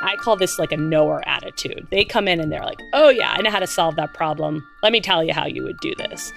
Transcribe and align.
I 0.00 0.16
call 0.16 0.36
this 0.36 0.58
like 0.58 0.72
a 0.72 0.76
knower 0.76 1.26
attitude. 1.26 1.86
They 1.90 2.04
come 2.04 2.28
in 2.28 2.40
and 2.40 2.52
they're 2.52 2.62
like, 2.62 2.82
oh, 2.92 3.08
yeah, 3.08 3.32
I 3.32 3.40
know 3.42 3.50
how 3.50 3.60
to 3.60 3.66
solve 3.66 3.96
that 3.96 4.14
problem. 4.14 4.66
Let 4.82 4.92
me 4.92 5.00
tell 5.00 5.24
you 5.24 5.32
how 5.32 5.46
you 5.46 5.62
would 5.62 5.78
do 5.80 5.94
this. 5.96 6.32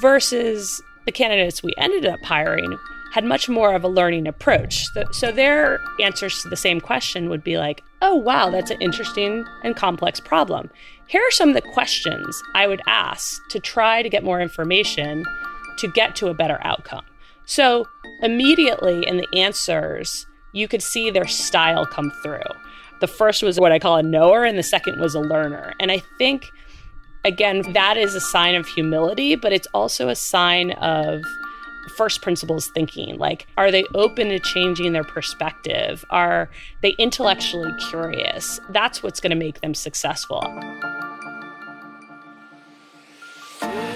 Versus 0.00 0.82
the 1.06 1.12
candidates 1.12 1.62
we 1.62 1.72
ended 1.76 2.06
up 2.06 2.22
hiring 2.24 2.78
had 3.12 3.24
much 3.24 3.48
more 3.48 3.74
of 3.74 3.84
a 3.84 3.88
learning 3.88 4.26
approach. 4.26 4.86
So 5.12 5.30
their 5.30 5.78
answers 6.00 6.42
to 6.42 6.48
the 6.48 6.56
same 6.56 6.80
question 6.80 7.28
would 7.30 7.44
be 7.44 7.58
like, 7.58 7.82
oh, 8.02 8.16
wow, 8.16 8.50
that's 8.50 8.72
an 8.72 8.80
interesting 8.80 9.44
and 9.62 9.76
complex 9.76 10.18
problem. 10.18 10.68
Here 11.06 11.22
are 11.22 11.30
some 11.30 11.50
of 11.50 11.54
the 11.54 11.62
questions 11.62 12.42
I 12.54 12.66
would 12.66 12.82
ask 12.88 13.40
to 13.50 13.60
try 13.60 14.02
to 14.02 14.08
get 14.08 14.24
more 14.24 14.40
information 14.40 15.24
to 15.78 15.88
get 15.88 16.16
to 16.16 16.28
a 16.28 16.34
better 16.34 16.58
outcome. 16.62 17.04
So 17.46 17.86
immediately 18.20 19.06
in 19.06 19.18
the 19.18 19.28
answers, 19.36 20.26
you 20.52 20.66
could 20.66 20.82
see 20.82 21.10
their 21.10 21.26
style 21.26 21.86
come 21.86 22.10
through. 22.22 22.42
The 23.00 23.08
first 23.08 23.42
was 23.42 23.58
what 23.58 23.72
I 23.72 23.78
call 23.78 23.96
a 23.96 24.02
knower, 24.02 24.44
and 24.44 24.56
the 24.56 24.62
second 24.62 25.00
was 25.00 25.14
a 25.14 25.20
learner. 25.20 25.74
And 25.80 25.90
I 25.90 26.02
think, 26.16 26.46
again, 27.24 27.72
that 27.72 27.96
is 27.96 28.14
a 28.14 28.20
sign 28.20 28.54
of 28.54 28.66
humility, 28.66 29.34
but 29.34 29.52
it's 29.52 29.66
also 29.74 30.08
a 30.08 30.14
sign 30.14 30.70
of 30.72 31.22
first 31.96 32.22
principles 32.22 32.68
thinking. 32.68 33.18
Like, 33.18 33.46
are 33.58 33.70
they 33.70 33.84
open 33.94 34.28
to 34.28 34.38
changing 34.38 34.92
their 34.92 35.04
perspective? 35.04 36.04
Are 36.10 36.48
they 36.82 36.90
intellectually 36.92 37.72
curious? 37.90 38.60
That's 38.70 39.02
what's 39.02 39.20
going 39.20 39.30
to 39.30 39.36
make 39.36 39.60
them 39.60 39.74
successful. 39.74 40.40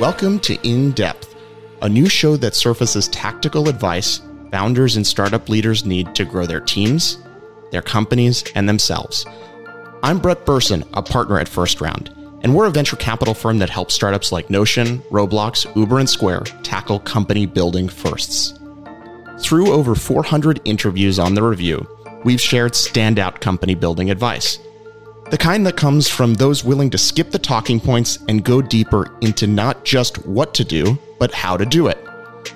Welcome 0.01 0.39
to 0.41 0.55
In 0.69 0.91
Depth, 0.93 1.35
a 1.83 1.89
new 1.89 2.09
show 2.09 2.37
that 2.37 2.55
surfaces 2.55 3.09
tactical 3.09 3.69
advice 3.69 4.23
founders 4.51 4.97
and 4.97 5.07
startup 5.07 5.49
leaders 5.49 5.85
need 5.85 6.15
to 6.15 6.25
grow 6.25 6.47
their 6.47 6.61
teams, 6.61 7.19
their 7.71 7.83
companies, 7.83 8.45
and 8.55 8.69
themselves. 8.69 9.27
I'm 10.03 10.19
Brett 10.19 10.47
Berson, 10.47 10.85
a 10.95 11.03
partner 11.03 11.39
at 11.39 11.49
First 11.49 11.81
Round, 11.81 12.15
and 12.43 12.55
we're 12.55 12.67
a 12.67 12.71
venture 12.71 12.97
capital 12.97 13.35
firm 13.35 13.59
that 13.59 13.71
helps 13.71 13.95
startups 13.95 14.33
like 14.33 14.51
Notion, 14.51 15.01
Roblox, 15.11 15.75
Uber, 15.77 15.99
and 15.99 16.09
Square 16.09 16.43
tackle 16.63 17.01
company 17.01 17.47
building 17.47 17.89
firsts. 17.89 18.59
Through 19.41 19.73
over 19.73 19.95
400 19.95 20.61
interviews 20.65 21.19
on 21.19 21.35
the 21.35 21.43
review, 21.43 21.87
we've 22.25 22.41
shared 22.41 22.73
standout 22.73 23.41
company 23.41 23.75
building 23.75 24.11
advice. 24.11 24.59
The 25.31 25.39
kind 25.39 25.67
that 25.67 25.77
comes 25.77 26.09
from 26.09 26.35
those 26.35 26.65
willing 26.65 26.91
to 26.91 26.99
skip 26.99 27.31
the 27.31 27.39
talking 27.39 27.81
points 27.81 28.19
and 28.29 28.45
go 28.45 28.63
deeper 28.63 29.15
into 29.21 29.47
not 29.47 29.85
just 29.85 30.27
what 30.27 30.55
to 30.55 30.65
do, 30.65 30.99
but 31.19 31.35
how 31.35 31.57
to 31.57 31.67
do 31.67 31.89
it. 31.89 31.99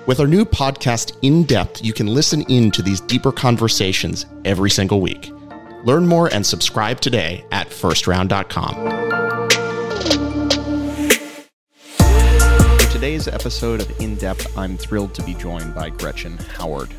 With 0.05 0.19
our 0.19 0.27
new 0.27 0.43
podcast, 0.43 1.17
In 1.21 1.43
Depth, 1.43 1.83
you 1.83 1.93
can 1.93 2.07
listen 2.07 2.41
in 2.43 2.71
to 2.71 2.81
these 2.81 2.99
deeper 2.99 3.31
conversations 3.31 4.25
every 4.43 4.69
single 4.69 4.99
week. 4.99 5.31
Learn 5.85 6.05
more 6.07 6.27
and 6.33 6.45
subscribe 6.45 6.99
today 6.99 7.45
at 7.51 7.69
firstround.com. 7.69 8.75
For 12.79 12.91
today's 12.91 13.29
episode 13.29 13.79
of 13.79 13.99
In 14.01 14.15
Depth, 14.15 14.57
I'm 14.57 14.77
thrilled 14.77 15.13
to 15.15 15.23
be 15.23 15.35
joined 15.35 15.73
by 15.73 15.89
Gretchen 15.89 16.37
Howard. 16.57 16.89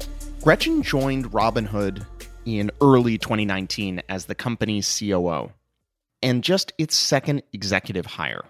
Gretchen 0.42 0.83
joined 0.83 1.31
Robinhood 1.31 2.06
in 2.47 2.70
early 2.81 3.19
2019 3.19 4.03
as 4.09 4.25
the 4.25 4.34
company's 4.34 4.98
COO 4.98 5.53
and 6.22 6.42
just 6.42 6.72
its 6.78 6.97
second 6.97 7.42
executive 7.53 8.06
hire. 8.06 8.45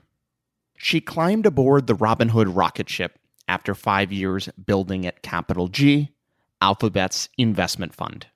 She 0.76 1.00
climbed 1.00 1.46
aboard 1.46 1.88
the 1.88 1.96
Robinhood 1.96 2.54
rocket 2.54 2.88
ship 2.88 3.18
after 3.48 3.74
five 3.74 4.12
years 4.12 4.48
building 4.64 5.06
at 5.06 5.22
Capital 5.22 5.68
G, 5.68 6.10
Alphabet's 6.60 7.28
investment 7.36 7.94
fund. 7.94 8.26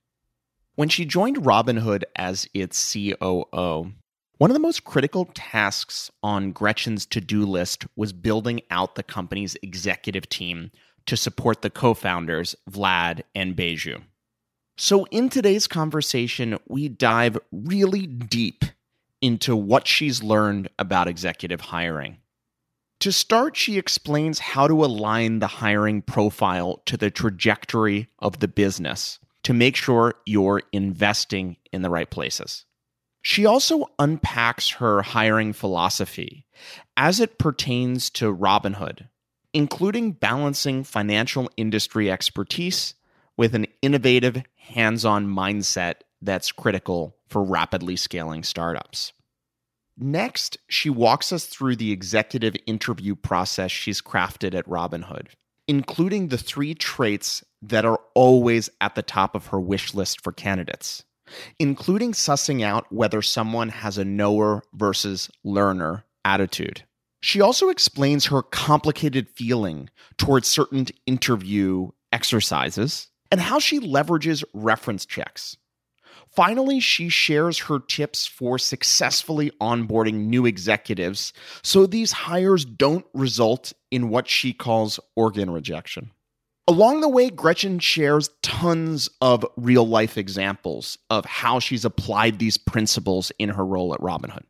When 0.75 0.89
she 0.89 1.05
joined 1.05 1.39
Robinhood 1.39 2.05
as 2.15 2.49
its 2.55 2.93
COO, 2.93 3.93
one 4.39 4.51
of 4.51 4.55
the 4.55 4.61
most 4.61 4.85
critical 4.85 5.29
tasks 5.35 6.11
on 6.23 6.53
Gretchen's 6.53 7.05
to 7.07 7.21
do 7.21 7.45
list 7.45 7.87
was 7.97 8.13
building 8.13 8.61
out 8.71 8.95
the 8.95 9.03
company's 9.03 9.57
executive 9.63 10.29
team 10.29 10.71
to 11.07 11.17
support 11.17 11.63
the 11.63 11.71
co 11.71 11.95
founders, 11.95 12.55
Vlad 12.71 13.23
and 13.35 13.57
Baiju. 13.57 14.03
So, 14.77 15.07
in 15.07 15.29
today's 15.29 15.67
conversation, 15.67 16.57
we 16.69 16.89
dive 16.89 17.37
really 17.51 18.07
deep 18.07 18.65
into 19.21 19.57
what 19.57 19.89
she's 19.89 20.23
learned 20.23 20.69
about 20.79 21.09
executive 21.09 21.61
hiring. 21.61 22.19
To 23.01 23.13
start, 23.13 23.57
she 23.57 23.79
explains 23.79 24.41
how 24.41 24.67
to 24.67 24.85
align 24.85 25.39
the 25.39 25.47
hiring 25.47 26.03
profile 26.03 26.83
to 26.87 26.97
the 26.97 27.11
trajectory 27.11 28.09
of 28.19 28.41
the 28.41 28.49
business 28.49 29.21
to 29.45 29.55
make 29.55 29.77
sure 29.77 30.15
you're 30.27 30.63
investing 30.73 31.57
in 31.73 31.83
the 31.83 31.91
right 31.91 32.11
places. 32.11 32.65
She 33.23 33.47
also 33.47 33.87
unpacks 33.99 34.71
her 34.71 35.03
hiring 35.03 35.53
philosophy 35.53 36.47
as 36.97 37.21
it 37.21 37.39
pertains 37.39 38.11
to 38.11 38.35
Robinhood, 38.35 39.09
including 39.53 40.13
balancing 40.13 40.83
financial 40.83 41.51
industry 41.57 42.11
expertise 42.11 42.95
with 43.37 43.55
an 43.55 43.67
innovative, 43.81 44.43
hands 44.57 45.05
on 45.05 45.27
mindset 45.27 45.97
that's 46.21 46.51
critical 46.51 47.17
for 47.29 47.45
rapidly 47.45 47.95
scaling 47.95 48.43
startups. 48.43 49.13
Next, 50.01 50.59
she 50.69 50.91
walks 50.91 51.33
us 51.33 51.47
through 51.47 51.77
the 51.77 51.91
executive 51.91 52.55
interview 52.67 53.17
process 53.17 53.73
she's 53.73 54.01
crafted 54.01 54.55
at 54.55 54.69
Robinhood, 54.69 55.27
including 55.67 56.29
the 56.29 56.39
three 56.39 56.75
traits 56.75 57.45
that 57.63 57.85
are 57.85 58.01
always 58.15 58.71
at 58.81 58.95
the 58.95 59.03
top 59.03 59.35
of 59.35 59.47
her 59.47 59.59
wish 59.59 59.95
list 59.95 60.23
for 60.23 60.33
candidates, 60.33 61.05
including 61.59 62.13
sussing 62.13 62.63
out 62.63 62.93
whether 62.93 63.23
someone 63.23 63.71
has 63.71 63.99
a 63.99 64.05
knower 64.05 64.63
versus 64.73 65.31
learner 65.43 66.05
attitude. 66.25 66.85
She 67.21 67.41
also 67.41 67.69
explains 67.69 68.27
her 68.27 68.43
complicated 68.43 69.29
feeling 69.29 69.91
towards 70.17 70.47
certain 70.47 70.87
interview 71.07 71.89
exercises 72.13 73.09
and 73.33 73.41
how 73.41 73.59
she 73.59 73.81
leverages 73.81 74.45
reference 74.55 75.05
checks 75.05 75.57
Finally, 76.39 76.79
she 76.79 77.09
shares 77.09 77.59
her 77.59 77.81
tips 77.81 78.25
for 78.25 78.61
successfully 78.61 79.51
onboarding 79.61 80.27
new 80.29 80.47
executives 80.47 81.33
so 81.63 81.85
these 81.85 82.13
hires 82.13 82.65
don't 82.65 83.05
result 83.13 83.73
in 83.91 84.09
what 84.09 84.29
she 84.29 84.53
calls 84.53 85.01
organ 85.17 85.51
rejection. 85.51 86.13
Along 86.69 87.01
the 87.01 87.09
way, 87.09 87.29
Gretchen 87.29 87.81
shares 87.81 88.31
tons 88.41 89.11
of 89.21 89.45
real 89.57 89.85
life 89.85 90.17
examples 90.17 90.97
of 91.11 91.25
how 91.25 91.59
she's 91.59 91.85
applied 91.85 92.39
these 92.39 92.57
principles 92.57 93.33
in 93.41 93.49
her 93.49 93.67
role 93.67 93.93
at 93.93 93.99
Robinhood. 93.99 94.45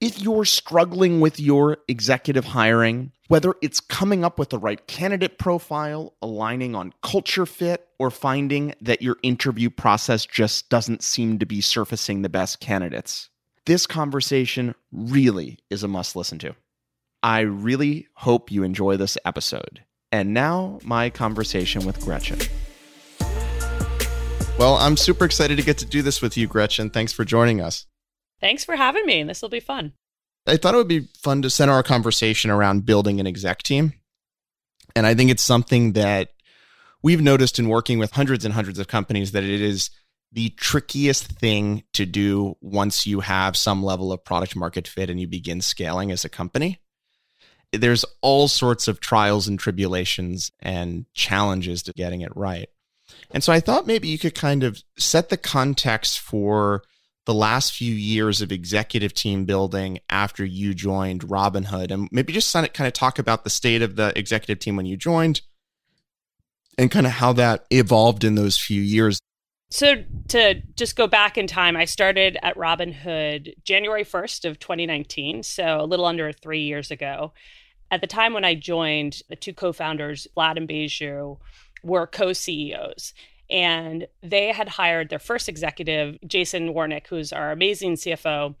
If 0.00 0.18
you're 0.22 0.46
struggling 0.46 1.20
with 1.20 1.38
your 1.38 1.76
executive 1.86 2.46
hiring, 2.46 3.12
whether 3.28 3.52
it's 3.60 3.80
coming 3.80 4.24
up 4.24 4.38
with 4.38 4.48
the 4.48 4.58
right 4.58 4.86
candidate 4.86 5.36
profile, 5.36 6.14
aligning 6.22 6.74
on 6.74 6.94
culture 7.02 7.44
fit, 7.44 7.86
or 7.98 8.10
finding 8.10 8.74
that 8.80 9.02
your 9.02 9.18
interview 9.22 9.68
process 9.68 10.24
just 10.24 10.70
doesn't 10.70 11.02
seem 11.02 11.38
to 11.38 11.44
be 11.44 11.60
surfacing 11.60 12.22
the 12.22 12.30
best 12.30 12.60
candidates, 12.60 13.28
this 13.66 13.86
conversation 13.86 14.74
really 14.90 15.58
is 15.68 15.82
a 15.82 15.88
must 15.88 16.16
listen 16.16 16.38
to. 16.38 16.56
I 17.22 17.40
really 17.40 18.08
hope 18.14 18.50
you 18.50 18.62
enjoy 18.62 18.96
this 18.96 19.18
episode. 19.26 19.84
And 20.10 20.32
now, 20.32 20.78
my 20.82 21.10
conversation 21.10 21.84
with 21.84 22.00
Gretchen. 22.00 22.38
Well, 24.58 24.76
I'm 24.76 24.96
super 24.96 25.26
excited 25.26 25.58
to 25.58 25.62
get 25.62 25.76
to 25.76 25.84
do 25.84 26.00
this 26.00 26.22
with 26.22 26.38
you, 26.38 26.46
Gretchen. 26.46 26.88
Thanks 26.88 27.12
for 27.12 27.26
joining 27.26 27.60
us. 27.60 27.84
Thanks 28.40 28.64
for 28.64 28.76
having 28.76 29.06
me. 29.06 29.22
This 29.22 29.42
will 29.42 29.48
be 29.48 29.60
fun. 29.60 29.92
I 30.46 30.56
thought 30.56 30.74
it 30.74 30.78
would 30.78 30.88
be 30.88 31.08
fun 31.22 31.42
to 31.42 31.50
center 31.50 31.72
our 31.72 31.82
conversation 31.82 32.50
around 32.50 32.86
building 32.86 33.20
an 33.20 33.26
exec 33.26 33.62
team. 33.62 33.92
And 34.96 35.06
I 35.06 35.14
think 35.14 35.30
it's 35.30 35.42
something 35.42 35.92
that 35.92 36.30
we've 37.02 37.20
noticed 37.20 37.58
in 37.58 37.68
working 37.68 37.98
with 37.98 38.12
hundreds 38.12 38.44
and 38.44 38.54
hundreds 38.54 38.78
of 38.78 38.88
companies 38.88 39.32
that 39.32 39.44
it 39.44 39.60
is 39.60 39.90
the 40.32 40.50
trickiest 40.50 41.26
thing 41.26 41.82
to 41.92 42.06
do 42.06 42.56
once 42.60 43.06
you 43.06 43.20
have 43.20 43.56
some 43.56 43.82
level 43.82 44.12
of 44.12 44.24
product 44.24 44.56
market 44.56 44.86
fit 44.86 45.10
and 45.10 45.20
you 45.20 45.26
begin 45.26 45.60
scaling 45.60 46.10
as 46.10 46.24
a 46.24 46.28
company. 46.28 46.80
There's 47.72 48.04
all 48.20 48.48
sorts 48.48 48.88
of 48.88 49.00
trials 49.00 49.46
and 49.46 49.58
tribulations 49.58 50.50
and 50.60 51.06
challenges 51.14 51.82
to 51.84 51.92
getting 51.92 52.20
it 52.20 52.34
right. 52.36 52.68
And 53.30 53.42
so 53.44 53.52
I 53.52 53.60
thought 53.60 53.86
maybe 53.86 54.08
you 54.08 54.18
could 54.18 54.34
kind 54.34 54.64
of 54.64 54.82
set 54.96 55.28
the 55.28 55.36
context 55.36 56.18
for 56.18 56.82
the 57.30 57.34
last 57.34 57.72
few 57.72 57.94
years 57.94 58.42
of 58.42 58.50
executive 58.50 59.14
team 59.14 59.44
building 59.44 60.00
after 60.10 60.44
you 60.44 60.74
joined 60.74 61.20
Robinhood, 61.20 61.92
and 61.92 62.08
maybe 62.10 62.32
just 62.32 62.52
kind 62.52 62.66
of 62.80 62.92
talk 62.92 63.20
about 63.20 63.44
the 63.44 63.50
state 63.50 63.82
of 63.82 63.94
the 63.94 64.12
executive 64.18 64.58
team 64.58 64.74
when 64.74 64.84
you 64.84 64.96
joined, 64.96 65.40
and 66.76 66.90
kind 66.90 67.06
of 67.06 67.12
how 67.12 67.32
that 67.32 67.66
evolved 67.70 68.24
in 68.24 68.34
those 68.34 68.58
few 68.58 68.82
years. 68.82 69.20
So 69.70 70.02
to 70.30 70.60
just 70.74 70.96
go 70.96 71.06
back 71.06 71.38
in 71.38 71.46
time, 71.46 71.76
I 71.76 71.84
started 71.84 72.36
at 72.42 72.56
Robinhood 72.56 73.54
January 73.62 74.02
1st 74.02 74.44
of 74.50 74.58
2019, 74.58 75.44
so 75.44 75.80
a 75.80 75.86
little 75.86 76.06
under 76.06 76.32
3 76.32 76.62
years 76.62 76.90
ago. 76.90 77.32
At 77.92 78.00
the 78.00 78.08
time 78.08 78.34
when 78.34 78.44
I 78.44 78.56
joined, 78.56 79.22
the 79.28 79.36
two 79.36 79.52
co-founders, 79.52 80.26
Vlad 80.36 80.56
and 80.56 80.68
Baiju, 80.68 81.38
were 81.84 82.08
co-CEOs. 82.08 83.14
And 83.50 84.06
they 84.22 84.52
had 84.52 84.68
hired 84.68 85.08
their 85.08 85.18
first 85.18 85.48
executive, 85.48 86.18
Jason 86.26 86.72
Warnick, 86.72 87.06
who's 87.08 87.32
our 87.32 87.50
amazing 87.50 87.94
CFO. 87.94 88.54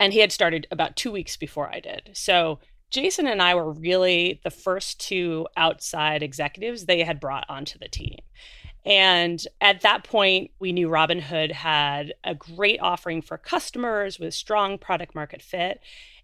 And 0.00 0.12
he 0.12 0.18
had 0.18 0.32
started 0.32 0.66
about 0.70 0.96
two 0.96 1.12
weeks 1.12 1.36
before 1.36 1.72
I 1.72 1.80
did. 1.80 2.10
So 2.14 2.58
Jason 2.90 3.26
and 3.26 3.40
I 3.40 3.54
were 3.54 3.72
really 3.72 4.40
the 4.44 4.50
first 4.50 5.00
two 5.00 5.46
outside 5.56 6.22
executives 6.22 6.84
they 6.84 7.02
had 7.04 7.20
brought 7.20 7.46
onto 7.48 7.78
the 7.78 7.88
team. 7.88 8.18
And 8.84 9.42
at 9.60 9.82
that 9.82 10.04
point, 10.04 10.50
we 10.58 10.72
knew 10.72 10.88
Robinhood 10.88 11.52
had 11.52 12.14
a 12.24 12.34
great 12.34 12.80
offering 12.80 13.22
for 13.22 13.38
customers 13.38 14.18
with 14.18 14.34
strong 14.34 14.76
product 14.76 15.14
market 15.14 15.40
fit. 15.40 15.80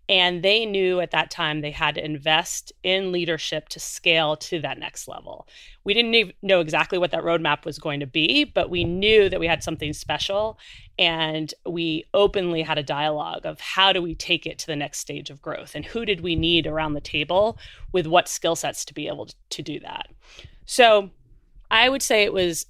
And 0.09 0.43
they 0.43 0.65
knew 0.65 1.01
at 1.01 1.11
that 1.11 1.31
time 1.31 1.61
they 1.61 1.71
had 1.71 1.97
to 1.97 2.05
invest 2.05 2.73
in 2.83 3.13
leadership 3.13 3.69
to 3.71 3.81
scale 3.81 4.37
to 4.37 4.59
that 4.61 4.79
next 4.79 5.07
level. 5.07 5.47
We 5.85 5.93
didn't 5.93 6.35
know 6.41 6.61
exactly 6.61 6.99
what 6.99 7.11
that 7.11 7.25
roadmap 7.25 7.67
was 7.67 7.79
going 7.79 8.01
to 8.01 8.07
be, 8.07 8.45
but 8.45 8.71
we 8.71 8.85
knew 8.85 9.29
that 9.29 9.39
we 9.39 9.47
had 9.47 9.63
something 9.63 9.93
special. 9.93 10.59
And 10.99 11.53
we 11.67 12.05
openly 12.15 12.63
had 12.63 12.79
a 12.79 12.83
dialogue 12.83 13.45
of 13.45 13.61
how 13.61 13.93
do 13.93 14.01
we 14.01 14.15
take 14.15 14.47
it 14.47 14.59
to 14.61 14.67
the 14.67 14.77
next 14.77 15.01
stage 15.01 15.29
of 15.29 15.43
growth 15.43 15.75
and 15.75 15.85
who 15.85 16.05
did 16.05 16.23
we 16.23 16.37
need 16.37 16.67
around 16.67 16.95
the 16.95 17.01
table 17.01 17.59
with 17.93 18.07
what 18.07 18.29
skill 18.29 18.57
sets 18.57 18.85
to 18.87 18.95
be 18.95 19.09
able 19.09 19.29
to 19.51 19.63
do 19.63 19.79
that. 19.81 20.09
So 20.65 21.11
I 21.71 21.89
would 21.89 22.03
say 22.03 22.25
it 22.25 22.33
was 22.33 22.67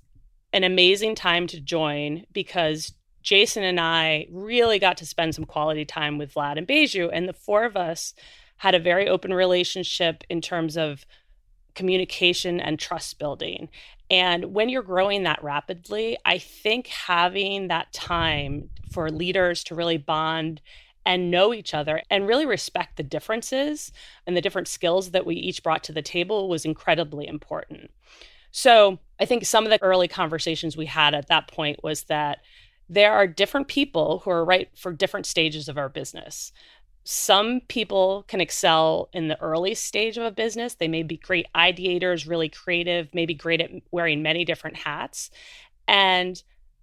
an 0.53 0.65
amazing 0.65 1.15
time 1.15 1.47
to 1.47 1.61
join 1.61 2.25
because 2.33 2.93
Jason 3.23 3.63
and 3.63 3.81
I 3.81 4.27
really 4.31 4.79
got 4.79 4.97
to 4.99 5.07
spend 5.07 5.35
some 5.35 5.45
quality 5.45 5.85
time 5.85 6.19
with 6.19 6.35
Vlad 6.35 6.57
and 6.57 6.67
Baiju, 6.67 7.11
and 7.13 7.29
the 7.29 7.33
four 7.33 7.65
of 7.65 7.77
us 7.77 8.15
had 8.59 8.75
a 8.75 8.81
very 8.81 9.09
open 9.09 9.33
relationship 9.33 10.25
in 10.29 10.41
terms 10.41 10.77
of 10.77 11.07
communication 11.75 12.59
and 12.61 12.79
trust 12.79 13.19
building. 13.19 13.69
And 14.11 14.55
when 14.55 14.69
you're 14.69 14.83
growing 14.83 15.23
that 15.25 15.43
rapidly, 15.45 16.17
I 16.25 16.39
think 16.39 16.89
having 16.89 17.69
that 17.69 17.93
time 17.93 18.71
for 18.91 19.11
leaders 19.11 19.63
to 19.65 19.75
really 19.75 19.99
bond 19.99 20.61
and 21.05 21.31
know 21.31 21.55
each 21.55 21.75
other 21.75 22.03
and 22.11 22.27
really 22.27 22.47
respect 22.47 22.97
the 22.97 23.03
differences 23.03 23.93
and 24.27 24.37
the 24.37 24.41
different 24.41 24.69
skills 24.69 25.13
that 25.13 25.25
we 25.25 25.37
each 25.37 25.63
brought 25.63 25.85
to 25.85 25.93
the 25.93 26.03
table 26.03 26.49
was 26.49 26.65
incredibly 26.65 27.27
important. 27.27 27.91
So 28.51 28.99
I 29.21 29.25
think 29.25 29.45
some 29.45 29.65
of 29.65 29.71
the 29.71 29.83
early 29.83 30.09
conversations 30.09 30.77
we 30.77 30.87
had 30.87 31.15
at 31.15 31.29
that 31.29 31.49
point 31.49 31.83
was 31.83 32.05
that 32.05 32.41
there 32.89 33.13
are 33.13 33.27
different 33.27 33.69
people 33.69 34.21
who 34.21 34.31
are 34.31 34.45
right 34.45 34.71
for 34.77 34.93
different 34.93 35.27
stages 35.27 35.69
of 35.69 35.77
our 35.77 35.89
business. 35.89 36.53
Some 37.05 37.61
people 37.69 38.25
can 38.29 38.41
excel 38.41 39.09
in 39.13 39.29
the 39.29 39.41
early 39.41 39.75
stage 39.75 40.19
of 40.19 40.25
a 40.25 40.31
business. 40.31 40.75
They 40.75 40.89
may 40.89 41.03
be 41.03 41.17
great 41.17 41.47
ideators, 41.55 42.29
really 42.29 42.49
creative, 42.49 43.09
maybe 43.15 43.35
great 43.35 43.61
at 43.61 43.71
wearing 43.91 44.23
many 44.23 44.45
different 44.45 44.77
hats. 44.77 45.31
And 45.87 46.43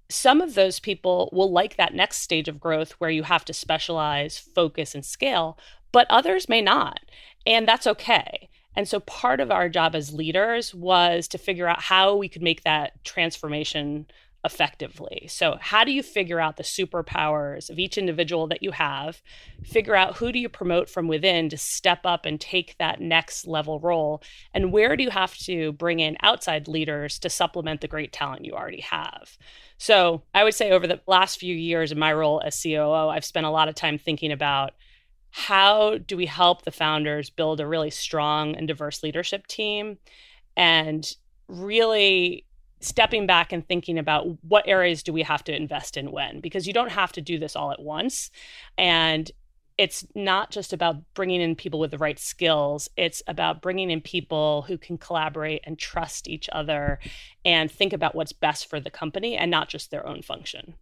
some 0.10 0.42
of 0.42 0.56
those 0.56 0.80
people 0.80 1.30
will 1.32 1.52
like 1.52 1.78
that 1.78 1.94
next 1.94 2.18
stage 2.18 2.48
of 2.48 2.60
growth 2.60 2.94
where 2.94 3.10
you 3.10 3.24
have 3.24 3.46
to 3.46 3.54
specialize, 3.54 4.38
focus, 4.38 4.96
and 4.96 5.06
scale, 5.06 5.58
but 5.92 6.08
others 6.10 6.50
may 6.50 6.62
not. 6.62 7.00
And 7.46 7.68
that's 7.68 7.88
okay. 7.88 8.50
And 8.76 8.88
so 8.88 9.00
part 9.02 9.40
of 9.40 9.52
our 9.52 9.70
job 9.70 9.96
as 9.96 10.14
leaders 10.14 10.74
was 10.74 11.28
to 11.30 11.38
figure 11.38 11.68
out 11.68 11.82
how 11.82 12.16
we 12.16 12.28
could 12.28 12.42
make 12.42 12.64
that 12.64 13.04
transformation 13.04 14.08
effectively. 14.46 15.28
So, 15.28 15.58
how 15.60 15.84
do 15.84 15.92
you 15.92 16.04
figure 16.04 16.40
out 16.40 16.58
the 16.58 16.64
superpowers 16.64 17.70
of 17.70 17.80
each 17.80 17.98
individual 17.98 18.48
that 18.48 18.64
you 18.64 18.72
have? 18.72 19.22
Figure 19.64 19.96
out 19.96 20.18
who 20.18 20.32
do 20.32 20.40
you 20.40 20.48
promote 20.48 20.90
from 20.90 21.08
within 21.08 21.50
to 21.50 21.58
step 21.58 22.02
up 22.06 22.26
and 22.26 22.40
take 22.40 22.78
that 22.78 23.02
next 23.02 23.48
level 23.48 23.80
role? 23.80 24.22
And 24.54 24.72
where 24.72 24.96
do 24.96 25.04
you 25.04 25.10
have 25.10 25.36
to 25.40 25.74
bring 25.74 26.00
in 26.00 26.18
outside 26.22 26.68
leaders 26.68 27.20
to 27.20 27.30
supplement 27.30 27.82
the 27.82 27.88
great 27.88 28.14
talent 28.14 28.46
you 28.46 28.54
already 28.54 28.82
have? 28.82 29.38
So, 29.78 30.22
I 30.34 30.44
would 30.44 30.54
say 30.54 30.72
over 30.72 30.88
the 30.88 31.02
last 31.08 31.40
few 31.40 31.56
years 31.56 31.92
in 31.92 32.00
my 32.00 32.14
role 32.14 32.42
as 32.46 32.62
COO, 32.62 33.10
I've 33.10 33.26
spent 33.26 33.46
a 33.46 33.52
lot 33.52 33.68
of 33.68 33.76
time 33.76 33.98
thinking 33.98 34.32
about 34.32 34.74
how 35.32 35.98
do 35.98 36.16
we 36.16 36.28
help 36.28 36.62
the 36.62 36.72
founders 36.72 37.30
build 37.30 37.60
a 37.60 37.68
really 37.68 37.90
strong 37.90 38.56
and 38.56 38.68
diverse 38.70 39.04
leadership 39.04 39.48
team 39.48 39.98
and 40.56 41.06
really 41.50 42.46
stepping 42.80 43.26
back 43.26 43.52
and 43.52 43.68
thinking 43.68 43.98
about 43.98 44.28
what 44.44 44.68
areas 44.68 45.04
do 45.04 45.14
we 45.14 45.24
have 45.24 45.44
to 45.46 45.56
invest 45.56 45.98
in 45.98 46.12
when? 46.12 46.40
Because 46.40 46.68
you 46.68 46.74
don't 46.74 46.92
have 46.92 47.12
to 47.14 47.22
do 47.22 47.40
this 47.40 47.56
all 47.56 47.72
at 47.72 47.82
once. 47.82 48.32
And 48.78 49.32
it's 49.78 50.06
not 50.16 50.52
just 50.52 50.72
about 50.72 50.98
bringing 51.14 51.42
in 51.42 51.56
people 51.56 51.80
with 51.80 51.92
the 51.92 51.98
right 51.98 52.20
skills. 52.20 52.90
It's 52.96 53.22
about 53.28 53.62
bringing 53.62 53.92
in 53.92 54.02
people 54.02 54.64
who 54.64 54.78
can 54.78 54.98
collaborate 54.98 55.62
and 55.66 55.78
trust 55.78 56.30
each 56.30 56.50
other 56.52 57.00
and 57.44 57.70
think 57.70 57.92
about 57.92 58.16
what's 58.16 58.32
best 58.32 58.70
for 58.70 58.80
the 58.80 58.90
company 58.90 59.36
and 59.36 59.52
not 59.52 59.68
just 59.68 59.92
their 59.92 60.06
own 60.08 60.22
function. 60.22 60.76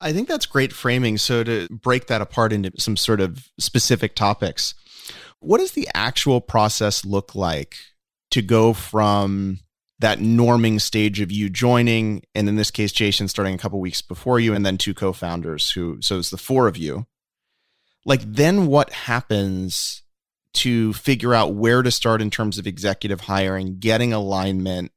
I 0.00 0.12
think 0.12 0.26
that's 0.26 0.46
great 0.46 0.72
framing. 0.72 1.16
So, 1.18 1.44
to 1.44 1.68
break 1.70 2.08
that 2.08 2.20
apart 2.20 2.52
into 2.52 2.72
some 2.76 2.96
sort 2.96 3.20
of 3.20 3.48
specific 3.58 4.16
topics, 4.16 4.74
what 5.38 5.58
does 5.58 5.72
the 5.72 5.88
actual 5.94 6.40
process 6.40 7.04
look 7.04 7.36
like 7.36 7.76
to 8.32 8.42
go 8.42 8.72
from 8.72 9.60
that 10.02 10.18
norming 10.18 10.80
stage 10.80 11.20
of 11.20 11.32
you 11.32 11.48
joining, 11.48 12.22
and 12.34 12.48
in 12.48 12.56
this 12.56 12.70
case, 12.70 12.92
Jason 12.92 13.28
starting 13.28 13.54
a 13.54 13.58
couple 13.58 13.80
weeks 13.80 14.02
before 14.02 14.38
you, 14.38 14.54
and 14.54 14.64
then 14.66 14.76
two 14.76 14.94
co 14.94 15.12
founders 15.12 15.70
who, 15.70 15.98
so 16.02 16.18
it's 16.18 16.30
the 16.30 16.36
four 16.36 16.66
of 16.68 16.76
you. 16.76 17.06
Like, 18.04 18.20
then 18.22 18.66
what 18.66 18.92
happens 18.92 20.02
to 20.54 20.92
figure 20.92 21.34
out 21.34 21.54
where 21.54 21.82
to 21.82 21.90
start 21.90 22.20
in 22.20 22.30
terms 22.30 22.58
of 22.58 22.66
executive 22.66 23.22
hiring, 23.22 23.78
getting 23.78 24.12
alignment, 24.12 24.92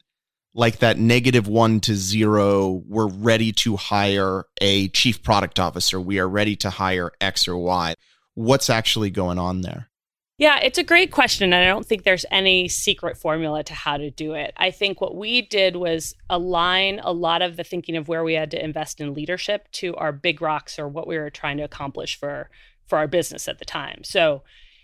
like 0.55 0.79
that 0.79 0.97
negative 0.97 1.47
one 1.47 1.79
to 1.81 1.95
zero, 1.95 2.81
we're 2.87 3.07
ready 3.07 3.51
to 3.51 3.75
hire 3.75 4.45
a 4.59 4.87
chief 4.89 5.21
product 5.21 5.59
officer. 5.59 5.99
We 5.99 6.19
are 6.19 6.27
ready 6.27 6.55
to 6.57 6.69
hire 6.69 7.11
X 7.21 7.47
or 7.47 7.57
Y. 7.57 7.93
What's 8.33 8.69
actually 8.69 9.11
going 9.11 9.37
on 9.37 9.61
there? 9.61 9.89
Yeah, 10.37 10.59
it's 10.59 10.77
a 10.77 10.83
great 10.83 11.11
question. 11.11 11.53
And 11.53 11.55
I 11.55 11.65
don't 11.65 11.85
think 11.85 12.03
there's 12.03 12.25
any 12.29 12.67
secret 12.67 13.17
formula 13.17 13.63
to 13.63 13.73
how 13.73 13.95
to 13.95 14.11
do 14.11 14.33
it. 14.33 14.53
I 14.57 14.69
think 14.69 14.99
what 14.99 15.15
we 15.15 15.41
did 15.41 15.77
was 15.77 16.13
align 16.29 16.99
a 17.03 17.13
lot 17.13 17.41
of 17.41 17.55
the 17.55 17.63
thinking 17.63 17.95
of 17.95 18.09
where 18.09 18.23
we 18.23 18.33
had 18.33 18.51
to 18.51 18.63
invest 18.63 18.99
in 18.99 19.13
leadership 19.13 19.71
to 19.73 19.95
our 19.95 20.11
big 20.11 20.41
rocks 20.41 20.77
or 20.77 20.89
what 20.89 21.07
we 21.07 21.17
were 21.17 21.29
trying 21.29 21.57
to 21.57 21.63
accomplish 21.63 22.19
for 22.19 22.49
for 22.85 22.97
our 22.99 23.07
business 23.07 23.47
at 23.47 23.59
the 23.59 23.65
time. 23.65 24.03
So 24.03 24.43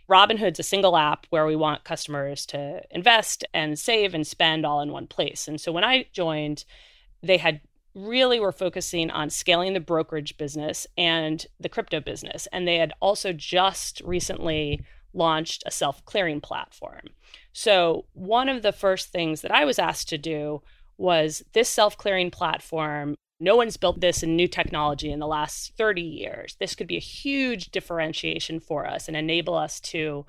Robinhood's 0.10 0.60
a 0.60 0.64
single 0.64 0.98
app 0.98 1.28
where 1.30 1.46
we 1.46 1.56
want 1.56 1.84
customers 1.84 2.46
to 2.48 2.82
invest 2.90 3.46
and 3.54 3.78
save 3.78 4.14
and 4.16 4.26
spend 4.26 4.66
all 4.66 4.82
in 4.82 4.92
one 4.92 5.06
place. 5.06 5.48
And 5.48 5.62
so 5.62 5.72
when 5.72 5.84
I 5.84 6.08
joined, 6.12 6.66
they 7.22 7.38
had 7.38 7.62
really 7.94 8.40
were 8.40 8.52
focusing 8.52 9.12
on 9.12 9.30
scaling 9.30 9.74
the 9.74 9.80
brokerage 9.80 10.38
business 10.38 10.88
and 10.98 11.46
the 11.60 11.70
crypto 11.70 12.00
business. 12.00 12.48
And 12.52 12.68
they 12.68 12.78
had 12.78 12.94
also 13.02 13.34
just 13.34 14.02
recently 14.04 14.84
launched 15.14 15.64
a 15.66 15.72
self 15.72 16.04
clearing 16.06 16.42
platform. 16.42 17.08
So, 17.54 18.06
one 18.14 18.50
of 18.50 18.62
the 18.62 18.72
first 18.72 19.10
things 19.10 19.42
that 19.42 19.52
I 19.52 19.66
was 19.66 19.80
asked 19.80 20.10
to 20.10 20.18
do 20.18 20.62
was 20.98 21.44
this 21.54 21.70
self 21.70 21.98
clearing 21.98 22.32
platform 22.32 23.16
no 23.42 23.56
one's 23.56 23.76
built 23.76 24.00
this 24.00 24.22
in 24.22 24.36
new 24.36 24.48
technology 24.48 25.12
in 25.12 25.18
the 25.18 25.26
last 25.26 25.76
30 25.76 26.00
years. 26.00 26.56
This 26.60 26.76
could 26.76 26.86
be 26.86 26.98
a 26.98 27.00
huge 27.00 27.72
differentiation 27.72 28.60
for 28.60 28.86
us 28.86 29.08
and 29.08 29.18
enable 29.18 29.56
us 29.56 29.80
to 29.80 30.28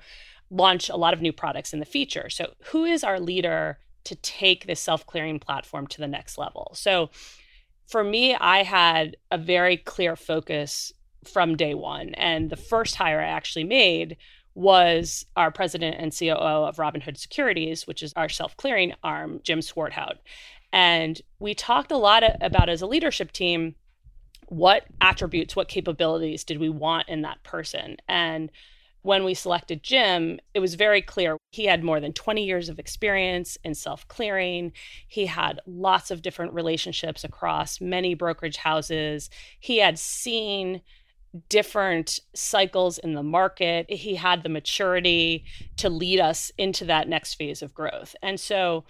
launch 0.49 0.89
a 0.89 0.95
lot 0.95 1.13
of 1.13 1.21
new 1.21 1.31
products 1.31 1.73
in 1.73 1.79
the 1.79 1.85
future. 1.85 2.27
So, 2.29 2.53
who 2.71 2.85
is 2.85 3.03
our 3.03 3.19
leader 3.19 3.77
to 4.05 4.15
take 4.15 4.65
this 4.65 4.79
self 4.79 5.05
clearing 5.05 5.39
platform 5.39 5.85
to 5.87 5.99
the 5.99 6.07
next 6.07 6.39
level? 6.39 6.71
So, 6.73 7.11
for 7.87 8.03
me, 8.03 8.33
I 8.33 8.63
had 8.63 9.15
a 9.29 9.37
very 9.37 9.77
clear 9.77 10.15
focus 10.15 10.91
from 11.31 11.55
day 11.55 11.75
one. 11.75 12.15
And 12.15 12.49
the 12.49 12.57
first 12.57 12.95
hire 12.95 13.21
I 13.21 13.27
actually 13.27 13.63
made 13.63 14.17
was 14.55 15.25
our 15.35 15.51
president 15.51 15.97
and 15.99 16.15
COO 16.17 16.65
of 16.65 16.77
Robinhood 16.77 17.17
Securities, 17.17 17.87
which 17.87 18.03
is 18.03 18.13
our 18.15 18.29
self 18.29 18.55
clearing 18.57 18.93
arm, 19.03 19.39
Jim 19.43 19.59
Swartwout. 19.59 20.17
And 20.71 21.21
we 21.39 21.53
talked 21.53 21.91
a 21.91 21.97
lot 21.97 22.23
about 22.41 22.69
as 22.69 22.81
a 22.81 22.87
leadership 22.87 23.31
team 23.31 23.75
what 24.47 24.85
attributes, 25.01 25.55
what 25.55 25.67
capabilities 25.67 26.43
did 26.43 26.59
we 26.59 26.69
want 26.69 27.09
in 27.09 27.21
that 27.21 27.41
person? 27.43 27.97
And 28.07 28.51
when 29.03 29.23
we 29.23 29.33
selected 29.33 29.83
Jim, 29.83 30.39
it 30.53 30.59
was 30.59 30.75
very 30.75 31.01
clear 31.01 31.37
he 31.51 31.65
had 31.65 31.83
more 31.83 31.99
than 31.99 32.13
20 32.13 32.45
years 32.45 32.69
of 32.69 32.79
experience 32.79 33.57
in 33.63 33.75
self 33.75 34.07
clearing. 34.07 34.71
He 35.07 35.25
had 35.25 35.59
lots 35.67 36.09
of 36.09 36.21
different 36.21 36.53
relationships 36.53 37.23
across 37.23 37.81
many 37.81 38.15
brokerage 38.15 38.57
houses. 38.57 39.29
He 39.59 39.79
had 39.79 39.99
seen 39.99 40.81
different 41.49 42.19
cycles 42.35 42.97
in 42.97 43.13
the 43.13 43.23
market. 43.23 43.91
He 43.91 44.15
had 44.15 44.43
the 44.43 44.49
maturity 44.49 45.45
to 45.77 45.89
lead 45.89 46.19
us 46.19 46.51
into 46.57 46.85
that 46.85 47.07
next 47.07 47.35
phase 47.35 47.61
of 47.61 47.73
growth. 47.73 48.15
And 48.21 48.39
so 48.39 48.83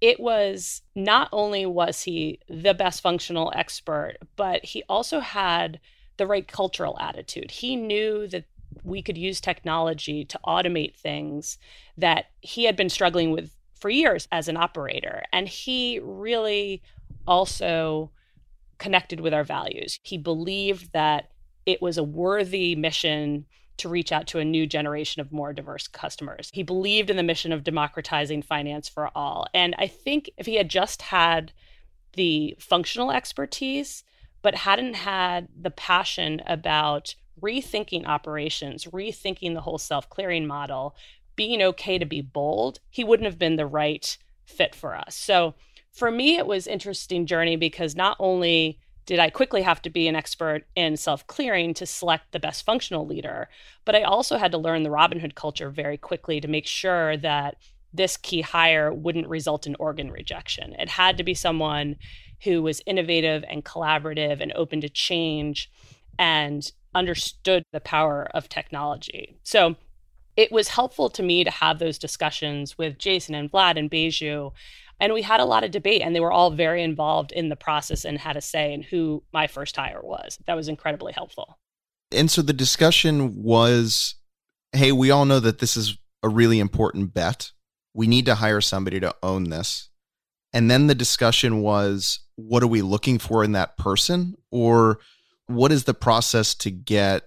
it 0.00 0.20
was 0.20 0.82
not 0.94 1.28
only 1.32 1.64
was 1.64 2.02
he 2.02 2.40
the 2.48 2.74
best 2.74 3.00
functional 3.00 3.52
expert, 3.54 4.16
but 4.36 4.64
he 4.64 4.82
also 4.88 5.20
had 5.20 5.80
the 6.16 6.26
right 6.26 6.46
cultural 6.46 6.98
attitude. 6.98 7.50
He 7.50 7.76
knew 7.76 8.26
that 8.28 8.44
we 8.82 9.00
could 9.02 9.16
use 9.16 9.40
technology 9.40 10.24
to 10.24 10.40
automate 10.44 10.96
things 10.96 11.58
that 11.96 12.26
he 12.40 12.64
had 12.64 12.76
been 12.76 12.88
struggling 12.88 13.30
with 13.30 13.50
for 13.74 13.90
years 13.90 14.26
as 14.32 14.48
an 14.48 14.56
operator. 14.56 15.22
And 15.32 15.48
he 15.48 16.00
really 16.02 16.82
also 17.26 18.10
connected 18.78 19.20
with 19.20 19.32
our 19.32 19.44
values. 19.44 19.98
He 20.02 20.18
believed 20.18 20.92
that 20.92 21.30
it 21.66 21.82
was 21.82 21.98
a 21.98 22.04
worthy 22.04 22.74
mission 22.74 23.44
to 23.78 23.88
reach 23.88 24.12
out 24.12 24.26
to 24.28 24.38
a 24.38 24.44
new 24.44 24.66
generation 24.66 25.20
of 25.20 25.32
more 25.32 25.52
diverse 25.52 25.86
customers. 25.86 26.50
He 26.52 26.62
believed 26.62 27.10
in 27.10 27.16
the 27.16 27.22
mission 27.22 27.52
of 27.52 27.64
democratizing 27.64 28.42
finance 28.42 28.88
for 28.88 29.10
all. 29.14 29.46
And 29.52 29.74
I 29.78 29.86
think 29.86 30.30
if 30.38 30.46
he 30.46 30.54
had 30.54 30.70
just 30.70 31.02
had 31.02 31.52
the 32.14 32.56
functional 32.58 33.10
expertise, 33.10 34.02
but 34.40 34.54
hadn't 34.54 34.94
had 34.94 35.48
the 35.60 35.70
passion 35.70 36.40
about 36.46 37.14
rethinking 37.40 38.06
operations, 38.06 38.86
rethinking 38.86 39.54
the 39.54 39.60
whole 39.60 39.78
self 39.78 40.08
clearing 40.08 40.46
model, 40.46 40.96
being 41.34 41.60
okay 41.60 41.98
to 41.98 42.06
be 42.06 42.22
bold, 42.22 42.80
he 42.88 43.04
wouldn't 43.04 43.26
have 43.26 43.38
been 43.38 43.56
the 43.56 43.66
right 43.66 44.16
fit 44.46 44.74
for 44.74 44.94
us. 44.94 45.14
So 45.14 45.54
for 45.92 46.10
me, 46.10 46.36
it 46.36 46.46
was 46.46 46.66
interesting 46.66 47.26
journey 47.26 47.56
because 47.56 47.94
not 47.94 48.16
only 48.18 48.78
did 49.06 49.20
I 49.20 49.30
quickly 49.30 49.62
have 49.62 49.80
to 49.82 49.90
be 49.90 50.08
an 50.08 50.16
expert 50.16 50.64
in 50.74 50.96
self 50.96 51.26
clearing 51.26 51.72
to 51.74 51.86
select 51.86 52.32
the 52.32 52.40
best 52.40 52.64
functional 52.64 53.06
leader, 53.06 53.48
but 53.84 53.94
I 53.94 54.02
also 54.02 54.36
had 54.36 54.52
to 54.52 54.58
learn 54.58 54.82
the 54.82 54.90
Robinhood 54.90 55.34
culture 55.34 55.70
very 55.70 55.96
quickly 55.96 56.40
to 56.40 56.48
make 56.48 56.66
sure 56.66 57.16
that 57.18 57.56
this 57.94 58.16
key 58.16 58.42
hire 58.42 58.92
wouldn't 58.92 59.28
result 59.28 59.66
in 59.66 59.76
organ 59.78 60.10
rejection. 60.10 60.74
It 60.74 60.90
had 60.90 61.16
to 61.16 61.24
be 61.24 61.34
someone 61.34 61.96
who 62.42 62.62
was 62.62 62.82
innovative 62.84 63.44
and 63.48 63.64
collaborative 63.64 64.40
and 64.40 64.52
open 64.52 64.80
to 64.82 64.88
change 64.88 65.70
and 66.18 66.70
understood 66.94 67.64
the 67.72 67.80
power 67.80 68.28
of 68.34 68.48
technology. 68.48 69.38
So 69.42 69.76
it 70.36 70.52
was 70.52 70.68
helpful 70.68 71.08
to 71.10 71.22
me 71.22 71.44
to 71.44 71.50
have 71.50 71.78
those 71.78 71.98
discussions 71.98 72.76
with 72.76 72.98
Jason 72.98 73.34
and 73.34 73.50
Vlad 73.50 73.78
and 73.78 73.90
Baiju. 73.90 74.52
And 74.98 75.12
we 75.12 75.22
had 75.22 75.40
a 75.40 75.44
lot 75.44 75.64
of 75.64 75.70
debate, 75.70 76.02
and 76.02 76.14
they 76.14 76.20
were 76.20 76.32
all 76.32 76.50
very 76.50 76.82
involved 76.82 77.32
in 77.32 77.48
the 77.48 77.56
process 77.56 78.04
and 78.04 78.18
had 78.18 78.36
a 78.36 78.40
say 78.40 78.72
in 78.72 78.82
who 78.82 79.22
my 79.32 79.46
first 79.46 79.76
hire 79.76 80.00
was. 80.02 80.38
That 80.46 80.54
was 80.54 80.68
incredibly 80.68 81.12
helpful. 81.12 81.58
And 82.12 82.30
so 82.30 82.42
the 82.42 82.52
discussion 82.52 83.42
was 83.42 84.14
hey, 84.72 84.92
we 84.92 85.10
all 85.10 85.24
know 85.24 85.40
that 85.40 85.58
this 85.58 85.76
is 85.76 85.96
a 86.22 86.28
really 86.28 86.58
important 86.58 87.14
bet. 87.14 87.52
We 87.94 88.06
need 88.06 88.26
to 88.26 88.34
hire 88.34 88.60
somebody 88.60 89.00
to 89.00 89.14
own 89.22 89.44
this. 89.44 89.88
And 90.52 90.70
then 90.70 90.86
the 90.86 90.94
discussion 90.94 91.60
was 91.62 92.20
what 92.34 92.62
are 92.62 92.68
we 92.68 92.82
looking 92.82 93.18
for 93.18 93.42
in 93.42 93.52
that 93.52 93.78
person? 93.78 94.34
Or 94.50 94.98
what 95.46 95.72
is 95.72 95.84
the 95.84 95.94
process 95.94 96.54
to 96.56 96.70
get 96.70 97.22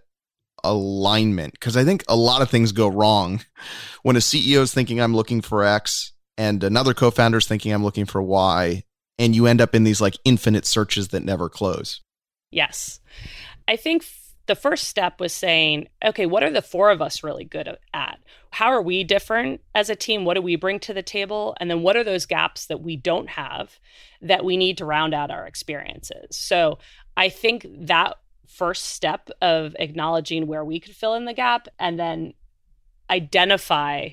alignment 0.64 1.54
because 1.54 1.78
I 1.78 1.86
think 1.86 2.04
a 2.08 2.16
lot 2.16 2.42
of 2.42 2.50
things 2.50 2.74
go 2.74 2.88
wrong 2.88 3.42
when 4.04 4.16
a 4.16 4.20
CEO 4.20 4.62
is 4.62 4.74
thinking 4.74 5.00
I'm 5.00 5.16
looking 5.16 5.42
for 5.42 5.64
X 5.64 6.12
and 6.40 6.64
another 6.64 6.94
co-founder 6.94 7.38
is 7.38 7.48
thinking 7.48 7.74
I'm 7.74 7.84
looking 7.84 8.06
for 8.06 8.22
Y 8.22 8.84
and 9.20 9.36
you 9.36 9.46
end 9.46 9.60
up 9.60 9.76
in 9.76 9.84
these 9.84 10.00
like 10.00 10.18
infinite 10.24 10.66
searches 10.66 11.10
that 11.10 11.24
never 11.24 11.50
close. 11.50 12.00
Yes. 12.50 13.02
I 13.68 13.76
think 13.76 14.06
the 14.46 14.56
first 14.56 14.86
step 14.86 15.20
was 15.20 15.34
saying, 15.34 15.90
okay, 16.04 16.26
what 16.26 16.42
are 16.42 16.50
the 16.50 16.62
four 16.62 16.92
of 16.92 17.02
us 17.02 17.24
really 17.24 17.44
good 17.44 17.78
at? 17.94 18.20
How 18.52 18.68
are 18.68 18.82
we 18.82 19.04
different 19.04 19.60
as 19.76 19.90
a 19.90 19.98
team? 19.98 20.24
What 20.24 20.36
do 20.36 20.42
we 20.42 20.56
bring 20.56 20.80
to 20.80 20.94
the 20.94 21.04
table? 21.04 21.58
And 21.60 21.70
then 21.70 21.82
what 21.82 21.98
are 21.98 22.06
those 22.06 22.26
gaps 22.26 22.68
that 22.68 22.82
we 22.82 22.96
don't 22.96 23.30
have 23.30 23.78
that 24.22 24.46
we 24.46 24.56
need 24.56 24.78
to 24.78 24.86
round 24.86 25.14
out 25.14 25.32
our 25.32 25.46
experiences? 25.46 26.38
So 26.38 26.80
I 27.18 27.28
think 27.28 27.68
that 27.70 28.16
first 28.48 28.86
step 28.86 29.30
of 29.42 29.76
acknowledging 29.78 30.48
where 30.48 30.64
we 30.64 30.80
could 30.80 30.96
fill 30.96 31.16
in 31.16 31.26
the 31.26 31.34
gap 31.34 31.68
and 31.78 32.00
then 32.00 32.34
identify 33.10 34.12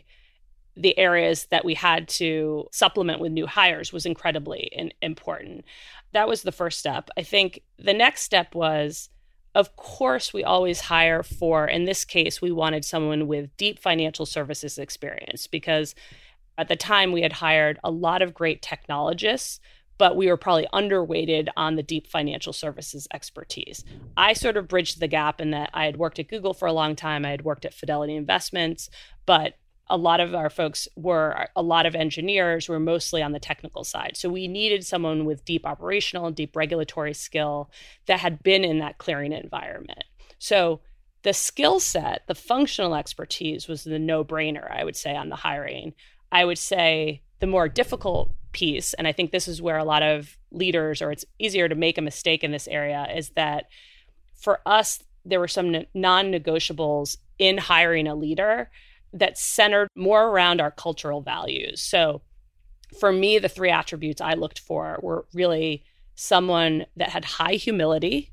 the 0.76 0.98
areas 0.98 1.46
that 1.50 1.64
we 1.64 1.74
had 1.74 2.08
to 2.08 2.66
supplement 2.70 3.20
with 3.20 3.32
new 3.32 3.46
hires 3.46 3.92
was 3.92 4.06
incredibly 4.06 4.68
in, 4.72 4.92
important. 5.00 5.64
That 6.12 6.28
was 6.28 6.42
the 6.42 6.52
first 6.52 6.78
step. 6.78 7.08
I 7.16 7.22
think 7.22 7.62
the 7.78 7.94
next 7.94 8.22
step 8.22 8.54
was 8.54 9.08
of 9.54 9.74
course, 9.74 10.34
we 10.34 10.44
always 10.44 10.80
hire 10.82 11.22
for, 11.22 11.66
in 11.66 11.84
this 11.84 12.04
case, 12.04 12.42
we 12.42 12.52
wanted 12.52 12.84
someone 12.84 13.26
with 13.26 13.56
deep 13.56 13.78
financial 13.78 14.26
services 14.26 14.76
experience 14.76 15.46
because 15.46 15.94
at 16.58 16.68
the 16.68 16.76
time 16.76 17.10
we 17.10 17.22
had 17.22 17.32
hired 17.32 17.78
a 17.82 17.90
lot 17.90 18.20
of 18.20 18.34
great 18.34 18.60
technologists 18.60 19.58
but 19.98 20.16
we 20.16 20.26
were 20.26 20.36
probably 20.36 20.66
underweighted 20.72 21.48
on 21.56 21.76
the 21.76 21.82
deep 21.82 22.06
financial 22.06 22.52
services 22.52 23.08
expertise. 23.14 23.84
I 24.16 24.32
sort 24.34 24.56
of 24.56 24.68
bridged 24.68 25.00
the 25.00 25.08
gap 25.08 25.40
in 25.40 25.50
that 25.52 25.70
I 25.72 25.86
had 25.86 25.96
worked 25.96 26.18
at 26.18 26.28
Google 26.28 26.54
for 26.54 26.66
a 26.66 26.72
long 26.72 26.96
time, 26.96 27.24
I 27.24 27.30
had 27.30 27.44
worked 27.44 27.64
at 27.64 27.74
Fidelity 27.74 28.14
Investments, 28.14 28.90
but 29.24 29.54
a 29.88 29.96
lot 29.96 30.20
of 30.20 30.34
our 30.34 30.50
folks 30.50 30.88
were 30.96 31.46
a 31.54 31.62
lot 31.62 31.86
of 31.86 31.94
engineers 31.94 32.68
were 32.68 32.80
mostly 32.80 33.22
on 33.22 33.32
the 33.32 33.38
technical 33.38 33.84
side. 33.84 34.16
So 34.16 34.28
we 34.28 34.48
needed 34.48 34.84
someone 34.84 35.24
with 35.24 35.44
deep 35.44 35.64
operational 35.64 36.26
and 36.26 36.34
deep 36.34 36.56
regulatory 36.56 37.14
skill 37.14 37.70
that 38.06 38.20
had 38.20 38.42
been 38.42 38.64
in 38.64 38.80
that 38.80 38.98
clearing 38.98 39.32
environment. 39.32 40.04
So 40.38 40.80
the 41.22 41.32
skill 41.32 41.80
set, 41.80 42.22
the 42.26 42.34
functional 42.34 42.94
expertise 42.94 43.68
was 43.68 43.84
the 43.84 43.98
no 43.98 44.24
brainer, 44.24 44.70
I 44.70 44.84
would 44.84 44.96
say, 44.96 45.14
on 45.14 45.28
the 45.28 45.36
hiring. 45.36 45.94
I 46.32 46.44
would 46.44 46.58
say 46.58 47.22
the 47.40 47.46
more 47.46 47.68
difficult 47.68 48.32
piece, 48.52 48.94
and 48.94 49.06
I 49.06 49.12
think 49.12 49.30
this 49.30 49.48
is 49.48 49.62
where 49.62 49.78
a 49.78 49.84
lot 49.84 50.02
of 50.02 50.36
leaders, 50.50 51.00
or 51.02 51.12
it's 51.12 51.24
easier 51.38 51.68
to 51.68 51.74
make 51.74 51.98
a 51.98 52.02
mistake 52.02 52.42
in 52.42 52.50
this 52.50 52.68
area, 52.68 53.06
is 53.14 53.30
that 53.30 53.66
for 54.34 54.60
us, 54.66 55.02
there 55.24 55.40
were 55.40 55.48
some 55.48 55.84
non 55.94 56.32
negotiables 56.32 57.18
in 57.38 57.58
hiring 57.58 58.06
a 58.06 58.14
leader 58.14 58.70
that 59.18 59.38
centered 59.38 59.88
more 59.96 60.28
around 60.28 60.60
our 60.60 60.70
cultural 60.70 61.20
values. 61.20 61.82
So 61.82 62.22
for 62.98 63.12
me, 63.12 63.38
the 63.38 63.48
three 63.48 63.70
attributes 63.70 64.20
I 64.20 64.34
looked 64.34 64.58
for 64.58 64.98
were 65.02 65.26
really 65.34 65.84
someone 66.14 66.86
that 66.96 67.10
had 67.10 67.24
high 67.24 67.54
humility, 67.54 68.32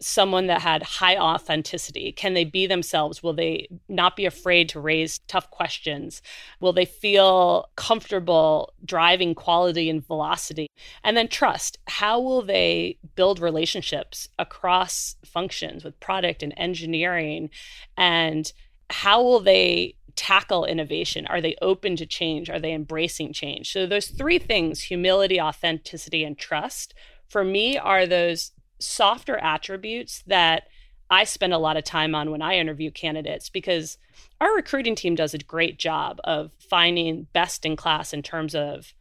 someone 0.00 0.46
that 0.46 0.60
had 0.60 0.82
high 0.82 1.16
authenticity? 1.16 2.12
Can 2.12 2.34
they 2.34 2.44
be 2.44 2.66
themselves? 2.66 3.22
Will 3.22 3.32
they 3.32 3.68
not 3.88 4.16
be 4.16 4.26
afraid 4.26 4.68
to 4.70 4.80
raise 4.80 5.18
tough 5.20 5.50
questions? 5.50 6.22
Will 6.60 6.72
they 6.72 6.84
feel 6.84 7.70
comfortable 7.76 8.72
driving 8.84 9.34
quality 9.34 9.88
and 9.88 10.06
velocity? 10.06 10.66
And 11.02 11.16
then 11.16 11.28
trust. 11.28 11.78
How 11.86 12.20
will 12.20 12.42
they 12.42 12.98
build 13.14 13.40
relationships 13.40 14.28
across 14.38 15.16
functions 15.24 15.84
with 15.84 15.98
product 16.00 16.42
and 16.42 16.52
engineering? 16.56 17.50
And 17.96 18.52
how 18.90 19.22
will 19.22 19.40
they 19.40 19.96
tackle 20.16 20.64
innovation? 20.64 21.26
Are 21.26 21.40
they 21.40 21.56
open 21.62 21.96
to 21.96 22.06
change? 22.06 22.50
Are 22.50 22.58
they 22.58 22.72
embracing 22.72 23.32
change? 23.32 23.70
So, 23.72 23.86
those 23.86 24.08
three 24.08 24.38
things 24.38 24.82
humility, 24.82 25.40
authenticity, 25.40 26.24
and 26.24 26.36
trust 26.36 26.94
for 27.28 27.44
me 27.44 27.76
are 27.76 28.06
those 28.06 28.52
softer 28.78 29.36
attributes 29.38 30.22
that 30.26 30.64
I 31.10 31.24
spend 31.24 31.52
a 31.52 31.58
lot 31.58 31.76
of 31.76 31.84
time 31.84 32.14
on 32.14 32.30
when 32.30 32.42
I 32.42 32.56
interview 32.56 32.90
candidates 32.90 33.48
because 33.48 33.96
our 34.40 34.54
recruiting 34.54 34.94
team 34.94 35.14
does 35.14 35.34
a 35.34 35.38
great 35.38 35.78
job 35.78 36.18
of 36.24 36.50
finding 36.58 37.28
best 37.32 37.64
in 37.64 37.76
class 37.76 38.12
in 38.12 38.22
terms 38.22 38.54
of 38.54 38.92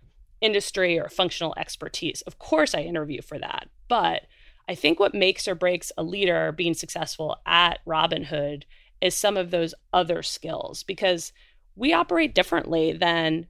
industry 0.42 1.00
or 1.00 1.10
functional 1.10 1.54
expertise. 1.58 2.22
Of 2.22 2.38
course, 2.38 2.76
I 2.76 2.82
interview 2.82 3.22
for 3.22 3.40
that. 3.40 3.70
But 3.88 4.24
I 4.68 4.76
think 4.76 5.00
what 5.00 5.14
makes 5.14 5.48
or 5.48 5.56
breaks 5.56 5.92
a 5.98 6.04
leader 6.04 6.52
being 6.52 6.74
successful 6.74 7.38
at 7.46 7.80
Robinhood 7.86 8.64
is 9.02 9.16
some 9.16 9.38
of 9.38 9.52
those 9.52 9.74
other 9.94 10.24
skills 10.24 10.84
because 10.84 11.32
we 11.76 11.94
operate 11.94 12.34
differently 12.34 12.94
than 12.94 13.48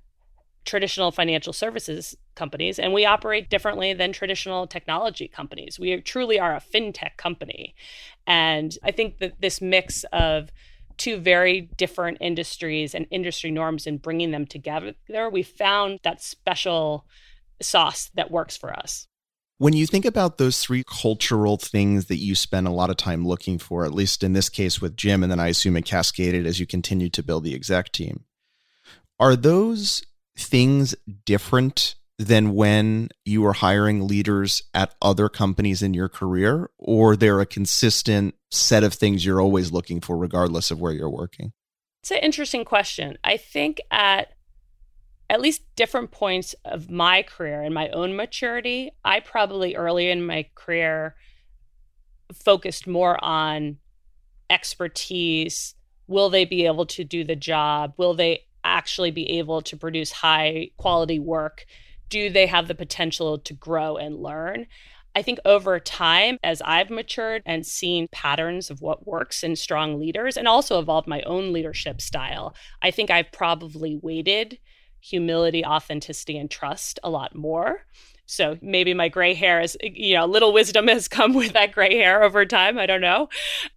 traditional 0.66 1.12
financial 1.12 1.54
services 1.54 2.18
companies 2.34 2.80
and 2.80 2.92
we 2.92 3.06
operate 3.06 3.50
differently 3.50 3.94
than 3.94 4.12
traditional 4.12 4.68
technology 4.68 5.28
companies. 5.28 5.80
We 5.80 6.02
truly 6.02 6.40
are 6.40 6.56
a 6.56 6.62
fintech 6.62 7.18
company. 7.18 7.76
And 8.26 8.76
I 8.84 8.92
think 8.92 9.20
that 9.20 9.40
this 9.40 9.62
mix 9.62 10.04
of 10.12 10.52
two 10.98 11.18
very 11.18 11.70
different 11.78 12.18
industries 12.22 12.96
and 12.96 13.06
industry 13.12 13.52
norms 13.52 13.86
and 13.86 14.02
bringing 14.02 14.32
them 14.32 14.46
together, 14.46 14.96
we 15.32 15.44
found 15.44 16.00
that 16.04 16.22
special 16.22 17.06
sauce 17.62 18.10
that 18.16 18.32
works 18.32 18.58
for 18.58 18.74
us. 18.74 19.08
When 19.58 19.74
you 19.74 19.88
think 19.88 20.04
about 20.04 20.38
those 20.38 20.62
three 20.62 20.84
cultural 20.84 21.56
things 21.56 22.06
that 22.08 22.18
you 22.18 22.36
spend 22.36 22.68
a 22.68 22.72
lot 22.72 22.90
of 22.90 22.98
time 22.98 23.26
looking 23.26 23.58
for, 23.58 23.86
at 23.86 23.94
least 23.94 24.22
in 24.22 24.34
this 24.34 24.50
case 24.50 24.82
with 24.82 24.98
Jim, 24.98 25.24
and 25.24 25.32
then 25.32 25.40
I 25.40 25.48
assume 25.48 25.78
it 25.78 25.86
cascaded 25.86 26.46
as 26.46 26.60
you 26.60 26.66
continue 26.66 27.10
to 27.10 27.24
build 27.24 27.46
the 27.46 27.56
exec 27.56 27.94
team, 27.94 28.26
are 29.18 29.36
those 29.36 30.04
things 30.38 30.94
different 31.24 31.96
than 32.18 32.54
when 32.54 33.10
you 33.24 33.42
were 33.42 33.54
hiring 33.54 34.08
leaders 34.08 34.62
at 34.74 34.96
other 35.02 35.30
companies 35.30 35.82
in 35.82 35.94
your 35.94 36.10
career, 36.10 36.70
or 36.78 37.16
they're 37.16 37.42
a 37.42 37.46
consistent 37.46 38.36
set 38.52 38.84
of 38.84 38.94
things 38.94 39.26
you're 39.26 39.42
always 39.42 39.72
looking 39.72 40.02
for, 40.02 40.18
regardless 40.18 40.70
of 40.70 40.82
where 40.82 40.94
you're 40.94 41.10
working? 41.10 41.54
It's 42.04 42.12
an 42.12 42.18
interesting 42.18 42.66
question. 42.66 43.18
I 43.24 43.38
think 43.38 43.80
at 43.90 44.35
at 45.30 45.42
least 45.42 45.64
different 45.76 46.12
points 46.12 46.56
of 46.66 46.90
my 46.90 47.24
career 47.24 47.62
and 47.62 47.74
my 47.74 47.90
own 47.90 48.16
maturity, 48.16 48.92
I 49.04 49.20
probably 49.20 49.76
early 49.76 50.10
in 50.10 50.26
my 50.26 50.48
career 50.56 51.16
focused 52.34 52.88
more 52.88 53.24
on 53.24 53.78
expertise. 54.50 55.76
Will 56.08 56.30
they 56.30 56.46
be 56.46 56.66
able 56.66 56.86
to 56.88 57.04
do 57.04 57.24
the 57.24 57.36
job? 57.36 57.94
Will 57.98 58.14
they 58.14 58.46
actually 58.64 59.12
be 59.12 59.38
able 59.38 59.62
to 59.62 59.78
produce 59.78 60.12
high 60.12 60.70
quality 60.78 61.20
work 61.20 61.66
do 62.10 62.30
they 62.30 62.48
have 62.48 62.68
the 62.68 62.76
potential 62.76 63.38
to 63.40 63.54
grow 63.54 63.98
and 63.98 64.22
learn? 64.22 64.68
I 65.16 65.22
think 65.22 65.40
over 65.46 65.80
time, 65.80 66.38
as 66.44 66.62
I've 66.62 66.90
matured 66.90 67.42
and 67.46 67.66
seen 67.66 68.10
patterns 68.12 68.70
of 68.70 68.82
what 68.82 69.08
works 69.08 69.44
in 69.44 69.56
strong 69.56 69.98
leaders 70.00 70.36
and 70.36 70.48
also 70.48 70.80
evolved 70.80 71.08
my 71.08 71.22
own 71.22 71.54
leadership 71.54 72.02
style, 72.02 72.54
I 72.82 72.92
think 72.92 73.10
I've 73.10 73.32
probably 73.32 73.98
weighted 74.02 74.60
humility, 75.00 75.64
authenticity, 75.66 76.38
and 76.38 76.50
trust 76.50 77.00
a 77.04 77.10
lot 77.10 77.36
more. 77.36 77.86
So 78.26 78.58
maybe 78.62 78.94
my 78.94 79.08
gray 79.08 79.34
hair 79.34 79.62
is, 79.62 79.78
you 79.82 80.16
know, 80.16 80.26
a 80.26 80.28
little 80.28 80.52
wisdom 80.52 80.88
has 80.88 81.08
come 81.08 81.34
with 81.34 81.54
that 81.54 81.72
gray 81.72 81.96
hair 81.96 82.24
over 82.24 82.46
time. 82.46 82.78
I 82.78 82.86
don't 82.86 83.02
know. 83.02 83.30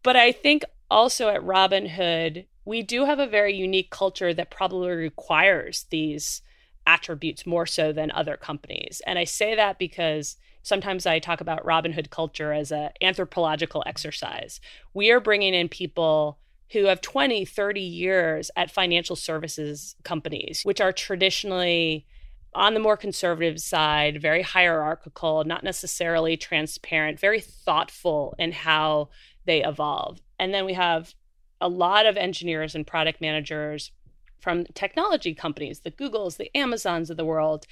But 0.03 0.17
I 0.17 0.33
think 0.33 0.65
also 0.91 1.29
at 1.29 1.43
Robinhood, 1.43 2.47
we 2.65 2.83
do 2.83 3.05
have 3.05 3.19
a 3.19 3.27
very 3.27 3.55
unique 3.55 3.91
culture 3.91 4.33
that 4.33 4.51
probably 4.51 4.91
requires 4.91 5.87
these 5.91 6.43
attributes 6.87 7.47
more 7.47 7.67
so 7.67 7.93
than 7.93 8.11
other 8.11 8.37
companies. 8.37 9.03
And 9.07 9.19
I 9.19 9.25
say 9.25 9.55
that 9.55 9.79
because 9.79 10.37
sometimes 10.63 11.07
I 11.07 11.19
talk 11.19 11.41
about 11.41 11.65
Robinhood 11.65 12.11
culture 12.11 12.53
as 12.53 12.73
an 12.73 12.91
anthropological 13.03 13.83
exercise. 13.87 14.61
We 14.95 15.11
are 15.11 15.21
bringing 15.21 15.55
in 15.55 15.69
people 15.69 16.39
who 16.73 16.85
have 16.85 17.01
20, 17.01 17.45
30 17.45 17.81
years 17.81 18.51
at 18.57 18.71
financial 18.71 19.17
services 19.17 19.97
companies, 20.05 20.63
which 20.65 20.81
are 20.81 20.93
traditionally 20.93 22.07
on 22.55 22.75
the 22.75 22.81
more 22.81 22.97
conservative 22.97 23.61
side, 23.61 24.21
very 24.21 24.43
hierarchical, 24.43 25.45
not 25.45 25.63
necessarily 25.63 26.37
transparent, 26.37 27.21
very 27.21 27.41
thoughtful 27.41 28.35
in 28.39 28.53
how 28.53 29.09
they 29.45 29.63
evolve. 29.63 30.21
And 30.39 30.53
then 30.53 30.65
we 30.65 30.75
have 30.75 31.15
a 31.61 31.69
lot 31.69 32.07
of 32.07 32.17
engineers 32.17 32.75
and 32.75 32.87
product 32.87 33.21
managers 33.21 33.93
from 34.41 34.65
technology 34.75 35.35
companies, 35.35 35.81
the 35.81 35.91
Googles, 35.91 36.37
the 36.37 36.57
Amazons 36.57 37.11
of 37.11 37.17
the 37.17 37.25
world. 37.25 37.67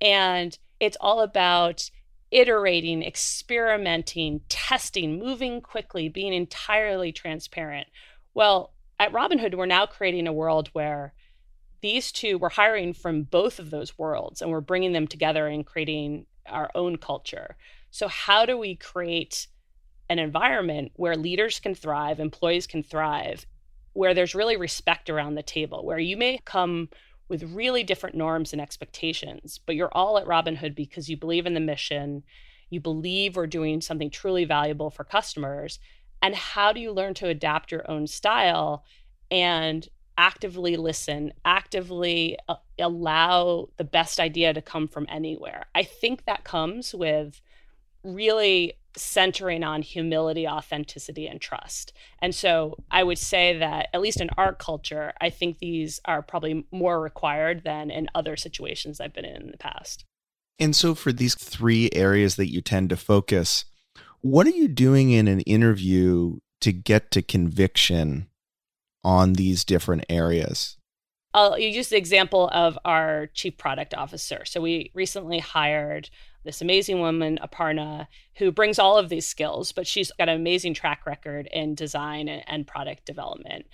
And 0.00 0.56
it's 0.78 0.96
all 1.00 1.20
about 1.20 1.90
iterating, 2.30 3.02
experimenting, 3.02 4.40
testing, 4.48 5.18
moving 5.18 5.60
quickly, 5.60 6.08
being 6.08 6.32
entirely 6.32 7.12
transparent. 7.12 7.88
Well, 8.34 8.72
at 8.98 9.12
Robinhood, 9.12 9.54
we're 9.54 9.66
now 9.66 9.86
creating 9.86 10.26
a 10.26 10.32
world 10.32 10.68
where 10.72 11.12
these 11.80 12.12
two, 12.12 12.38
we're 12.38 12.50
hiring 12.50 12.92
from 12.94 13.24
both 13.24 13.58
of 13.58 13.70
those 13.70 13.98
worlds 13.98 14.40
and 14.40 14.50
we're 14.50 14.60
bringing 14.60 14.92
them 14.92 15.06
together 15.06 15.48
and 15.48 15.66
creating 15.66 16.26
our 16.46 16.70
own 16.74 16.96
culture. 16.96 17.56
So, 17.90 18.08
how 18.08 18.46
do 18.46 18.56
we 18.56 18.76
create 18.76 19.48
an 20.08 20.18
environment 20.18 20.92
where 20.96 21.16
leaders 21.16 21.60
can 21.60 21.74
thrive, 21.74 22.20
employees 22.20 22.66
can 22.66 22.82
thrive, 22.82 23.46
where 23.92 24.14
there's 24.14 24.34
really 24.34 24.56
respect 24.56 25.10
around 25.10 25.34
the 25.34 25.42
table, 25.42 25.84
where 25.84 25.98
you 25.98 26.16
may 26.16 26.38
come 26.44 26.88
with 27.28 27.42
really 27.54 27.82
different 27.82 28.16
norms 28.16 28.52
and 28.52 28.60
expectations, 28.60 29.58
but 29.64 29.74
you're 29.74 29.92
all 29.92 30.18
at 30.18 30.26
Robinhood 30.26 30.74
because 30.74 31.08
you 31.08 31.16
believe 31.16 31.46
in 31.46 31.54
the 31.54 31.60
mission, 31.60 32.22
you 32.70 32.80
believe 32.80 33.36
we're 33.36 33.46
doing 33.46 33.80
something 33.80 34.10
truly 34.10 34.44
valuable 34.44 34.90
for 34.90 35.04
customers. 35.04 35.78
And 36.22 36.34
how 36.34 36.72
do 36.72 36.80
you 36.80 36.92
learn 36.92 37.14
to 37.14 37.26
adapt 37.26 37.72
your 37.72 37.88
own 37.90 38.06
style 38.06 38.84
and 39.30 39.88
actively 40.16 40.76
listen, 40.76 41.32
actively 41.44 42.36
uh, 42.48 42.54
allow 42.78 43.68
the 43.76 43.84
best 43.84 44.20
idea 44.20 44.52
to 44.54 44.62
come 44.62 44.86
from 44.86 45.06
anywhere. 45.08 45.66
I 45.74 45.82
think 45.82 46.24
that 46.26 46.44
comes 46.44 46.94
with 46.94 47.40
really 48.04 48.74
centering 48.96 49.64
on 49.64 49.82
humility, 49.82 50.46
authenticity, 50.46 51.26
and 51.26 51.40
trust. 51.40 51.92
And 52.18 52.34
so 52.34 52.76
I 52.90 53.02
would 53.02 53.18
say 53.18 53.58
that, 53.58 53.88
at 53.94 54.00
least 54.00 54.20
in 54.20 54.28
our 54.36 54.54
culture, 54.54 55.12
I 55.20 55.30
think 55.30 55.58
these 55.58 56.00
are 56.04 56.22
probably 56.22 56.66
more 56.70 57.00
required 57.00 57.64
than 57.64 57.90
in 57.90 58.08
other 58.14 58.36
situations 58.36 59.00
I've 59.00 59.14
been 59.14 59.24
in 59.24 59.42
in 59.42 59.50
the 59.50 59.58
past. 59.58 60.04
And 60.58 60.76
so, 60.76 60.94
for 60.94 61.12
these 61.12 61.34
three 61.34 61.88
areas 61.92 62.36
that 62.36 62.50
you 62.50 62.60
tend 62.60 62.90
to 62.90 62.96
focus, 62.96 63.64
what 64.22 64.46
are 64.46 64.50
you 64.50 64.68
doing 64.68 65.10
in 65.10 65.28
an 65.28 65.40
interview 65.40 66.38
to 66.60 66.72
get 66.72 67.10
to 67.10 67.22
conviction 67.22 68.28
on 69.04 69.34
these 69.34 69.64
different 69.64 70.04
areas? 70.08 70.76
I'll 71.34 71.58
use 71.58 71.88
the 71.88 71.96
example 71.96 72.48
of 72.52 72.78
our 72.84 73.26
chief 73.28 73.56
product 73.56 73.94
officer. 73.94 74.44
So 74.44 74.60
we 74.60 74.90
recently 74.94 75.38
hired 75.38 76.10
this 76.44 76.60
amazing 76.60 77.00
woman, 77.00 77.38
Aparna, 77.42 78.06
who 78.36 78.52
brings 78.52 78.78
all 78.78 78.98
of 78.98 79.08
these 79.08 79.26
skills, 79.26 79.72
but 79.72 79.86
she's 79.86 80.12
got 80.12 80.28
an 80.28 80.36
amazing 80.36 80.74
track 80.74 81.06
record 81.06 81.48
in 81.52 81.74
design 81.74 82.28
and 82.28 82.66
product 82.66 83.06
development. 83.06 83.66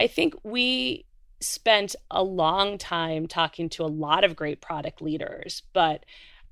I 0.00 0.06
think 0.06 0.34
we 0.44 1.06
spent 1.40 1.96
a 2.10 2.22
long 2.22 2.78
time 2.78 3.26
talking 3.26 3.68
to 3.70 3.84
a 3.84 3.86
lot 3.86 4.24
of 4.24 4.36
great 4.36 4.60
product 4.60 5.02
leaders, 5.02 5.62
but 5.72 6.04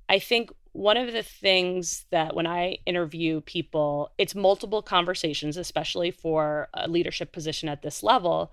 I 0.09 0.19
think 0.19 0.51
one 0.73 0.97
of 0.97 1.13
the 1.13 1.23
things 1.23 2.05
that 2.11 2.35
when 2.35 2.47
I 2.47 2.79
interview 2.87 3.41
people, 3.41 4.13
it's 4.19 4.35
multiple 4.35 4.83
conversations, 4.83 5.57
especially 5.57 6.11
for 6.11 6.69
a 6.75 6.89
leadership 6.89 7.33
position 7.33 7.69
at 7.69 7.83
this 7.83 8.03
level. 8.03 8.53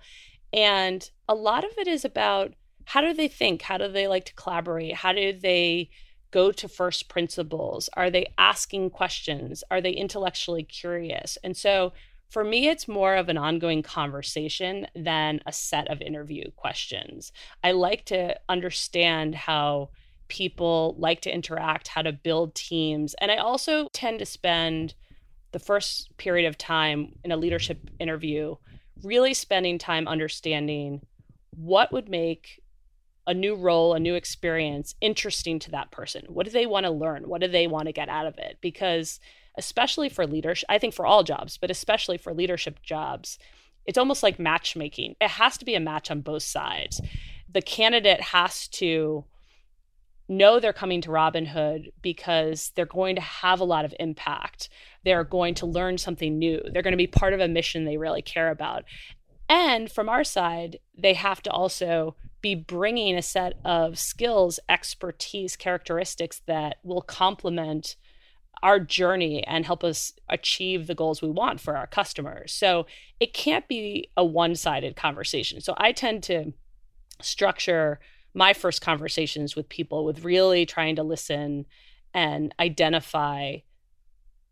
And 0.52 1.08
a 1.28 1.34
lot 1.34 1.64
of 1.64 1.70
it 1.78 1.86
is 1.86 2.04
about 2.04 2.54
how 2.86 3.00
do 3.02 3.12
they 3.12 3.28
think? 3.28 3.62
How 3.62 3.78
do 3.78 3.88
they 3.88 4.08
like 4.08 4.24
to 4.26 4.34
collaborate? 4.34 4.94
How 4.94 5.12
do 5.12 5.32
they 5.32 5.90
go 6.30 6.50
to 6.52 6.68
first 6.68 7.08
principles? 7.08 7.88
Are 7.94 8.10
they 8.10 8.32
asking 8.36 8.90
questions? 8.90 9.62
Are 9.70 9.80
they 9.80 9.92
intellectually 9.92 10.62
curious? 10.62 11.38
And 11.44 11.56
so 11.56 11.92
for 12.28 12.44
me, 12.44 12.68
it's 12.68 12.88
more 12.88 13.14
of 13.14 13.28
an 13.28 13.38
ongoing 13.38 13.82
conversation 13.82 14.86
than 14.94 15.40
a 15.46 15.52
set 15.52 15.88
of 15.88 16.02
interview 16.02 16.50
questions. 16.56 17.32
I 17.64 17.72
like 17.72 18.04
to 18.06 18.38
understand 18.48 19.34
how 19.34 19.90
people 20.28 20.94
like 20.98 21.20
to 21.22 21.34
interact, 21.34 21.88
how 21.88 22.02
to 22.02 22.12
build 22.12 22.54
teams. 22.54 23.14
And 23.20 23.30
I 23.30 23.36
also 23.36 23.88
tend 23.92 24.18
to 24.20 24.26
spend 24.26 24.94
the 25.52 25.58
first 25.58 26.16
period 26.18 26.46
of 26.46 26.58
time 26.58 27.14
in 27.24 27.32
a 27.32 27.36
leadership 27.36 27.90
interview 27.98 28.56
really 29.02 29.34
spending 29.34 29.78
time 29.78 30.08
understanding 30.08 31.00
what 31.50 31.92
would 31.92 32.08
make 32.08 32.62
a 33.26 33.34
new 33.34 33.54
role, 33.54 33.94
a 33.94 34.00
new 34.00 34.14
experience 34.14 34.94
interesting 35.00 35.58
to 35.58 35.70
that 35.70 35.90
person. 35.90 36.24
What 36.28 36.46
do 36.46 36.52
they 36.52 36.66
want 36.66 36.86
to 36.86 36.90
learn? 36.90 37.28
What 37.28 37.40
do 37.40 37.48
they 37.48 37.66
want 37.66 37.86
to 37.86 37.92
get 37.92 38.08
out 38.08 38.26
of 38.26 38.38
it? 38.38 38.58
Because 38.60 39.20
especially 39.56 40.08
for 40.08 40.26
leadership, 40.26 40.66
I 40.68 40.78
think 40.78 40.94
for 40.94 41.04
all 41.04 41.22
jobs, 41.24 41.58
but 41.58 41.70
especially 41.70 42.16
for 42.16 42.32
leadership 42.32 42.80
jobs, 42.82 43.38
it's 43.86 43.98
almost 43.98 44.22
like 44.22 44.38
matchmaking. 44.38 45.16
It 45.20 45.30
has 45.30 45.58
to 45.58 45.64
be 45.64 45.74
a 45.74 45.80
match 45.80 46.10
on 46.10 46.20
both 46.20 46.42
sides. 46.42 47.00
The 47.50 47.62
candidate 47.62 48.20
has 48.20 48.68
to 48.68 49.24
know 50.28 50.60
they're 50.60 50.72
coming 50.72 51.00
to 51.02 51.10
Robinhood 51.10 51.92
because 52.02 52.72
they're 52.74 52.86
going 52.86 53.16
to 53.16 53.22
have 53.22 53.60
a 53.60 53.64
lot 53.64 53.84
of 53.84 53.94
impact. 53.98 54.68
They're 55.04 55.24
going 55.24 55.54
to 55.54 55.66
learn 55.66 55.98
something 55.98 56.38
new. 56.38 56.60
They're 56.72 56.82
going 56.82 56.92
to 56.92 56.96
be 56.98 57.06
part 57.06 57.32
of 57.32 57.40
a 57.40 57.48
mission 57.48 57.84
they 57.84 57.96
really 57.96 58.22
care 58.22 58.50
about. 58.50 58.84
And 59.48 59.90
from 59.90 60.08
our 60.08 60.24
side, 60.24 60.78
they 60.96 61.14
have 61.14 61.42
to 61.42 61.50
also 61.50 62.16
be 62.42 62.54
bringing 62.54 63.16
a 63.16 63.22
set 63.22 63.54
of 63.64 63.98
skills, 63.98 64.60
expertise, 64.68 65.56
characteristics 65.56 66.42
that 66.46 66.76
will 66.84 67.00
complement 67.00 67.96
our 68.62 68.78
journey 68.80 69.44
and 69.44 69.64
help 69.64 69.84
us 69.84 70.12
achieve 70.28 70.86
the 70.86 70.94
goals 70.94 71.22
we 71.22 71.30
want 71.30 71.60
for 71.60 71.76
our 71.76 71.86
customers. 71.86 72.52
So 72.52 72.86
it 73.20 73.32
can't 73.32 73.66
be 73.68 74.10
a 74.16 74.24
one 74.24 74.54
sided 74.54 74.96
conversation. 74.96 75.60
So 75.60 75.74
I 75.76 75.92
tend 75.92 76.22
to 76.24 76.52
structure 77.20 78.00
my 78.38 78.54
first 78.54 78.80
conversations 78.80 79.56
with 79.56 79.68
people 79.68 80.04
with 80.04 80.24
really 80.24 80.64
trying 80.64 80.96
to 80.96 81.02
listen 81.02 81.66
and 82.14 82.54
identify 82.58 83.56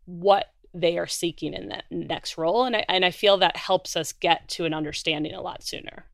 what 0.05 0.51
they 0.73 0.97
are 0.97 1.07
seeking 1.07 1.53
in 1.53 1.69
that 1.69 1.85
next 1.89 2.37
role 2.37 2.65
and 2.65 2.75
I, 2.75 2.85
and 2.89 3.05
I 3.05 3.11
feel 3.11 3.37
that 3.37 3.55
helps 3.55 3.95
us 3.95 4.11
get 4.11 4.47
to 4.49 4.65
an 4.65 4.73
understanding 4.73 5.33
a 5.33 5.41
lot 5.41 5.63
sooner. 5.63 6.05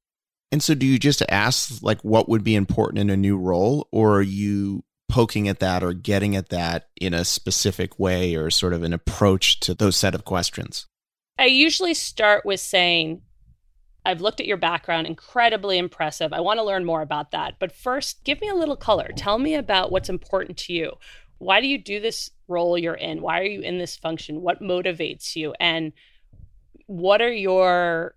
And 0.51 0.61
so 0.61 0.75
do 0.75 0.85
you 0.85 0.99
just 0.99 1.23
ask 1.29 1.81
like 1.81 1.99
what 2.01 2.29
would 2.29 2.43
be 2.43 2.55
important 2.55 2.99
in 2.99 3.09
a 3.09 3.17
new 3.17 3.37
role 3.37 3.87
or 3.91 4.17
are 4.17 4.21
you 4.21 4.83
poking 5.09 5.47
at 5.47 5.59
that 5.59 5.83
or 5.83 5.93
getting 5.93 6.35
at 6.35 6.49
that 6.49 6.89
in 7.01 7.13
a 7.13 7.25
specific 7.25 7.99
way 7.99 8.35
or 8.35 8.51
sort 8.51 8.73
of 8.73 8.83
an 8.83 8.93
approach 8.93 9.59
to 9.61 9.73
those 9.73 9.97
set 9.97 10.13
of 10.13 10.25
questions? 10.25 10.85
I 11.39 11.45
usually 11.45 11.95
start 11.95 12.45
with 12.45 12.59
saying 12.59 13.23
I've 14.05 14.21
looked 14.21 14.39
at 14.39 14.47
your 14.47 14.57
background, 14.57 15.07
incredibly 15.07 15.77
impressive. 15.77 16.33
I 16.33 16.41
want 16.41 16.59
to 16.59 16.63
learn 16.63 16.85
more 16.85 17.01
about 17.01 17.31
that. 17.31 17.55
But 17.59 17.71
first, 17.71 18.23
give 18.23 18.41
me 18.41 18.49
a 18.49 18.55
little 18.55 18.75
color. 18.75 19.09
Tell 19.15 19.39
me 19.39 19.55
about 19.55 19.91
what's 19.91 20.09
important 20.09 20.57
to 20.59 20.73
you. 20.73 20.93
Why 21.37 21.61
do 21.61 21.67
you 21.67 21.77
do 21.77 21.99
this 21.99 22.31
role 22.47 22.77
you're 22.77 22.93
in? 22.93 23.21
Why 23.21 23.39
are 23.39 23.45
you 23.45 23.61
in 23.61 23.77
this 23.77 23.95
function? 23.95 24.41
What 24.41 24.61
motivates 24.61 25.35
you? 25.35 25.53
And 25.59 25.93
what 26.87 27.21
are 27.21 27.31
your 27.31 28.15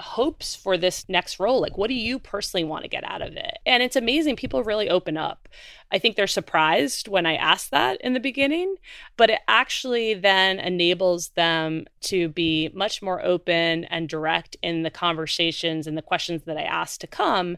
hopes 0.00 0.54
for 0.54 0.76
this 0.76 1.08
next 1.08 1.40
role? 1.40 1.60
Like, 1.60 1.76
what 1.76 1.88
do 1.88 1.94
you 1.94 2.18
personally 2.18 2.64
want 2.64 2.84
to 2.84 2.88
get 2.88 3.04
out 3.04 3.22
of 3.22 3.36
it? 3.36 3.58
And 3.66 3.82
it's 3.82 3.96
amazing. 3.96 4.36
People 4.36 4.62
really 4.62 4.88
open 4.88 5.16
up. 5.16 5.48
I 5.90 5.98
think 5.98 6.16
they're 6.16 6.26
surprised 6.26 7.08
when 7.08 7.26
I 7.26 7.34
ask 7.34 7.70
that 7.70 8.00
in 8.02 8.12
the 8.12 8.20
beginning, 8.20 8.76
but 9.16 9.30
it 9.30 9.40
actually 9.48 10.14
then 10.14 10.60
enables 10.60 11.30
them 11.30 11.86
to 12.02 12.28
be 12.28 12.70
much 12.74 13.02
more 13.02 13.24
open 13.24 13.84
and 13.84 14.08
direct 14.08 14.56
in 14.62 14.82
the 14.82 14.90
conversations 14.90 15.86
and 15.86 15.96
the 15.96 16.02
questions 16.02 16.42
that 16.44 16.56
I 16.56 16.62
ask 16.62 17.00
to 17.00 17.06
come. 17.06 17.56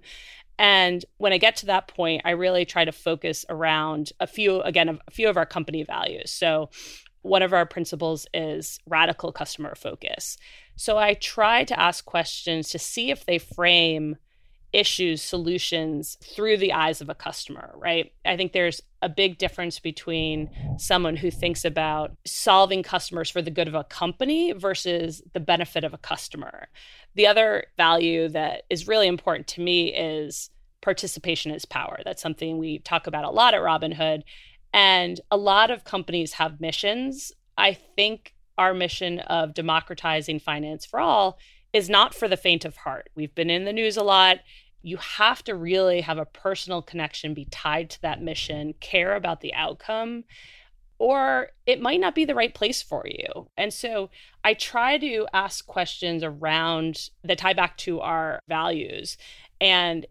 And 0.58 1.04
when 1.16 1.32
I 1.32 1.38
get 1.38 1.56
to 1.56 1.66
that 1.66 1.88
point, 1.88 2.22
I 2.24 2.30
really 2.30 2.64
try 2.64 2.84
to 2.84 2.92
focus 2.92 3.44
around 3.48 4.12
a 4.20 4.26
few, 4.26 4.60
again, 4.62 5.00
a 5.06 5.10
few 5.10 5.28
of 5.28 5.36
our 5.36 5.46
company 5.46 5.82
values. 5.82 6.30
So 6.30 6.70
one 7.22 7.42
of 7.42 7.52
our 7.52 7.66
principles 7.66 8.26
is 8.32 8.78
radical 8.86 9.32
customer 9.32 9.74
focus. 9.74 10.38
So 10.80 10.96
I 10.96 11.12
try 11.12 11.64
to 11.64 11.78
ask 11.78 12.06
questions 12.06 12.70
to 12.70 12.78
see 12.78 13.10
if 13.10 13.26
they 13.26 13.36
frame 13.36 14.16
issues, 14.72 15.20
solutions 15.20 16.16
through 16.24 16.56
the 16.56 16.72
eyes 16.72 17.02
of 17.02 17.10
a 17.10 17.14
customer, 17.14 17.74
right? 17.76 18.14
I 18.24 18.38
think 18.38 18.52
there's 18.52 18.80
a 19.02 19.10
big 19.10 19.36
difference 19.36 19.78
between 19.78 20.48
someone 20.78 21.16
who 21.16 21.30
thinks 21.30 21.66
about 21.66 22.16
solving 22.24 22.82
customers 22.82 23.28
for 23.28 23.42
the 23.42 23.50
good 23.50 23.68
of 23.68 23.74
a 23.74 23.84
company 23.84 24.52
versus 24.52 25.22
the 25.34 25.38
benefit 25.38 25.84
of 25.84 25.92
a 25.92 25.98
customer. 25.98 26.68
The 27.14 27.26
other 27.26 27.66
value 27.76 28.30
that 28.30 28.62
is 28.70 28.88
really 28.88 29.06
important 29.06 29.48
to 29.48 29.60
me 29.60 29.92
is 29.94 30.48
participation 30.80 31.52
is 31.52 31.66
power. 31.66 32.00
That's 32.06 32.22
something 32.22 32.56
we 32.56 32.78
talk 32.78 33.06
about 33.06 33.26
a 33.26 33.30
lot 33.30 33.52
at 33.52 33.60
Robinhood. 33.60 34.22
And 34.72 35.20
a 35.30 35.36
lot 35.36 35.70
of 35.70 35.84
companies 35.84 36.32
have 36.32 36.58
missions. 36.58 37.32
I 37.58 37.74
think 37.74 38.32
our 38.60 38.74
mission 38.74 39.20
of 39.20 39.54
democratizing 39.54 40.38
finance 40.38 40.84
for 40.84 41.00
all 41.00 41.38
is 41.72 41.88
not 41.88 42.14
for 42.14 42.28
the 42.28 42.36
faint 42.36 42.66
of 42.66 42.76
heart. 42.76 43.08
We've 43.14 43.34
been 43.34 43.48
in 43.48 43.64
the 43.64 43.72
news 43.72 43.96
a 43.96 44.02
lot. 44.02 44.40
You 44.82 44.98
have 44.98 45.42
to 45.44 45.54
really 45.54 46.02
have 46.02 46.18
a 46.18 46.26
personal 46.26 46.82
connection, 46.82 47.32
be 47.32 47.46
tied 47.46 47.88
to 47.90 48.02
that 48.02 48.20
mission, 48.20 48.74
care 48.78 49.16
about 49.16 49.40
the 49.40 49.54
outcome, 49.54 50.24
or 50.98 51.48
it 51.64 51.80
might 51.80 52.00
not 52.00 52.14
be 52.14 52.26
the 52.26 52.34
right 52.34 52.52
place 52.52 52.82
for 52.82 53.04
you. 53.06 53.48
And 53.56 53.72
so 53.72 54.10
I 54.44 54.52
try 54.52 54.98
to 54.98 55.26
ask 55.32 55.66
questions 55.66 56.22
around 56.22 57.08
that 57.24 57.38
tie 57.38 57.54
back 57.54 57.78
to 57.78 58.00
our 58.00 58.40
values. 58.46 59.16
And 59.58 60.04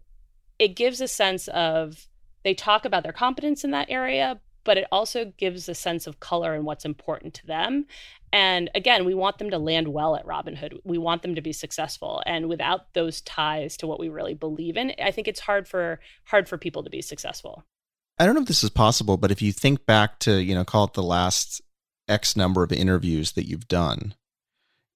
it 0.58 0.74
gives 0.74 1.00
a 1.00 1.06
sense 1.06 1.46
of 1.46 2.08
they 2.42 2.54
talk 2.54 2.84
about 2.84 3.04
their 3.04 3.12
competence 3.12 3.62
in 3.62 3.70
that 3.70 3.90
area, 3.90 4.40
but 4.64 4.76
it 4.76 4.86
also 4.92 5.32
gives 5.36 5.68
a 5.68 5.74
sense 5.74 6.06
of 6.06 6.20
color 6.20 6.54
and 6.54 6.64
what's 6.64 6.84
important 6.84 7.34
to 7.34 7.46
them. 7.46 7.86
And 8.32 8.70
again, 8.74 9.04
we 9.04 9.14
want 9.14 9.38
them 9.38 9.50
to 9.50 9.58
land 9.58 9.88
well 9.88 10.14
at 10.14 10.26
Robinhood. 10.26 10.78
We 10.84 10.98
want 10.98 11.22
them 11.22 11.34
to 11.34 11.40
be 11.40 11.52
successful. 11.52 12.22
And 12.26 12.48
without 12.48 12.94
those 12.94 13.20
ties 13.22 13.76
to 13.78 13.86
what 13.86 13.98
we 13.98 14.08
really 14.08 14.34
believe 14.34 14.76
in, 14.76 14.92
I 15.02 15.10
think 15.10 15.26
it's 15.26 15.40
hard 15.40 15.66
for 15.66 16.00
hard 16.24 16.48
for 16.48 16.58
people 16.58 16.84
to 16.84 16.90
be 16.90 17.02
successful. 17.02 17.64
I 18.18 18.26
don't 18.26 18.34
know 18.34 18.42
if 18.42 18.48
this 18.48 18.62
is 18.62 18.70
possible, 18.70 19.16
but 19.16 19.30
if 19.30 19.40
you 19.40 19.50
think 19.50 19.86
back 19.86 20.18
to, 20.20 20.42
you 20.42 20.54
know, 20.54 20.64
call 20.64 20.84
it 20.84 20.92
the 20.92 21.02
last 21.02 21.62
X 22.06 22.36
number 22.36 22.62
of 22.62 22.70
interviews 22.70 23.32
that 23.32 23.48
you've 23.48 23.66
done, 23.66 24.14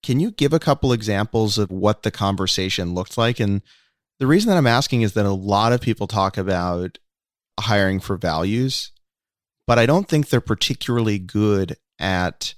can 0.02 0.20
you 0.20 0.30
give 0.30 0.52
a 0.52 0.58
couple 0.58 0.92
examples 0.92 1.56
of 1.56 1.70
what 1.70 2.02
the 2.02 2.10
conversation 2.10 2.94
looked 2.94 3.16
like? 3.16 3.40
And 3.40 3.62
the 4.20 4.26
reason 4.26 4.50
that 4.50 4.58
I'm 4.58 4.66
asking 4.66 5.02
is 5.02 5.14
that 5.14 5.24
a 5.24 5.32
lot 5.32 5.72
of 5.72 5.80
people 5.80 6.06
talk 6.06 6.36
about 6.36 6.98
hiring 7.58 8.00
for 8.00 8.16
values, 8.16 8.92
but 9.66 9.78
I 9.78 9.86
don't 9.86 10.08
think 10.08 10.28
they're 10.28 10.40
particularly 10.40 11.18
good 11.18 11.76
at 11.98 12.54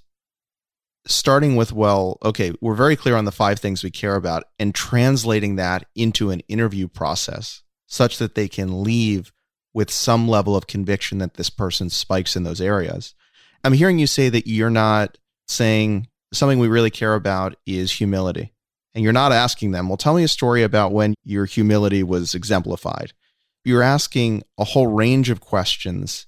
starting 1.07 1.57
with, 1.57 1.73
well, 1.73 2.19
okay, 2.25 2.53
we're 2.61 2.75
very 2.75 2.97
clear 2.97 3.16
on 3.16 3.25
the 3.25 3.33
five 3.33 3.59
things 3.59 3.85
we 3.85 3.90
care 3.90 4.16
about 4.16 4.45
and 4.59 4.75
translating 4.75 5.57
that 5.57 5.87
into 5.95 6.31
an 6.31 6.40
interview 6.49 6.88
process 6.88 7.62
such 7.87 8.19
that 8.19 8.35
they 8.35 8.49
can 8.49 8.83
leave 8.83 9.33
with 9.73 9.90
some 9.90 10.27
level 10.29 10.57
of 10.57 10.66
conviction 10.66 11.19
that 11.19 11.35
this 11.35 11.51
person 11.51 11.90
spikes 11.90 12.35
in 12.35 12.42
those 12.42 12.61
areas. 12.61 13.14
I'm 13.62 13.75
hearing 13.75 13.99
you 13.99 14.07
say 14.07 14.29
that 14.29 14.47
you're 14.47 14.71
not 14.71 15.19
saying 15.47 16.09
something 16.33 16.59
we 16.59 16.69
really 16.69 16.90
care 16.90 17.14
about 17.14 17.57
is 17.66 17.92
humility. 17.92 18.53
And 18.95 19.05
you're 19.05 19.12
not 19.12 19.33
asking 19.33 19.73
them, 19.73 19.88
well, 19.88 19.99
tell 19.99 20.14
me 20.14 20.25
a 20.25 20.29
story 20.29 20.62
about 20.62 20.92
when 20.92 21.14
your 21.23 21.45
humility 21.45 22.03
was 22.03 22.35
exemplified. 22.35 23.12
You're 23.64 23.83
asking 23.83 24.42
a 24.57 24.64
whole 24.64 24.87
range 24.87 25.29
of 25.29 25.40
questions 25.40 26.27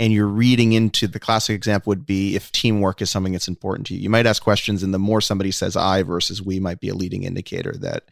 and 0.00 0.14
you're 0.14 0.26
reading 0.26 0.72
into 0.72 1.06
the 1.06 1.20
classic 1.20 1.54
example 1.54 1.90
would 1.90 2.06
be 2.06 2.34
if 2.34 2.50
teamwork 2.50 3.02
is 3.02 3.10
something 3.10 3.34
that's 3.34 3.48
important 3.48 3.86
to 3.86 3.94
you. 3.94 4.00
You 4.00 4.08
might 4.08 4.24
ask 4.24 4.42
questions, 4.42 4.82
and 4.82 4.94
the 4.94 4.98
more 4.98 5.20
somebody 5.20 5.50
says 5.50 5.76
I 5.76 6.02
versus 6.02 6.40
we 6.40 6.58
might 6.58 6.80
be 6.80 6.88
a 6.88 6.94
leading 6.94 7.24
indicator 7.24 7.74
that 7.80 8.04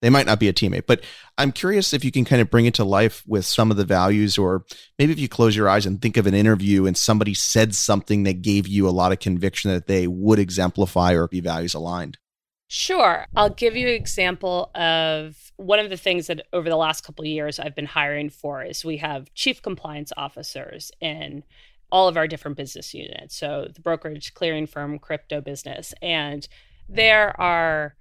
they 0.00 0.10
might 0.10 0.26
not 0.26 0.38
be 0.38 0.48
a 0.48 0.52
teammate. 0.52 0.86
But 0.86 1.02
I'm 1.36 1.50
curious 1.50 1.92
if 1.92 2.04
you 2.04 2.12
can 2.12 2.24
kind 2.24 2.40
of 2.40 2.50
bring 2.50 2.66
it 2.66 2.74
to 2.74 2.84
life 2.84 3.24
with 3.26 3.44
some 3.44 3.72
of 3.72 3.76
the 3.76 3.84
values, 3.84 4.38
or 4.38 4.64
maybe 4.96 5.12
if 5.12 5.18
you 5.18 5.28
close 5.28 5.56
your 5.56 5.68
eyes 5.68 5.86
and 5.86 6.00
think 6.00 6.16
of 6.16 6.28
an 6.28 6.34
interview 6.34 6.86
and 6.86 6.96
somebody 6.96 7.34
said 7.34 7.74
something 7.74 8.22
that 8.22 8.42
gave 8.42 8.68
you 8.68 8.88
a 8.88 8.90
lot 8.90 9.10
of 9.10 9.18
conviction 9.18 9.72
that 9.72 9.88
they 9.88 10.06
would 10.06 10.38
exemplify 10.38 11.14
or 11.14 11.26
be 11.26 11.40
values 11.40 11.74
aligned. 11.74 12.16
Sure. 12.66 13.26
I'll 13.36 13.50
give 13.50 13.76
you 13.76 13.88
an 13.88 13.94
example 13.94 14.70
of 14.74 15.52
one 15.56 15.78
of 15.78 15.90
the 15.90 15.96
things 15.96 16.26
that 16.26 16.46
over 16.52 16.68
the 16.68 16.76
last 16.76 17.04
couple 17.04 17.24
years 17.24 17.58
I've 17.60 17.74
been 17.74 17.86
hiring 17.86 18.30
for 18.30 18.62
is 18.64 18.84
we 18.84 18.96
have 18.98 19.32
chief 19.34 19.62
compliance 19.62 20.12
officers 20.16 20.90
in 21.00 21.44
all 21.92 22.08
of 22.08 22.16
our 22.16 22.26
different 22.26 22.56
business 22.56 22.92
units. 22.94 23.36
So 23.36 23.68
the 23.72 23.80
brokerage, 23.80 24.34
clearing 24.34 24.66
firm, 24.66 24.98
crypto 24.98 25.40
business. 25.40 25.94
And 26.02 26.48
there 26.88 27.38
are 27.40 27.94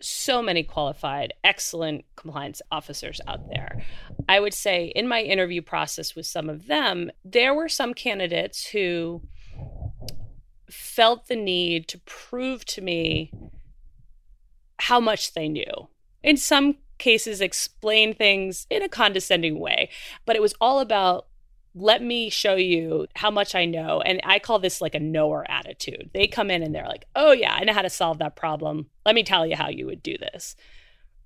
so 0.00 0.42
many 0.42 0.62
qualified, 0.62 1.32
excellent 1.44 2.04
compliance 2.16 2.60
officers 2.72 3.20
out 3.26 3.48
there. 3.48 3.84
I 4.28 4.40
would 4.40 4.54
say 4.54 4.86
in 4.94 5.08
my 5.08 5.22
interview 5.22 5.62
process 5.62 6.14
with 6.14 6.26
some 6.26 6.50
of 6.50 6.66
them, 6.66 7.10
there 7.24 7.54
were 7.54 7.68
some 7.68 7.94
candidates 7.94 8.66
who 8.66 9.22
felt 10.70 11.28
the 11.28 11.36
need 11.36 11.86
to 11.88 11.98
prove 12.00 12.64
to 12.64 12.82
me 12.82 13.30
how 14.78 15.00
much 15.00 15.34
they 15.34 15.48
knew. 15.48 15.88
In 16.22 16.36
some 16.36 16.76
cases, 16.98 17.40
explain 17.40 18.14
things 18.14 18.66
in 18.70 18.82
a 18.82 18.88
condescending 18.88 19.58
way, 19.58 19.90
but 20.24 20.36
it 20.36 20.42
was 20.42 20.54
all 20.60 20.80
about 20.80 21.26
let 21.78 22.02
me 22.02 22.30
show 22.30 22.54
you 22.54 23.06
how 23.16 23.30
much 23.30 23.54
I 23.54 23.66
know. 23.66 24.00
And 24.00 24.18
I 24.24 24.38
call 24.38 24.58
this 24.58 24.80
like 24.80 24.94
a 24.94 25.00
knower 25.00 25.44
attitude. 25.46 26.08
They 26.14 26.26
come 26.26 26.50
in 26.50 26.62
and 26.62 26.74
they're 26.74 26.86
like, 26.86 27.04
oh, 27.14 27.32
yeah, 27.32 27.52
I 27.52 27.64
know 27.64 27.74
how 27.74 27.82
to 27.82 27.90
solve 27.90 28.18
that 28.18 28.34
problem. 28.34 28.86
Let 29.04 29.14
me 29.14 29.22
tell 29.22 29.46
you 29.46 29.56
how 29.56 29.68
you 29.68 29.84
would 29.84 30.02
do 30.02 30.16
this. 30.16 30.56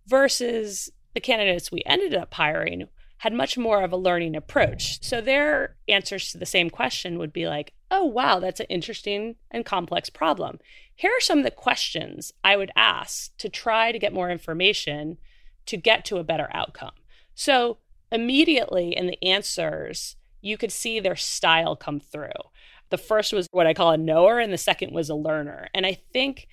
Versus 0.08 0.90
the 1.14 1.20
candidates 1.20 1.70
we 1.70 1.82
ended 1.86 2.14
up 2.16 2.34
hiring 2.34 2.88
had 3.20 3.34
much 3.34 3.58
more 3.58 3.82
of 3.82 3.92
a 3.92 3.98
learning 3.98 4.34
approach. 4.34 5.02
So 5.04 5.20
their 5.20 5.76
answers 5.86 6.32
to 6.32 6.38
the 6.38 6.46
same 6.46 6.70
question 6.70 7.18
would 7.18 7.34
be 7.34 7.46
like, 7.46 7.74
oh, 7.90 8.02
wow, 8.02 8.40
that's 8.40 8.60
an 8.60 8.66
interesting 8.70 9.36
and 9.50 9.62
complex 9.62 10.08
problem. 10.08 10.58
Here 10.94 11.10
are 11.10 11.20
some 11.20 11.36
of 11.36 11.44
the 11.44 11.50
questions 11.50 12.32
I 12.42 12.56
would 12.56 12.70
ask 12.74 13.36
to 13.36 13.50
try 13.50 13.92
to 13.92 13.98
get 13.98 14.14
more 14.14 14.30
information 14.30 15.18
to 15.66 15.76
get 15.76 16.06
to 16.06 16.16
a 16.16 16.24
better 16.24 16.48
outcome. 16.54 16.94
So 17.34 17.76
immediately 18.10 18.96
in 18.96 19.06
the 19.06 19.22
answers, 19.22 20.16
you 20.40 20.56
could 20.56 20.72
see 20.72 20.98
their 20.98 21.14
style 21.14 21.76
come 21.76 22.00
through. 22.00 22.30
The 22.88 22.96
first 22.96 23.34
was 23.34 23.48
what 23.50 23.66
I 23.66 23.74
call 23.74 23.90
a 23.90 23.98
knower, 23.98 24.38
and 24.38 24.50
the 24.50 24.56
second 24.56 24.94
was 24.94 25.10
a 25.10 25.14
learner. 25.14 25.68
And 25.74 25.84
I 25.84 25.98
think 26.14 26.48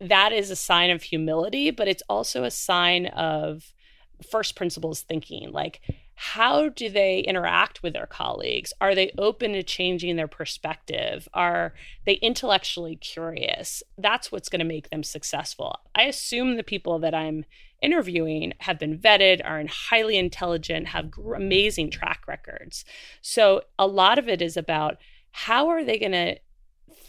that 0.00 0.32
is 0.32 0.50
a 0.50 0.56
sign 0.56 0.90
of 0.90 1.04
humility, 1.04 1.70
but 1.70 1.86
it's 1.86 2.02
also 2.08 2.42
a 2.42 2.50
sign 2.50 3.06
of 3.06 3.72
first 4.22 4.56
principles 4.56 5.02
thinking 5.02 5.52
like 5.52 5.80
how 6.14 6.68
do 6.68 6.88
they 6.88 7.20
interact 7.20 7.82
with 7.82 7.94
their 7.94 8.06
colleagues? 8.06 8.72
Are 8.80 8.94
they 8.94 9.12
open 9.18 9.52
to 9.54 9.62
changing 9.62 10.14
their 10.16 10.28
perspective? 10.28 11.28
Are 11.34 11.74
they 12.06 12.14
intellectually 12.14 12.96
curious? 12.96 13.82
That's 13.98 14.30
what's 14.30 14.48
going 14.48 14.60
to 14.60 14.64
make 14.64 14.90
them 14.90 15.02
successful. 15.02 15.80
I 15.94 16.02
assume 16.02 16.56
the 16.56 16.62
people 16.62 16.98
that 17.00 17.14
i'm 17.14 17.44
interviewing 17.82 18.52
have 18.58 18.78
been 18.78 18.96
vetted 18.96 19.44
are 19.44 19.64
highly 19.66 20.16
intelligent 20.16 20.86
have 20.86 21.10
amazing 21.34 21.90
track 21.90 22.22
records. 22.28 22.84
So 23.20 23.62
a 23.78 23.88
lot 23.88 24.18
of 24.18 24.28
it 24.28 24.40
is 24.40 24.56
about 24.56 24.98
how 25.32 25.68
are 25.68 25.82
they 25.82 25.98
going 25.98 26.12
to 26.12 26.38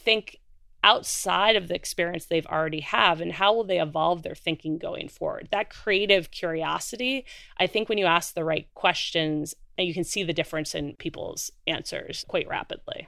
think 0.03 0.39
outside 0.83 1.55
of 1.55 1.67
the 1.67 1.75
experience 1.75 2.25
they've 2.25 2.45
already 2.45 2.81
have 2.81 3.21
and 3.21 3.31
how 3.31 3.53
will 3.53 3.63
they 3.63 3.79
evolve 3.79 4.23
their 4.23 4.35
thinking 4.35 4.77
going 4.77 5.07
forward. 5.07 5.47
That 5.51 5.69
creative 5.69 6.31
curiosity 6.31 7.25
i 7.57 7.67
think 7.67 7.89
when 7.89 7.97
you 7.97 8.05
ask 8.05 8.33
the 8.33 8.43
right 8.43 8.67
questions 8.73 9.55
you 9.77 9.93
can 9.93 10.03
see 10.03 10.23
the 10.23 10.33
difference 10.33 10.75
in 10.75 10.95
people's 10.97 11.51
answers 11.65 12.25
quite 12.27 12.47
rapidly. 12.47 13.07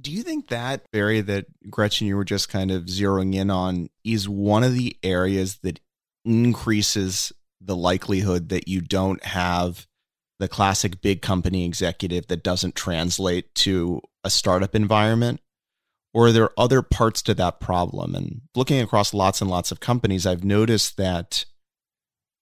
Do 0.00 0.12
you 0.12 0.22
think 0.22 0.48
that 0.48 0.86
area 0.94 1.22
that 1.24 1.46
gretchen 1.68 2.06
you 2.06 2.16
were 2.16 2.24
just 2.24 2.48
kind 2.48 2.70
of 2.70 2.84
zeroing 2.84 3.34
in 3.34 3.50
on 3.50 3.90
is 4.04 4.28
one 4.28 4.62
of 4.62 4.74
the 4.74 4.96
areas 5.02 5.58
that 5.58 5.80
increases 6.24 7.32
the 7.60 7.76
likelihood 7.76 8.50
that 8.50 8.68
you 8.68 8.80
don't 8.80 9.22
have 9.24 9.86
the 10.38 10.48
classic 10.48 11.02
big 11.02 11.20
company 11.20 11.66
executive 11.66 12.28
that 12.28 12.42
doesn't 12.42 12.74
translate 12.74 13.54
to 13.54 14.00
a 14.24 14.30
startup 14.30 14.74
environment 14.74 15.40
or 16.12 16.26
are 16.26 16.32
there 16.32 16.50
other 16.58 16.82
parts 16.82 17.22
to 17.22 17.34
that 17.34 17.60
problem? 17.60 18.14
And 18.14 18.42
looking 18.54 18.80
across 18.80 19.14
lots 19.14 19.40
and 19.40 19.50
lots 19.50 19.70
of 19.70 19.80
companies, 19.80 20.26
I've 20.26 20.44
noticed 20.44 20.96
that 20.96 21.44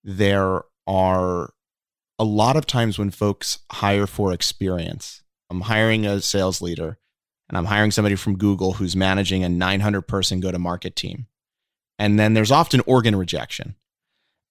there 0.02 0.62
are 0.86 1.52
a 2.18 2.24
lot 2.24 2.56
of 2.56 2.66
times 2.66 2.98
when 2.98 3.10
folks 3.10 3.58
hire 3.70 4.06
for 4.06 4.32
experience. 4.32 5.22
I'm 5.50 5.62
hiring 5.62 6.06
a 6.06 6.20
sales 6.20 6.60
leader 6.60 6.98
and 7.48 7.56
I'm 7.56 7.66
hiring 7.66 7.90
somebody 7.90 8.14
from 8.14 8.36
Google 8.36 8.74
who's 8.74 8.96
managing 8.96 9.44
a 9.44 9.48
900 9.48 10.02
person 10.02 10.40
go 10.40 10.50
to 10.50 10.58
market 10.58 10.96
team. 10.96 11.26
And 11.98 12.18
then 12.18 12.34
there's 12.34 12.52
often 12.52 12.80
organ 12.86 13.16
rejection. 13.16 13.74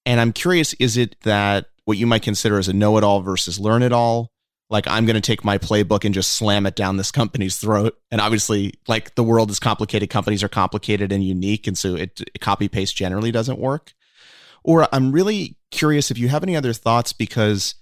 And 0.04 0.20
I'm 0.20 0.32
curious 0.32 0.74
is 0.74 0.96
it 0.96 1.16
that 1.22 1.66
what 1.84 1.98
you 1.98 2.06
might 2.06 2.22
consider 2.22 2.58
as 2.58 2.68
a 2.68 2.72
know 2.72 2.98
it 2.98 3.04
all 3.04 3.20
versus 3.20 3.58
learn 3.58 3.82
it 3.82 3.92
all. 3.92 4.32
Like, 4.70 4.86
I'm 4.86 5.06
going 5.06 5.14
to 5.14 5.20
take 5.20 5.44
my 5.44 5.56
playbook 5.56 6.04
and 6.04 6.14
just 6.14 6.32
slam 6.32 6.66
it 6.66 6.76
down 6.76 6.98
this 6.98 7.10
company's 7.10 7.56
throat. 7.56 7.98
And 8.10 8.20
obviously, 8.20 8.74
like, 8.86 9.14
the 9.14 9.22
world 9.22 9.50
is 9.50 9.58
complicated. 9.58 10.10
Companies 10.10 10.42
are 10.42 10.48
complicated 10.48 11.10
and 11.10 11.24
unique. 11.24 11.66
And 11.66 11.76
so 11.76 11.94
it, 11.94 12.20
copy 12.40 12.68
paste 12.68 12.94
generally 12.94 13.30
doesn't 13.30 13.58
work. 13.58 13.94
Or 14.62 14.86
I'm 14.92 15.12
really 15.12 15.56
curious 15.70 16.10
if 16.10 16.18
you 16.18 16.28
have 16.28 16.42
any 16.42 16.54
other 16.54 16.74
thoughts 16.74 17.14
because 17.14 17.76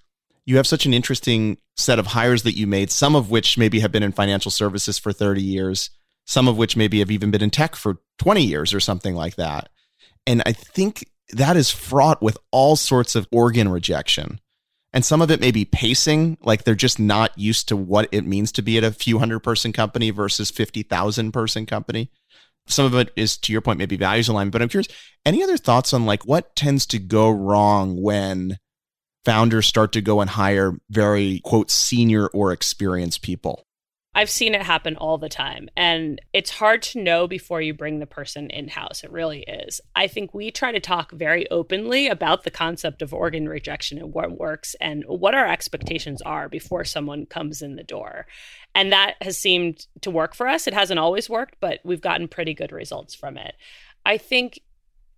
you 0.44 0.56
have 0.58 0.66
such 0.66 0.86
an 0.86 0.94
interesting 0.94 1.58
set 1.76 1.98
of 1.98 2.06
hires 2.06 2.44
that 2.44 2.56
you 2.56 2.66
made, 2.66 2.90
some 2.90 3.16
of 3.16 3.30
which 3.30 3.58
maybe 3.58 3.80
have 3.80 3.90
been 3.90 4.04
in 4.04 4.12
financial 4.12 4.52
services 4.52 4.96
for 4.96 5.12
30 5.12 5.42
years, 5.42 5.90
some 6.24 6.46
of 6.46 6.56
which 6.56 6.76
maybe 6.76 7.00
have 7.00 7.10
even 7.10 7.32
been 7.32 7.42
in 7.42 7.50
tech 7.50 7.74
for 7.74 7.98
20 8.18 8.42
years 8.42 8.72
or 8.72 8.80
something 8.80 9.14
like 9.14 9.34
that. 9.36 9.68
And 10.26 10.42
I 10.46 10.52
think 10.52 11.10
that 11.32 11.56
is 11.56 11.70
fraught 11.70 12.22
with 12.22 12.38
all 12.52 12.76
sorts 12.76 13.16
of 13.16 13.26
organ 13.32 13.68
rejection. 13.68 14.40
And 14.96 15.04
some 15.04 15.20
of 15.20 15.30
it 15.30 15.42
may 15.42 15.50
be 15.50 15.66
pacing, 15.66 16.38
like 16.40 16.64
they're 16.64 16.74
just 16.74 16.98
not 16.98 17.38
used 17.38 17.68
to 17.68 17.76
what 17.76 18.08
it 18.12 18.24
means 18.24 18.50
to 18.52 18.62
be 18.62 18.78
at 18.78 18.82
a 18.82 18.90
few 18.90 19.18
hundred 19.18 19.40
person 19.40 19.70
company 19.70 20.08
versus 20.08 20.50
50,000 20.50 21.32
person 21.32 21.66
company. 21.66 22.10
Some 22.66 22.86
of 22.86 22.94
it 22.94 23.12
is, 23.14 23.36
to 23.36 23.52
your 23.52 23.60
point, 23.60 23.78
maybe 23.78 23.98
values 23.98 24.28
alignment. 24.28 24.52
But 24.52 24.62
I'm 24.62 24.70
curious, 24.70 24.88
any 25.26 25.42
other 25.42 25.58
thoughts 25.58 25.92
on 25.92 26.06
like 26.06 26.24
what 26.24 26.56
tends 26.56 26.86
to 26.86 26.98
go 26.98 27.28
wrong 27.28 28.00
when 28.00 28.56
founders 29.26 29.66
start 29.66 29.92
to 29.92 30.00
go 30.00 30.22
and 30.22 30.30
hire 30.30 30.78
very, 30.88 31.42
quote, 31.44 31.70
senior 31.70 32.28
or 32.28 32.50
experienced 32.52 33.20
people? 33.20 33.65
I've 34.16 34.30
seen 34.30 34.54
it 34.54 34.62
happen 34.62 34.96
all 34.96 35.18
the 35.18 35.28
time. 35.28 35.68
And 35.76 36.22
it's 36.32 36.48
hard 36.48 36.80
to 36.84 37.02
know 37.02 37.28
before 37.28 37.60
you 37.60 37.74
bring 37.74 37.98
the 37.98 38.06
person 38.06 38.48
in 38.48 38.68
house. 38.68 39.04
It 39.04 39.12
really 39.12 39.42
is. 39.42 39.78
I 39.94 40.06
think 40.06 40.32
we 40.32 40.50
try 40.50 40.72
to 40.72 40.80
talk 40.80 41.12
very 41.12 41.48
openly 41.50 42.08
about 42.08 42.42
the 42.42 42.50
concept 42.50 43.02
of 43.02 43.12
organ 43.12 43.46
rejection 43.46 43.98
and 43.98 44.14
what 44.14 44.38
works 44.38 44.74
and 44.80 45.04
what 45.06 45.34
our 45.34 45.46
expectations 45.46 46.22
are 46.22 46.48
before 46.48 46.82
someone 46.82 47.26
comes 47.26 47.60
in 47.60 47.76
the 47.76 47.84
door. 47.84 48.26
And 48.74 48.90
that 48.90 49.16
has 49.20 49.38
seemed 49.38 49.86
to 50.00 50.10
work 50.10 50.34
for 50.34 50.48
us. 50.48 50.66
It 50.66 50.72
hasn't 50.72 50.98
always 50.98 51.28
worked, 51.28 51.56
but 51.60 51.80
we've 51.84 52.00
gotten 52.00 52.26
pretty 52.26 52.54
good 52.54 52.72
results 52.72 53.14
from 53.14 53.36
it. 53.36 53.54
I 54.06 54.16
think 54.16 54.60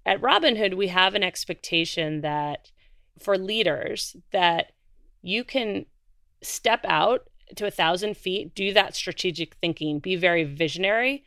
at 0.04 0.20
Robinhood, 0.20 0.76
we 0.76 0.88
have 0.88 1.14
an 1.14 1.22
expectation 1.22 2.22
that 2.22 2.72
for 3.20 3.38
leaders, 3.38 4.16
that 4.32 4.72
you 5.22 5.44
can 5.44 5.86
step 6.42 6.84
out 6.84 7.28
to 7.56 7.66
a 7.66 7.70
thousand 7.70 8.16
feet, 8.16 8.54
do 8.54 8.72
that 8.72 8.94
strategic 8.94 9.54
thinking, 9.56 9.98
be 9.98 10.16
very 10.16 10.44
visionary. 10.44 11.24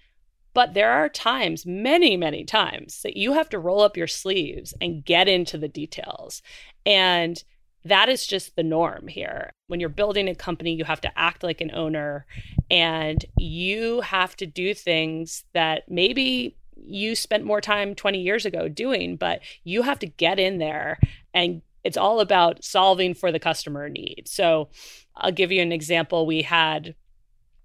But 0.53 0.73
there 0.73 0.91
are 0.91 1.07
times, 1.07 1.65
many, 1.65 2.17
many 2.17 2.43
times, 2.43 3.01
that 3.03 3.15
you 3.15 3.33
have 3.33 3.49
to 3.49 3.59
roll 3.59 3.81
up 3.81 3.95
your 3.95 4.07
sleeves 4.07 4.73
and 4.81 5.05
get 5.05 5.29
into 5.29 5.57
the 5.57 5.69
details. 5.69 6.41
And 6.85 7.41
that 7.85 8.09
is 8.09 8.27
just 8.27 8.55
the 8.55 8.63
norm 8.63 9.07
here. 9.07 9.51
When 9.67 9.79
you're 9.79 9.89
building 9.89 10.27
a 10.27 10.35
company, 10.35 10.73
you 10.73 10.83
have 10.83 11.01
to 11.01 11.19
act 11.19 11.43
like 11.43 11.61
an 11.61 11.71
owner 11.73 12.25
and 12.69 13.23
you 13.37 14.01
have 14.01 14.35
to 14.37 14.45
do 14.45 14.73
things 14.73 15.45
that 15.53 15.89
maybe 15.89 16.57
you 16.75 17.15
spent 17.15 17.45
more 17.45 17.61
time 17.61 17.95
20 17.95 18.19
years 18.19 18.45
ago 18.45 18.67
doing, 18.67 19.15
but 19.15 19.41
you 19.63 19.83
have 19.83 19.99
to 19.99 20.07
get 20.07 20.39
in 20.39 20.57
there 20.57 20.99
and 21.33 21.61
it's 21.83 21.97
all 21.97 22.19
about 22.19 22.63
solving 22.63 23.13
for 23.13 23.31
the 23.31 23.39
customer 23.39 23.89
need. 23.89 24.23
So 24.27 24.69
I'll 25.15 25.31
give 25.31 25.51
you 25.51 25.61
an 25.61 25.71
example. 25.71 26.25
We 26.25 26.43
had 26.43 26.95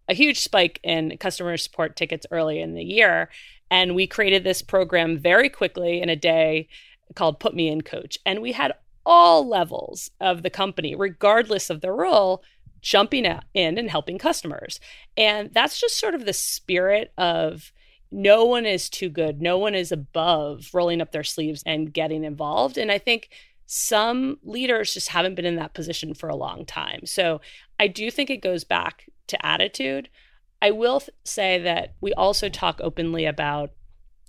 a 0.08 0.14
huge 0.14 0.40
spike 0.40 0.80
in 0.82 1.16
customer 1.18 1.56
support 1.56 1.96
tickets 1.96 2.26
early 2.30 2.60
in 2.60 2.74
the 2.74 2.84
year, 2.84 3.28
and 3.70 3.94
we 3.94 4.06
created 4.06 4.44
this 4.44 4.62
program 4.62 5.18
very 5.18 5.48
quickly 5.48 6.00
in 6.00 6.08
a 6.08 6.16
day 6.16 6.68
called 7.14 7.40
Put 7.40 7.54
Me 7.54 7.68
in 7.68 7.82
Coach. 7.82 8.18
And 8.24 8.40
we 8.40 8.52
had 8.52 8.72
all 9.04 9.46
levels 9.46 10.10
of 10.20 10.42
the 10.42 10.50
company, 10.50 10.94
regardless 10.94 11.70
of 11.70 11.80
the 11.80 11.92
role, 11.92 12.42
jumping 12.80 13.24
in 13.24 13.78
and 13.78 13.90
helping 13.90 14.18
customers. 14.18 14.78
And 15.16 15.52
that's 15.52 15.80
just 15.80 15.98
sort 15.98 16.14
of 16.14 16.24
the 16.24 16.32
spirit 16.32 17.12
of 17.16 17.72
no 18.10 18.44
one 18.44 18.66
is 18.66 18.88
too 18.88 19.08
good, 19.08 19.42
no 19.42 19.58
one 19.58 19.74
is 19.74 19.90
above 19.90 20.70
rolling 20.72 21.00
up 21.00 21.12
their 21.12 21.24
sleeves 21.24 21.62
and 21.66 21.92
getting 21.92 22.24
involved. 22.24 22.78
And 22.78 22.92
I 22.92 22.98
think 22.98 23.30
some 23.66 24.38
leaders 24.44 24.94
just 24.94 25.08
haven't 25.08 25.34
been 25.34 25.44
in 25.44 25.56
that 25.56 25.74
position 25.74 26.14
for 26.14 26.28
a 26.28 26.36
long 26.36 26.64
time. 26.64 27.04
So 27.04 27.40
I 27.78 27.88
do 27.88 28.10
think 28.10 28.30
it 28.30 28.42
goes 28.42 28.64
back 28.64 29.10
to 29.26 29.46
attitude. 29.46 30.08
I 30.62 30.70
will 30.70 31.00
th- 31.00 31.10
say 31.24 31.58
that 31.62 31.94
we 32.00 32.14
also 32.14 32.48
talk 32.48 32.80
openly 32.80 33.26
about 33.26 33.70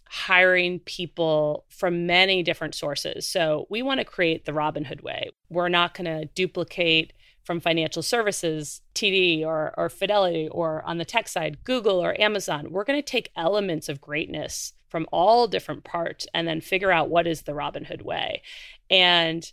hiring 0.09 0.79
people 0.79 1.65
from 1.69 2.07
many 2.07 2.41
different 2.41 2.73
sources. 2.73 3.27
So 3.27 3.67
we 3.69 3.81
want 3.81 3.99
to 3.99 4.05
create 4.05 4.45
the 4.45 4.53
Robinhood 4.53 5.03
way. 5.03 5.29
We're 5.49 5.69
not 5.69 5.93
going 5.93 6.05
to 6.05 6.25
duplicate 6.33 7.13
from 7.43 7.59
financial 7.59 8.01
services, 8.01 8.81
TD 8.93 9.45
or, 9.45 9.73
or 9.77 9.89
Fidelity, 9.89 10.49
or 10.49 10.83
on 10.83 10.97
the 10.97 11.05
tech 11.05 11.27
side, 11.27 11.63
Google 11.63 12.03
or 12.03 12.19
Amazon. 12.19 12.71
We're 12.71 12.83
going 12.83 13.01
to 13.01 13.05
take 13.05 13.31
elements 13.35 13.87
of 13.87 14.01
greatness 14.01 14.73
from 14.89 15.07
all 15.11 15.47
different 15.47 15.83
parts 15.83 16.27
and 16.33 16.47
then 16.47 16.61
figure 16.61 16.91
out 16.91 17.09
what 17.09 17.27
is 17.27 17.43
the 17.43 17.51
Robinhood 17.51 18.01
way. 18.01 18.41
And 18.89 19.49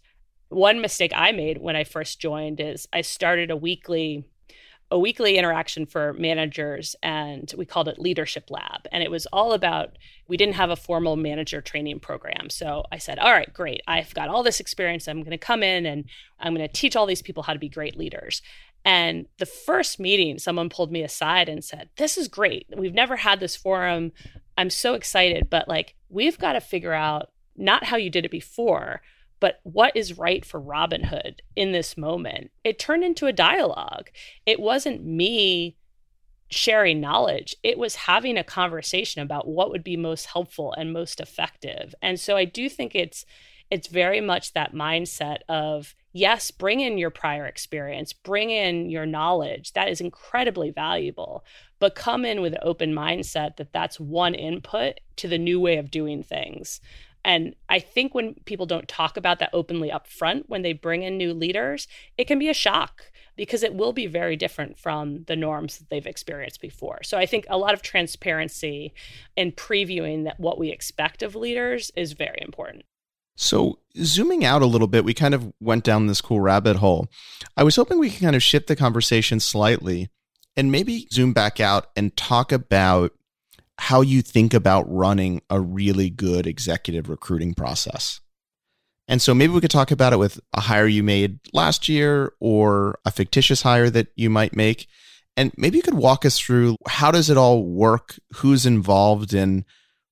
one 0.49 0.81
mistake 0.81 1.13
I 1.15 1.33
made 1.33 1.59
when 1.59 1.77
I 1.77 1.85
first 1.85 2.21
joined 2.21 2.61
is 2.61 2.89
I 2.93 3.01
started 3.01 3.51
a 3.51 3.57
weekly 3.57 4.25
a 4.91 4.99
weekly 4.99 5.39
interaction 5.39 5.87
for 5.87 6.13
managers 6.13 6.95
and 7.03 7.53
we 7.57 7.65
called 7.65 7.89
it 7.89 7.99
leadership 7.99 8.51
lab. 8.51 8.87
And 8.93 9.03
it 9.03 9.11
was 9.11 9.27
all 9.33 9.53
about 9.53 9.97
we 10.29 10.37
didn't 10.37 10.55
have 10.55 10.71
a 10.71 10.77
formal 10.77 11.17
manager 11.17 11.61
training 11.61 12.01
program. 12.01 12.51
So 12.51 12.85
i 12.93 12.99
said 12.99 13.19
all 13.19 13.33
right 13.33 13.53
great. 13.53 13.81
I've 13.89 14.15
got 14.15 14.29
all 14.29 14.43
this 14.43 14.61
experience. 14.61 15.09
I'm 15.09 15.21
going 15.21 15.31
to 15.31 15.39
come 15.39 15.63
in 15.63 15.87
and 15.87 16.05
i'm 16.39 16.55
going 16.55 16.67
to 16.67 16.73
teach 16.73 16.97
all 16.97 17.07
these 17.07 17.23
people 17.23 17.43
how 17.43 17.55
to 17.55 17.59
be 17.59 17.69
great 17.69 17.97
leaders. 17.97 18.43
And 18.85 19.27
the 19.39 19.47
first 19.47 19.99
meeting 19.99 20.39
someone 20.39 20.69
pulled 20.69 20.93
me 20.93 21.03
aside 21.03 21.49
and 21.49 21.65
said 21.65 21.89
this 21.97 22.19
is 22.19 22.29
great. 22.29 22.67
We've 22.77 22.95
never 22.95 23.17
had 23.17 23.41
this 23.41 23.57
forum 23.57 24.13
i'm 24.57 24.71
so 24.71 24.95
excited 24.95 25.49
but 25.51 25.69
like 25.69 25.95
we've 26.09 26.39
got 26.39 26.53
to 26.55 26.61
figure 26.61 26.93
out 26.93 27.31
not 27.57 27.85
how 27.85 27.97
you 27.97 28.11
did 28.11 28.25
it 28.25 28.31
before 28.31 29.01
but 29.41 29.61
what 29.63 29.95
is 29.95 30.17
right 30.17 30.43
for 30.43 30.59
Robinhood 30.59 31.41
in 31.55 31.73
this 31.73 31.99
moment? 31.99 32.51
It 32.65 32.79
turned 32.79 33.05
into 33.05 33.27
a 33.27 33.33
dialogue. 33.33 34.09
It 34.47 34.59
wasn't 34.59 35.05
me 35.05 35.77
sharing 36.51 37.01
knowledge, 37.01 37.55
it 37.63 37.77
was 37.77 37.95
having 37.95 38.39
a 38.39 38.45
conversation 38.45 39.21
about 39.21 39.49
what 39.49 39.71
would 39.71 39.85
be 39.85 39.97
most 39.97 40.27
helpful 40.27 40.73
and 40.73 40.93
most 40.93 41.21
effective. 41.21 41.95
And 42.01 42.19
so 42.19 42.37
I 42.37 42.45
do 42.45 42.69
think 42.69 42.95
it's 42.95 43.27
it's 43.71 43.89
very 43.89 44.21
much 44.21 44.53
that 44.53 44.75
mindset 44.75 45.39
of 45.49 45.95
yes, 46.13 46.51
bring 46.51 46.81
in 46.81 46.97
your 46.97 47.11
prior 47.11 47.45
experience, 47.45 48.13
bring 48.13 48.51
in 48.51 48.89
your 48.89 49.05
knowledge. 49.05 49.73
That 49.73 49.89
is 49.89 50.01
incredibly 50.01 50.71
valuable, 50.71 51.45
but 51.79 51.95
come 51.95 52.25
in 52.25 52.41
with 52.41 52.53
an 52.55 52.61
open 52.63 52.95
mindset 52.95 53.57
that 53.57 53.73
that's 53.73 53.99
one 53.99 54.35
input 54.35 55.01
to 55.17 55.29
the 55.29 55.39
new 55.39 55.61
way 55.61 55.77
of 55.77 55.91
doing 55.91 56.23
things. 56.23 56.81
And 57.25 57.55
I 57.69 57.81
think 57.81 58.15
when 58.15 58.35
people 58.45 58.67
don't 58.67 58.87
talk 58.87 59.17
about 59.17 59.39
that 59.39 59.51
openly 59.53 59.91
up 59.91 60.07
front, 60.07 60.49
when 60.49 60.63
they 60.63 60.75
bring 60.75 61.03
in 61.03 61.17
new 61.17 61.33
leaders, 61.33 61.89
it 62.19 62.27
can 62.27 62.39
be 62.39 62.51
a 62.51 62.55
shock 62.55 63.11
because 63.37 63.63
it 63.63 63.75
will 63.75 63.93
be 63.93 64.07
very 64.07 64.37
different 64.37 64.79
from 64.79 65.25
the 65.25 65.35
norms 65.35 65.79
that 65.79 65.89
they've 65.89 66.07
experienced 66.07 66.61
before. 66.61 67.03
So 67.03 67.19
I 67.19 67.27
think 67.27 67.47
a 67.49 67.59
lot 67.59 67.75
of 67.75 67.83
transparency 67.83 68.93
and 69.37 69.57
previewing 69.57 70.25
that 70.25 70.39
what 70.39 70.59
we 70.59 70.71
expect 70.71 71.23
of 71.23 71.35
leaders 71.35 71.91
is 71.97 72.13
very 72.13 72.39
important. 72.43 72.85
So, 73.37 73.81
zooming 74.01 74.45
out 74.45 74.63
a 74.63 74.67
little 74.67 74.87
bit, 74.87 75.05
we 75.05 75.15
kind 75.15 75.35
of 75.35 75.53
went 75.61 75.85
down 75.85 76.07
this 76.07 76.21
cool 76.21 76.41
rabbit 76.41 76.77
hole. 76.77 77.09
I 77.57 77.65
was 77.65 77.77
hoping 77.77 77.99
we 77.99 78.11
could 78.11 78.23
kind 78.23 78.37
of 78.37 78.43
shift 78.43 78.69
the 78.69 78.77
conversation 78.77 79.41
slightly 79.41 80.09
and 80.57 80.71
maybe 80.71 81.09
zoom 81.13 81.33
back 81.33 81.59
out 81.59 81.87
and 81.97 82.17
talk 82.17 82.53
about 82.53 83.13
how 83.79 84.03
you 84.03 84.23
think 84.23 84.55
about 84.55 84.87
running 84.89 85.43
a 85.51 85.61
really 85.61 86.11
good 86.11 86.47
executive 86.47 87.09
recruiting 87.09 87.55
process. 87.55 88.21
And 89.09 89.21
so 89.21 89.35
maybe 89.35 89.53
we 89.53 89.61
could 89.61 89.71
talk 89.71 89.91
about 89.91 90.13
it 90.13 90.19
with 90.19 90.41
a 90.55 90.61
hire 90.61 90.87
you 90.87 91.03
made 91.03 91.39
last 91.53 91.89
year 91.89 92.33
or 92.41 92.99
a 93.05 93.11
fictitious 93.11 93.63
hire 93.63 93.91
that 93.91 94.09
you 94.17 94.31
might 94.31 94.57
make. 94.57 94.87
And 95.37 95.53
maybe 95.57 95.77
you 95.77 95.83
could 95.83 95.95
walk 95.95 96.25
us 96.25 96.39
through 96.39 96.77
how 96.87 97.11
does 97.11 97.29
it 97.29 97.37
all 97.37 97.65
work? 97.65 98.17
Who's 98.37 98.65
involved 98.65 99.35
and 99.35 99.65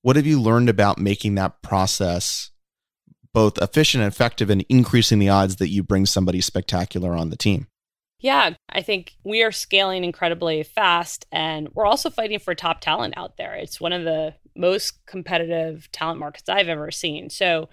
what 0.03 0.17
have 0.17 0.27
you 0.27 0.41
learned 0.41 0.69
about 0.69 0.99
making 0.99 1.37
that 1.37 1.63
process 1.63 2.51
both 3.35 3.59
efficient 3.59 4.03
and 4.03 4.13
effective 4.13 4.51
in 4.51 4.65
increasing 4.69 5.19
the 5.19 5.29
odds 5.29 5.57
that 5.57 5.69
you 5.69 5.83
bring 5.83 6.07
somebody 6.07 6.41
spectacular 6.41 7.15
on 7.15 7.31
the 7.31 7.37
team? 7.37 7.67
Yeah, 8.21 8.55
I 8.69 8.83
think 8.83 9.17
we 9.25 9.43
are 9.43 9.51
scaling 9.51 10.05
incredibly 10.05 10.63
fast 10.63 11.27
and 11.33 11.69
we're 11.75 11.87
also 11.87 12.09
fighting 12.09 12.39
for 12.39 12.55
top 12.55 12.81
talent 12.81 13.15
out 13.17 13.37
there. 13.37 13.55
It's 13.55 13.81
one 13.81 13.93
of 13.93 14.05
the 14.05 14.35
most 14.55 15.05
competitive 15.07 15.91
talent 15.91 16.21
markets 16.21 16.49
I've 16.49 16.69
ever 16.69 16.91
seen. 16.91 17.31
So, 17.31 17.69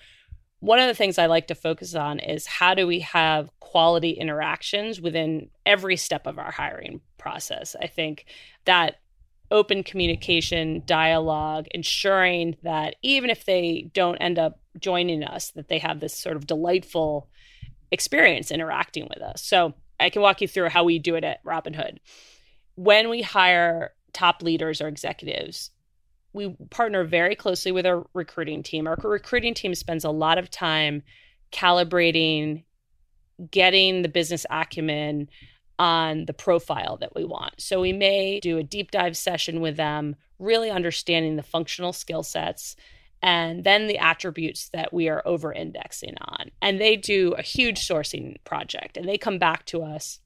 one 0.61 0.79
of 0.79 0.87
the 0.87 0.93
things 0.93 1.17
I 1.17 1.27
like 1.27 1.47
to 1.47 1.55
focus 1.55 1.95
on 1.95 2.19
is 2.19 2.45
how 2.45 2.73
do 2.73 2.85
we 2.85 2.99
have 2.99 3.49
quality 3.61 4.11
interactions 4.11 4.99
within 4.99 5.49
every 5.65 5.95
step 5.95 6.27
of 6.27 6.37
our 6.37 6.51
hiring 6.51 6.99
process. 7.17 7.77
I 7.81 7.87
think 7.87 8.25
that 8.65 8.99
open 9.51 9.83
communication, 9.83 10.83
dialogue, 10.85 11.67
ensuring 11.71 12.55
that 12.63 12.95
even 13.01 13.29
if 13.29 13.45
they 13.45 13.89
don't 13.93 14.17
end 14.17 14.37
up 14.37 14.59
joining 14.79 15.23
us, 15.23 15.51
that 15.51 15.67
they 15.67 15.79
have 15.79 15.99
this 15.99 16.13
sort 16.13 16.35
of 16.35 16.45
delightful 16.45 17.29
experience 17.91 18.51
interacting 18.51 19.07
with 19.09 19.21
us. 19.21 19.41
So 19.43 19.73
I 19.99 20.09
can 20.09 20.21
walk 20.21 20.41
you 20.41 20.47
through 20.47 20.69
how 20.69 20.83
we 20.83 20.99
do 20.99 21.15
it 21.15 21.23
at 21.23 21.43
Robinhood. 21.43 21.97
When 22.75 23.09
we 23.09 23.21
hire 23.21 23.91
top 24.13 24.43
leaders 24.43 24.81
or 24.81 24.87
executives, 24.87 25.71
we 26.31 26.55
partner 26.69 27.03
very 27.03 27.35
closely 27.35 27.71
with 27.71 27.85
our 27.85 28.05
recruiting 28.13 28.61
team. 28.63 28.87
Our 28.87 28.97
recruiting 29.03 29.55
team 29.55 29.73
spends 29.73 30.03
a 30.03 30.11
lot 30.11 30.37
of 30.37 30.51
time 30.51 31.01
calibrating, 31.51 32.63
getting 33.49 34.03
the 34.03 34.09
business 34.09 34.45
acumen 34.49 35.29
on 35.79 36.25
the 36.25 36.33
profile 36.33 36.97
that 36.97 37.15
we 37.15 37.23
want. 37.23 37.53
So 37.59 37.79
we 37.79 37.93
may 37.93 38.39
do 38.41 38.57
a 38.57 38.63
deep 38.63 38.91
dive 38.91 39.15
session 39.15 39.61
with 39.61 39.77
them, 39.77 40.17
really 40.37 40.69
understanding 40.69 41.37
the 41.37 41.43
functional 41.43 41.93
skill 41.93 42.21
sets 42.21 42.75
and 43.21 43.63
then 43.63 43.87
the 43.87 43.97
attributes 43.97 44.69
that 44.69 44.93
we 44.93 45.09
are 45.09 45.23
over 45.25 45.51
indexing 45.51 46.15
on. 46.21 46.51
And 46.61 46.79
they 46.79 46.95
do 46.95 47.33
a 47.33 47.41
huge 47.41 47.79
sourcing 47.87 48.35
project 48.43 48.97
and 48.97 49.07
they 49.07 49.17
come 49.17 49.39
back 49.39 49.65
to 49.67 49.81
us 49.81 50.19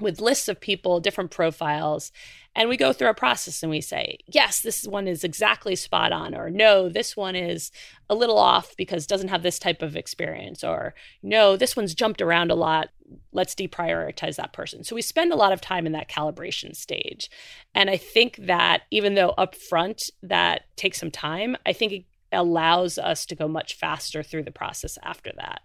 with 0.00 0.20
lists 0.20 0.48
of 0.48 0.60
people, 0.60 1.00
different 1.00 1.30
profiles, 1.30 2.12
and 2.58 2.68
we 2.68 2.76
go 2.76 2.92
through 2.92 3.08
a 3.08 3.14
process 3.14 3.62
and 3.62 3.70
we 3.70 3.80
say, 3.80 4.18
yes, 4.26 4.60
this 4.60 4.84
one 4.84 5.06
is 5.06 5.22
exactly 5.22 5.76
spot 5.76 6.10
on, 6.10 6.34
or 6.34 6.50
no, 6.50 6.88
this 6.88 7.16
one 7.16 7.36
is 7.36 7.70
a 8.10 8.16
little 8.16 8.36
off 8.36 8.76
because 8.76 9.06
doesn't 9.06 9.28
have 9.28 9.44
this 9.44 9.60
type 9.60 9.80
of 9.80 9.94
experience, 9.94 10.64
or 10.64 10.92
no, 11.22 11.56
this 11.56 11.76
one's 11.76 11.94
jumped 11.94 12.20
around 12.20 12.50
a 12.50 12.56
lot. 12.56 12.88
Let's 13.30 13.54
deprioritize 13.54 14.34
that 14.36 14.52
person. 14.52 14.82
So 14.82 14.96
we 14.96 15.02
spend 15.02 15.32
a 15.32 15.36
lot 15.36 15.52
of 15.52 15.60
time 15.60 15.86
in 15.86 15.92
that 15.92 16.10
calibration 16.10 16.74
stage. 16.74 17.30
And 17.76 17.88
I 17.88 17.96
think 17.96 18.38
that 18.38 18.82
even 18.90 19.14
though 19.14 19.34
upfront 19.38 20.10
that 20.24 20.62
takes 20.74 20.98
some 20.98 21.12
time, 21.12 21.56
I 21.64 21.72
think 21.72 21.92
it 21.92 22.04
allows 22.32 22.98
us 22.98 23.24
to 23.26 23.36
go 23.36 23.46
much 23.46 23.74
faster 23.74 24.24
through 24.24 24.42
the 24.42 24.50
process 24.50 24.98
after 25.04 25.30
that. 25.36 25.60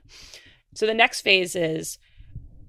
So 0.75 0.85
the 0.85 0.93
next 0.93 1.21
phase 1.21 1.55
is 1.55 1.97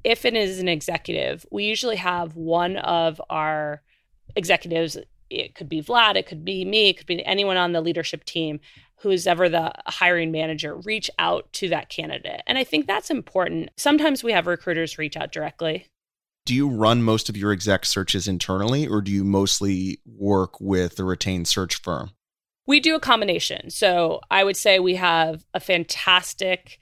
if 0.02 0.24
it 0.24 0.34
is 0.34 0.60
an 0.60 0.68
executive, 0.68 1.44
we 1.50 1.64
usually 1.64 1.96
have 1.96 2.36
one 2.36 2.78
of 2.78 3.20
our 3.28 3.82
executives, 4.36 4.96
it 5.30 5.54
could 5.54 5.68
be 5.68 5.82
Vlad, 5.82 6.16
it 6.16 6.26
could 6.26 6.44
be 6.44 6.64
me, 6.64 6.90
it 6.90 6.98
could 6.98 7.06
be 7.06 7.24
anyone 7.24 7.56
on 7.56 7.72
the 7.72 7.80
leadership 7.80 8.24
team 8.24 8.60
who's 8.98 9.26
ever 9.26 9.48
the 9.48 9.72
hiring 9.86 10.32
manager, 10.32 10.76
reach 10.76 11.10
out 11.18 11.52
to 11.52 11.68
that 11.68 11.88
candidate. 11.88 12.40
And 12.46 12.56
I 12.56 12.64
think 12.64 12.86
that's 12.86 13.10
important. 13.10 13.70
Sometimes 13.76 14.24
we 14.24 14.32
have 14.32 14.46
recruiters 14.46 14.98
reach 14.98 15.16
out 15.16 15.32
directly. 15.32 15.88
Do 16.46 16.54
you 16.54 16.68
run 16.68 17.02
most 17.02 17.28
of 17.28 17.36
your 17.36 17.52
exec 17.52 17.86
searches 17.86 18.28
internally 18.28 18.86
or 18.86 19.00
do 19.00 19.10
you 19.10 19.24
mostly 19.24 20.00
work 20.06 20.60
with 20.60 20.98
a 20.98 21.04
retained 21.04 21.48
search 21.48 21.80
firm? 21.82 22.10
We 22.66 22.80
do 22.80 22.94
a 22.94 23.00
combination. 23.00 23.70
So 23.70 24.20
I 24.30 24.44
would 24.44 24.56
say 24.56 24.78
we 24.78 24.94
have 24.94 25.44
a 25.52 25.60
fantastic 25.60 26.78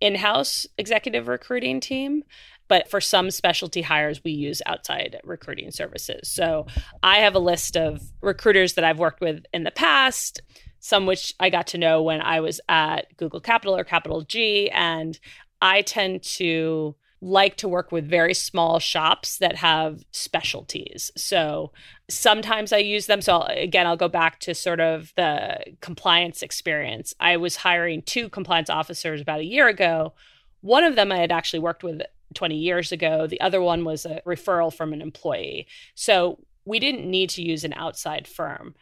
in 0.00 0.14
house 0.14 0.66
executive 0.78 1.28
recruiting 1.28 1.78
team. 1.78 2.24
But 2.70 2.88
for 2.88 3.00
some 3.00 3.32
specialty 3.32 3.82
hires, 3.82 4.22
we 4.22 4.30
use 4.30 4.62
outside 4.64 5.20
recruiting 5.24 5.72
services. 5.72 6.30
So 6.30 6.66
I 7.02 7.16
have 7.16 7.34
a 7.34 7.40
list 7.40 7.76
of 7.76 8.00
recruiters 8.22 8.74
that 8.74 8.84
I've 8.84 9.00
worked 9.00 9.20
with 9.20 9.44
in 9.52 9.64
the 9.64 9.72
past, 9.72 10.40
some 10.78 11.04
which 11.04 11.34
I 11.40 11.50
got 11.50 11.66
to 11.68 11.78
know 11.78 12.00
when 12.00 12.20
I 12.20 12.38
was 12.38 12.60
at 12.68 13.16
Google 13.16 13.40
Capital 13.40 13.76
or 13.76 13.82
Capital 13.82 14.22
G. 14.22 14.70
And 14.70 15.18
I 15.60 15.82
tend 15.82 16.22
to 16.36 16.94
like 17.20 17.56
to 17.56 17.68
work 17.68 17.90
with 17.90 18.08
very 18.08 18.34
small 18.34 18.78
shops 18.78 19.38
that 19.38 19.56
have 19.56 20.04
specialties. 20.12 21.10
So 21.16 21.72
sometimes 22.08 22.72
I 22.72 22.78
use 22.78 23.06
them. 23.06 23.20
So 23.20 23.42
again, 23.42 23.88
I'll 23.88 23.96
go 23.96 24.08
back 24.08 24.38
to 24.40 24.54
sort 24.54 24.78
of 24.78 25.12
the 25.16 25.58
compliance 25.80 26.40
experience. 26.40 27.14
I 27.18 27.36
was 27.36 27.56
hiring 27.56 28.02
two 28.02 28.28
compliance 28.28 28.70
officers 28.70 29.20
about 29.20 29.40
a 29.40 29.44
year 29.44 29.66
ago. 29.66 30.14
One 30.60 30.84
of 30.84 30.94
them 30.94 31.10
I 31.10 31.18
had 31.18 31.32
actually 31.32 31.58
worked 31.58 31.82
with 31.82 32.00
20 32.34 32.56
years 32.56 32.92
ago. 32.92 33.26
The 33.26 33.40
other 33.40 33.60
one 33.60 33.84
was 33.84 34.04
a 34.04 34.22
referral 34.26 34.72
from 34.72 34.92
an 34.92 35.02
employee. 35.02 35.66
So 35.94 36.38
we 36.64 36.78
didn't 36.78 37.10
need 37.10 37.30
to 37.30 37.42
use 37.42 37.64
an 37.64 37.72
outside 37.72 38.26
firm. 38.28 38.74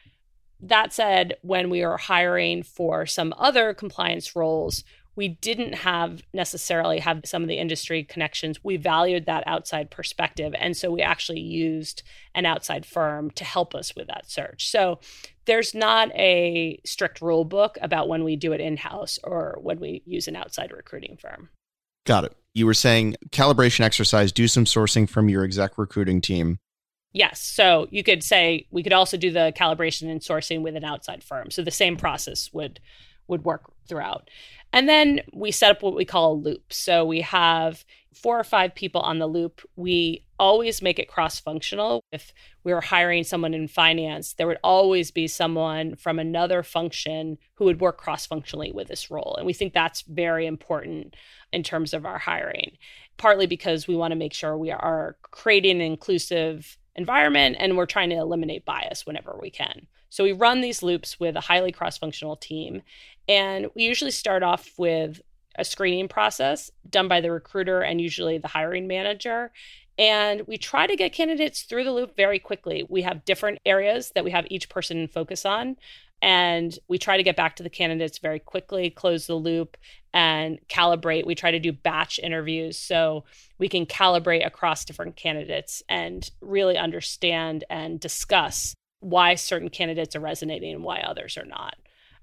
That 0.61 0.93
said, 0.93 1.35
when 1.43 1.71
we 1.71 1.85
were 1.85 1.97
hiring 1.97 2.63
for 2.63 3.07
some 3.07 3.33
other 3.39 3.73
compliance 3.75 4.35
roles, 4.35 4.83
we 5.19 5.29
didn't 5.29 5.75
have 5.75 6.23
necessarily 6.33 7.01
have 7.01 7.23
some 7.25 7.43
of 7.43 7.49
the 7.49 7.59
industry 7.59 8.05
connections. 8.05 8.63
We 8.63 8.77
valued 8.77 9.27
that 9.27 9.43
outside 9.49 9.91
perspective. 9.91 10.55
And 10.57 10.77
so 10.77 10.93
we 10.93 11.03
actually 11.03 11.41
used 11.41 12.05
an 12.37 12.47
outside 12.47 12.87
firm 12.87 13.33
to 13.33 13.43
help 13.43 13.75
us 13.75 13.97
with 13.97 14.07
that 14.07 14.31
search. 14.31 14.71
So 14.71 15.01
there's 15.45 15.75
not 15.75 16.13
a 16.15 16.81
strict 16.85 17.21
rule 17.21 17.45
book 17.45 17.79
about 17.83 18.09
when 18.09 18.23
we 18.23 18.37
do 18.37 18.53
it 18.53 18.61
in 18.61 18.77
house 18.77 19.19
or 19.25 19.59
when 19.61 19.81
we 19.81 20.03
use 20.07 20.29
an 20.29 20.37
outside 20.37 20.71
recruiting 20.71 21.17
firm. 21.17 21.49
Got 22.07 22.25
it. 22.25 22.37
You 22.59 22.67
were 22.67 22.75
saying 22.75 23.15
calibration 23.31 23.81
exercise, 23.81 24.33
do 24.33 24.49
some 24.49 24.65
sourcing 24.65 25.09
from 25.09 25.29
your 25.29 25.45
exec 25.45 25.79
recruiting 25.79 26.21
team. 26.21 26.59
Yes. 27.13 27.41
So 27.41 27.87
you 27.91 28.03
could 28.03 28.23
say 28.23 28.67
we 28.71 28.83
could 28.83 28.93
also 28.93 29.17
do 29.17 29.31
the 29.31 29.53
calibration 29.57 30.11
and 30.11 30.21
sourcing 30.21 30.63
with 30.63 30.77
an 30.77 30.85
outside 30.85 31.23
firm. 31.23 31.51
So 31.51 31.63
the 31.63 31.71
same 31.71 31.97
process 31.97 32.51
would 32.53 32.81
would 33.29 33.45
work 33.45 33.71
throughout. 33.89 34.29
And 34.73 34.89
then 34.89 35.21
we 35.33 35.53
set 35.53 35.71
up 35.71 35.83
what 35.83 35.95
we 35.95 36.05
call 36.05 36.33
a 36.33 36.35
loop. 36.35 36.73
So 36.73 37.05
we 37.05 37.21
have 37.21 37.85
four 38.15 38.39
or 38.39 38.45
five 38.45 38.75
people 38.75 39.01
on 39.01 39.19
the 39.19 39.27
loop. 39.27 39.61
We 39.77 40.25
always 40.39 40.83
make 40.83 40.99
it 40.99 41.09
cross 41.09 41.39
functional. 41.39 42.03
If 42.13 42.33
we 42.65 42.73
were 42.73 42.81
hiring 42.81 43.25
someone 43.25 43.55
in 43.55 43.69
finance, 43.69 44.35
there 44.35 44.47
would 44.47 44.59
always 44.63 45.11
be 45.11 45.29
someone 45.29 45.97
from 45.97 46.19
another 46.19 46.63
function 46.63 47.39
who 47.55 47.65
would 47.65 47.81
work 47.81 47.99
cross 47.99 48.27
functionally 48.27 48.73
with 48.73 48.89
this 48.89 49.11
role. 49.11 49.35
And 49.37 49.47
we 49.47 49.53
think 49.53 49.73
that's 49.73 50.03
very 50.03 50.47
important 50.47 51.15
in 51.53 51.63
terms 51.63 51.93
of 51.93 52.07
our 52.07 52.19
hiring, 52.19 52.77
partly 53.17 53.47
because 53.47 53.87
we 53.87 53.97
want 53.97 54.13
to 54.13 54.17
make 54.19 54.33
sure 54.33 54.57
we 54.57 54.71
are 54.71 55.17
creating 55.23 55.77
an 55.77 55.83
inclusive 55.83 56.79
environment 56.95 57.57
and 57.59 57.77
we're 57.77 57.87
trying 57.87 58.11
to 58.11 58.17
eliminate 58.17 58.65
bias 58.65 59.07
whenever 59.07 59.39
we 59.41 59.51
can. 59.51 59.87
So 60.11 60.25
we 60.25 60.33
run 60.33 60.61
these 60.61 60.83
loops 60.83 61.21
with 61.21 61.37
a 61.37 61.41
highly 61.41 61.73
cross 61.73 61.99
functional 61.99 62.37
team. 62.37 62.83
And 63.29 63.67
we 63.75 63.85
usually 63.85 64.11
start 64.11 64.43
off 64.43 64.73
with 64.79 65.21
a 65.59 65.65
screening 65.65 66.09
process 66.09 66.71
done 66.89 67.09
by 67.09 67.21
the 67.21 67.31
recruiter 67.31 67.81
and 67.83 68.01
usually 68.01 68.39
the 68.39 68.49
hiring 68.49 68.87
manager. 68.87 69.51
And 69.99 70.47
we 70.47 70.57
try 70.57 70.87
to 70.87 70.97
get 70.97 71.13
candidates 71.13 71.63
through 71.63 71.85
the 71.85 71.93
loop 71.93 72.17
very 72.17 72.39
quickly. 72.39 72.87
We 72.89 73.03
have 73.03 73.25
different 73.25 73.59
areas 73.67 74.13
that 74.15 74.25
we 74.25 74.31
have 74.31 74.47
each 74.49 74.69
person 74.69 75.09
focus 75.09 75.45
on. 75.45 75.77
And 76.21 76.77
we 76.89 76.99
try 76.99 77.17
to 77.17 77.23
get 77.23 77.37
back 77.37 77.57
to 77.57 77.63
the 77.63 77.71
candidates 77.71 78.19
very 78.19 78.41
quickly, 78.41 78.91
close 78.91 79.27
the 79.27 79.35
loop, 79.35 79.77
and 80.13 80.59
calibrate. 80.69 81.27
We 81.27 81.35
try 81.35 81.53
to 81.53 81.61
do 81.61 81.73
batch 81.73 82.19
interviews 82.19 82.77
so 82.77 83.25
we 83.59 83.69
can 83.69 83.87
calibrate 83.87 84.45
across 84.45 84.85
different 84.85 85.17
candidates 85.17 85.83
and 85.89 86.29
really 86.41 86.77
understand 86.77 87.65
and 87.71 88.01
discuss 88.01 88.75
why 89.01 89.37
certain 89.37 89.69
candidates 89.69 90.17
are 90.17 90.21
resonating 90.21 90.75
and 90.75 90.83
why 90.83 91.01
others 91.01 91.37
are 91.37 91.45
not. 91.45 91.77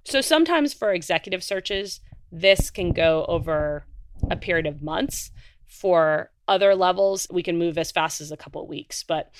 So 0.03 0.19
sometimes 0.21 0.73
for 0.73 0.93
executive 0.93 1.43
searches, 1.43 2.01
this 2.39 2.69
can 2.69 2.91
go 2.91 3.25
over 3.27 3.85
a 4.29 4.35
period 4.35 4.65
of 4.65 4.81
months. 4.81 5.31
For 5.65 6.31
other 6.47 6.75
levels, 6.75 7.27
we 7.31 7.43
can 7.43 7.57
move 7.57 7.77
as 7.77 7.91
fast 7.91 8.21
as 8.21 8.31
a 8.31 8.37
couple 8.37 8.61
of 8.61 8.69
weeks, 8.69 9.03
but 9.03 9.31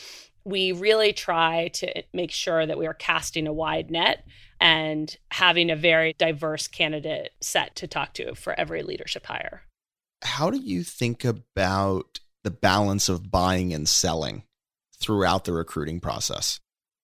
we 0.43 0.71
really 0.71 1.12
try 1.12 1.69
to 1.69 2.03
make 2.13 2.31
sure 2.31 2.65
that 2.65 2.77
we 2.77 2.88
are 2.88 2.93
casting 2.93 3.47
a 3.47 3.53
wide 3.53 3.89
net 3.89 4.25
and 4.60 5.17
having 5.31 5.69
a 5.69 5.75
very 5.75 6.13
diverse 6.17 6.67
candidate 6.67 7.31
set 7.41 7.75
to 7.75 7.88
talk 7.88 8.13
to 8.13 8.36
for 8.36 8.58
every 8.60 8.84
leadership 8.84 9.25
hire. 9.25 9.63
How 10.23 10.49
do 10.49 10.58
you 10.58 10.84
think 10.84 11.25
about 11.25 12.19
the 12.43 12.51
balance 12.51 13.10
of 13.10 13.31
buying 13.31 13.73
and 13.73 13.89
selling 13.89 14.43
throughout 14.97 15.45
the 15.45 15.53
recruiting 15.53 15.99
process? 15.99 16.60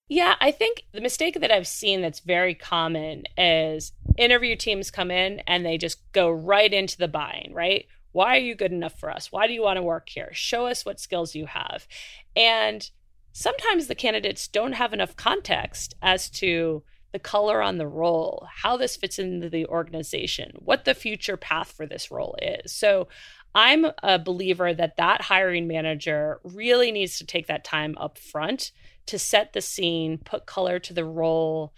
Yeah, 0.08 0.36
I 0.41 0.51
think 0.51 0.84
the 0.91 1.01
mistake 1.01 1.39
that 1.39 1.51
I've 1.51 1.67
seen 1.67 2.01
that's 2.01 2.19
very 2.19 2.54
common 2.54 3.23
is 3.38 3.93
interview 4.17 4.56
teams 4.56 4.91
come 4.91 5.12
in 5.12 5.41
and 5.47 5.65
they 5.65 5.78
just 5.78 6.00
go 6.12 6.30
right 6.30 6.74
into 6.74 6.97
the 6.97 7.08
buying, 7.08 7.52
right? 7.54 7.86
Why 8.12 8.36
are 8.36 8.41
you 8.41 8.56
good 8.56 8.71
enough 8.71 9.00
for 9.00 9.10
us? 9.10 9.31
Why 9.31 9.48
do 9.48 9.54
you 9.54 9.62
want 9.62 9.77
to 9.77 9.83
work 9.83 10.10
here? 10.10 10.29
Show 10.33 10.67
us 10.67 10.86
what 10.86 11.00
skills 11.00 11.36
you 11.36 11.46
have. 11.46 11.88
And 12.36 12.90
sometimes 13.31 13.88
the 13.88 13.96
candidates 13.96 14.48
don't 14.48 14.73
have 14.73 14.94
enough 14.94 15.15
context 15.15 15.96
as 16.02 16.29
to 16.31 16.83
the 17.12 17.19
color 17.19 17.62
on 17.62 17.77
the 17.77 17.88
role, 17.88 18.48
how 18.50 18.77
this 18.77 18.96
fits 18.96 19.19
into 19.19 19.50
the 19.50 19.65
organization, 19.65 20.54
what 20.60 20.86
the 20.86 20.94
future 20.94 21.38
path 21.38 21.71
for 21.71 21.86
this 21.86 22.10
role 22.10 22.36
is. 22.42 22.71
So 22.71 23.08
I'm 23.54 23.88
a 24.02 24.17
believer 24.17 24.73
that 24.73 24.96
that 24.96 25.23
hiring 25.23 25.67
manager 25.67 26.40
really 26.44 26.92
needs 26.92 27.17
to 27.17 27.25
take 27.25 27.48
that 27.48 27.65
time 27.65 27.98
up 27.98 28.17
front 28.17 28.71
to 29.08 29.19
set 29.19 29.52
the 29.52 29.62
scene, 29.62 30.19
put 30.19 30.46
color 30.46 30.79
to 30.79 30.94
the 30.94 31.04
role, 31.04 31.73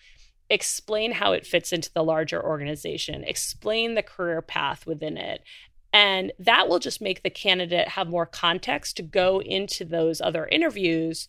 explain 0.50 1.12
how 1.12 1.34
it 1.34 1.46
fits 1.46 1.72
into 1.72 1.92
the 1.94 2.04
larger 2.04 2.44
organization, 2.44 3.24
explain 3.24 3.96
the 3.96 4.04
career 4.04 4.42
path 4.42 4.86
within 4.86 5.18
it. 5.18 5.42
And 5.92 6.32
that 6.40 6.68
will 6.68 6.80
just 6.80 7.02
make 7.02 7.22
the 7.22 7.30
candidate 7.30 7.88
have 7.88 8.08
more 8.08 8.26
context 8.26 8.98
to 8.98 9.04
go 9.04 9.42
into 9.42 9.86
those 9.86 10.22
other 10.22 10.48
interviews 10.48 11.28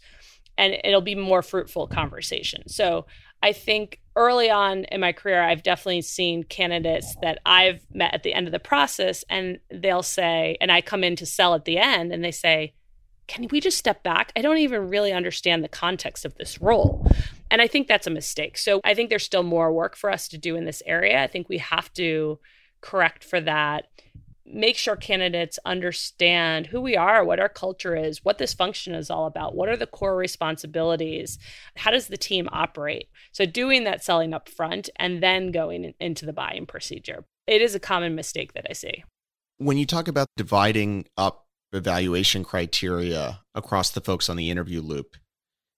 and 0.56 0.76
it'll 0.84 1.00
be 1.00 1.14
more 1.14 1.42
fruitful 1.42 1.86
conversation. 1.86 2.68
So 2.68 3.06
I 3.42 3.52
think 3.52 4.00
early 4.16 4.50
on 4.50 4.84
in 4.84 5.00
my 5.00 5.12
career, 5.12 5.42
I've 5.42 5.62
definitely 5.62 6.02
seen 6.02 6.44
candidates 6.44 7.14
that 7.22 7.40
I've 7.44 7.84
met 7.92 8.14
at 8.14 8.22
the 8.22 8.32
end 8.32 8.46
of 8.46 8.52
the 8.52 8.58
process, 8.58 9.24
and 9.28 9.58
they'll 9.70 10.02
say, 10.02 10.56
and 10.60 10.70
I 10.70 10.80
come 10.80 11.04
in 11.04 11.16
to 11.16 11.26
sell 11.26 11.54
at 11.54 11.64
the 11.64 11.78
end, 11.78 12.12
and 12.12 12.24
they 12.24 12.30
say, 12.30 12.74
Can 13.26 13.48
we 13.50 13.60
just 13.60 13.78
step 13.78 14.02
back? 14.02 14.32
I 14.36 14.42
don't 14.42 14.58
even 14.58 14.88
really 14.88 15.12
understand 15.12 15.64
the 15.64 15.68
context 15.68 16.24
of 16.24 16.36
this 16.36 16.60
role. 16.60 17.06
And 17.54 17.62
I 17.62 17.68
think 17.68 17.86
that's 17.86 18.08
a 18.08 18.10
mistake. 18.10 18.58
So 18.58 18.80
I 18.82 18.94
think 18.94 19.10
there's 19.10 19.22
still 19.22 19.44
more 19.44 19.72
work 19.72 19.94
for 19.94 20.10
us 20.10 20.26
to 20.26 20.38
do 20.38 20.56
in 20.56 20.64
this 20.64 20.82
area. 20.86 21.22
I 21.22 21.28
think 21.28 21.48
we 21.48 21.58
have 21.58 21.92
to 21.92 22.40
correct 22.80 23.22
for 23.22 23.40
that 23.42 23.84
make 24.44 24.76
sure 24.76 24.96
candidates 24.96 25.58
understand 25.64 26.66
who 26.66 26.80
we 26.80 26.96
are, 26.96 27.24
what 27.24 27.38
our 27.38 27.48
culture 27.48 27.94
is, 27.94 28.24
what 28.24 28.38
this 28.38 28.52
function 28.52 28.92
is 28.92 29.08
all 29.08 29.26
about, 29.26 29.54
what 29.54 29.68
are 29.68 29.76
the 29.76 29.86
core 29.86 30.16
responsibilities, 30.16 31.38
how 31.76 31.92
does 31.92 32.08
the 32.08 32.16
team 32.16 32.48
operate. 32.50 33.08
So, 33.30 33.46
doing 33.46 33.84
that 33.84 34.02
selling 34.02 34.34
up 34.34 34.48
front 34.48 34.90
and 34.96 35.22
then 35.22 35.52
going 35.52 35.94
into 36.00 36.26
the 36.26 36.32
buying 36.32 36.66
procedure. 36.66 37.24
It 37.46 37.62
is 37.62 37.76
a 37.76 37.80
common 37.80 38.16
mistake 38.16 38.54
that 38.54 38.66
I 38.68 38.72
see. 38.72 39.04
When 39.58 39.78
you 39.78 39.86
talk 39.86 40.08
about 40.08 40.26
dividing 40.36 41.06
up 41.16 41.46
evaluation 41.72 42.42
criteria 42.42 43.40
across 43.54 43.90
the 43.90 44.00
folks 44.00 44.28
on 44.28 44.36
the 44.36 44.50
interview 44.50 44.82
loop, 44.82 45.16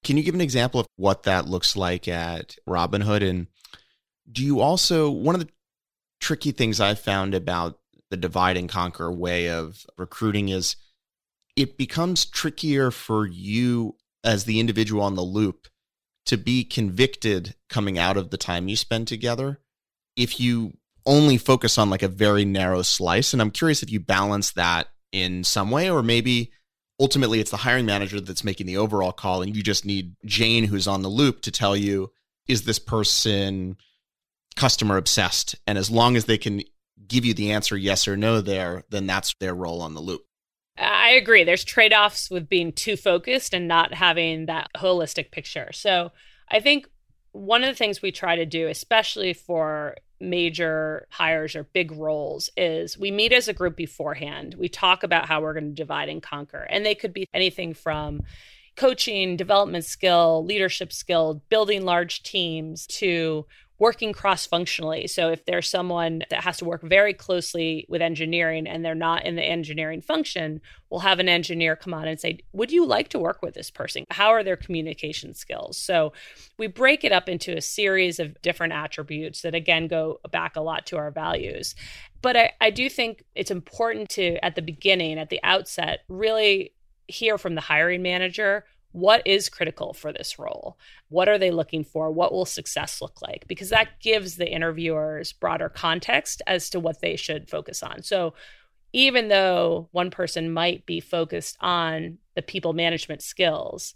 can 0.07 0.17
you 0.17 0.23
give 0.23 0.37
an 0.37 0.41
example 0.41 0.79
of 0.79 0.87
what 0.95 1.25
that 1.25 1.49
looks 1.49 1.75
like 1.75 2.07
at 2.07 2.55
Robinhood? 2.69 3.29
And 3.29 3.49
do 4.31 4.45
you 4.45 4.61
also, 4.61 5.11
one 5.11 5.35
of 5.35 5.41
the 5.41 5.51
tricky 6.21 6.53
things 6.53 6.81
I've 6.81 7.01
found 7.01 7.35
about 7.35 7.81
the 8.11 8.17
divide 8.17 8.57
and 8.57 8.69
conquer 8.69 9.11
way 9.11 9.51
of 9.51 9.85
recruiting 9.99 10.49
is 10.49 10.77
it 11.57 11.77
becomes 11.77 12.25
trickier 12.25 12.93
for 12.93 13.27
you 13.27 13.97
as 14.23 14.45
the 14.45 14.61
individual 14.61 15.03
on 15.03 15.17
the 15.17 15.23
loop 15.23 15.67
to 16.27 16.37
be 16.37 16.63
convicted 16.63 17.57
coming 17.69 17.99
out 17.99 18.17
of 18.17 18.31
the 18.31 18.39
time 18.39 18.69
you 18.69 18.77
spend 18.77 19.09
together 19.09 19.59
if 20.17 20.39
you 20.39 20.77
only 21.05 21.37
focus 21.37 21.79
on 21.79 21.91
like 21.91 22.03
a 22.03 22.09
very 22.09 22.45
narrow 22.45 22.83
slice 22.83 23.33
and 23.33 23.41
i'm 23.41 23.51
curious 23.51 23.83
if 23.83 23.91
you 23.91 24.01
balance 24.01 24.53
that 24.53 24.89
in 25.13 25.45
some 25.45 25.71
way 25.71 25.89
or 25.89 26.03
maybe 26.03 26.51
ultimately 26.99 27.41
it's 27.41 27.51
the 27.51 27.59
hiring 27.59 27.87
manager 27.87 28.21
that's 28.21 28.45
making 28.45 28.67
the 28.67 28.77
overall 28.77 29.13
call 29.13 29.43
and 29.43 29.55
you 29.55 29.63
just 29.63 29.85
need 29.85 30.15
jane 30.25 30.65
who's 30.65 30.87
on 30.87 31.03
the 31.03 31.09
loop 31.09 31.43
to 31.43 31.51
tell 31.51 31.77
you 31.77 32.11
is 32.49 32.63
this 32.63 32.79
person 32.79 33.77
customer 34.57 34.97
obsessed 34.97 35.55
and 35.67 35.77
as 35.77 35.91
long 35.91 36.17
as 36.17 36.25
they 36.25 36.39
can 36.39 36.63
give 37.09 37.25
you 37.25 37.35
the 37.35 37.53
answer 37.53 37.77
yes 37.77 38.09
or 38.09 38.17
no 38.17 38.41
there, 38.41 38.85
then 38.91 39.07
that's 39.07 39.35
their 39.41 39.55
role 39.55 39.83
on 39.83 39.95
the 39.95 40.01
loop. 40.01 40.23
I 40.79 41.11
agree. 41.11 41.45
There's 41.45 41.65
trade 41.65 41.93
offs 41.93 42.31
with 42.31 42.49
being 42.49 42.73
too 42.73 42.97
focused 42.97 43.55
and 43.55 43.67
not 43.67 43.95
having 43.95 44.47
that 44.47 44.69
holistic 44.77 45.31
picture. 45.31 45.71
So 45.73 46.13
I 46.51 46.61
think 46.61 46.87
one 47.33 47.63
of 47.63 47.69
the 47.69 47.75
things 47.75 48.03
we 48.03 48.13
try 48.13 48.37
to 48.37 48.47
do, 48.47 48.69
especially 48.69 49.33
for 49.33 49.97
major 50.21 51.07
hires 51.11 51.55
or 51.55 51.65
big 51.65 51.93
roles, 51.93 52.51
is 52.57 52.99
we 52.99 53.11
meet 53.11 53.33
as 53.33 53.49
a 53.49 53.53
group 53.53 53.77
beforehand. 53.77 54.55
We 54.59 54.69
talk 54.69 55.03
about 55.03 55.27
how 55.27 55.41
we're 55.41 55.53
going 55.53 55.69
to 55.69 55.83
divide 55.83 56.09
and 56.09 56.23
conquer. 56.23 56.67
And 56.71 56.85
they 56.85 56.95
could 56.95 57.13
be 57.13 57.29
anything 57.35 57.75
from 57.75 58.23
coaching, 58.77 59.37
development 59.37 59.85
skill, 59.85 60.45
leadership 60.45 60.93
skill, 60.93 61.43
building 61.49 61.85
large 61.85 62.23
teams 62.23 62.87
to 62.87 63.47
working 63.79 64.13
cross 64.13 64.47
functionally. 64.47 65.07
So 65.07 65.29
if 65.29 65.45
there's 65.45 65.69
someone 65.69 66.23
that 66.31 66.45
has 66.45 66.57
to 66.59 66.65
work 66.65 66.83
very 66.83 67.13
closely 67.13 67.85
with 67.89 68.01
engineering 68.01 68.67
and 68.67 68.85
they're 68.85 68.95
not 68.95 69.27
in 69.27 69.37
the 69.37 69.43
engineering 69.43 70.01
function, 70.01 70.61
we'll 70.89 71.01
have 71.01 71.19
an 71.19 71.29
engineer 71.29 71.77
come 71.77 71.93
on 71.93 72.09
and 72.09 72.19
say, 72.19 72.39
Would 72.53 72.73
you 72.73 72.87
like 72.87 73.09
to 73.11 73.19
work 73.19 73.43
with 73.43 73.55
this 73.55 73.71
person? 73.71 74.05
How 74.11 74.31
are 74.31 74.43
their 74.43 74.57
communication 74.57 75.35
skills? 75.35 75.77
So 75.77 76.13
we 76.59 76.67
break 76.67 77.05
it 77.05 77.13
up 77.13 77.29
into 77.29 77.57
a 77.57 77.61
series 77.61 78.19
of 78.19 78.41
different 78.41 78.73
attributes 78.73 79.43
that, 79.43 79.55
again, 79.55 79.89
go 79.89 80.21
back 80.31 80.57
a 80.57 80.61
lot 80.61 80.87
to 80.87 80.97
our 80.97 81.11
values. 81.11 81.75
But 82.23 82.37
I, 82.37 82.53
I 82.61 82.71
do 82.71 82.89
think 82.89 83.25
it's 83.35 83.51
important 83.51 84.09
to, 84.11 84.43
at 84.45 84.55
the 84.55 84.63
beginning, 84.63 85.19
at 85.19 85.29
the 85.29 85.41
outset, 85.43 86.01
really 86.09 86.73
hear 87.09 87.39
from 87.39 87.55
the 87.55 87.61
hiring 87.61 88.03
manager 88.03 88.65
what 88.93 89.23
is 89.27 89.49
critical 89.49 89.93
for 89.93 90.13
this 90.13 90.39
role? 90.39 90.79
What 91.09 91.29
are 91.29 91.39
they 91.39 91.51
looking 91.51 91.85
for? 91.85 92.11
What 92.11 92.33
will 92.33 92.47
success 92.47 93.03
look 93.03 93.21
like? 93.21 93.47
Because 93.47 93.71
that 93.71 94.01
gives 94.01 94.37
the 94.37 94.51
interviewers 94.51 95.33
broader 95.33 95.69
context 95.69 96.43
as 96.47 96.71
to 96.71 96.81
what 96.81 97.01
they 97.01 97.17
should 97.17 97.51
focus 97.51 97.83
on. 97.83 98.03
So, 98.03 98.35
even 98.93 99.29
though 99.29 99.89
one 99.93 100.11
person 100.11 100.51
might 100.51 100.87
be 100.87 101.01
focused 101.01 101.59
on 101.61 102.19
the 102.35 102.41
people 102.41 102.73
management 102.73 103.21
skills, 103.21 103.95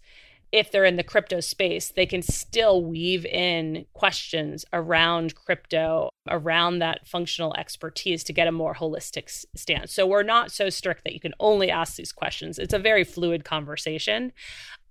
if 0.52 0.72
they're 0.72 0.84
in 0.84 0.96
the 0.96 1.04
crypto 1.04 1.40
space, 1.40 1.90
they 1.90 2.06
can 2.06 2.22
still 2.22 2.84
weave 2.84 3.24
in 3.24 3.86
questions 3.92 4.64
around 4.72 5.34
crypto, 5.34 6.10
around 6.28 6.80
that 6.80 7.06
functional 7.06 7.54
expertise 7.54 8.24
to 8.24 8.32
get 8.32 8.48
a 8.48 8.52
more 8.52 8.74
holistic 8.74 9.30
stance. 9.54 9.92
So 9.92 10.06
we're 10.06 10.24
not 10.24 10.50
so 10.50 10.68
strict 10.68 11.04
that 11.04 11.14
you 11.14 11.20
can 11.20 11.34
only 11.38 11.70
ask 11.70 11.94
these 11.96 12.12
questions. 12.12 12.58
It's 12.58 12.74
a 12.74 12.80
very 12.80 13.04
fluid 13.04 13.44
conversation, 13.44 14.32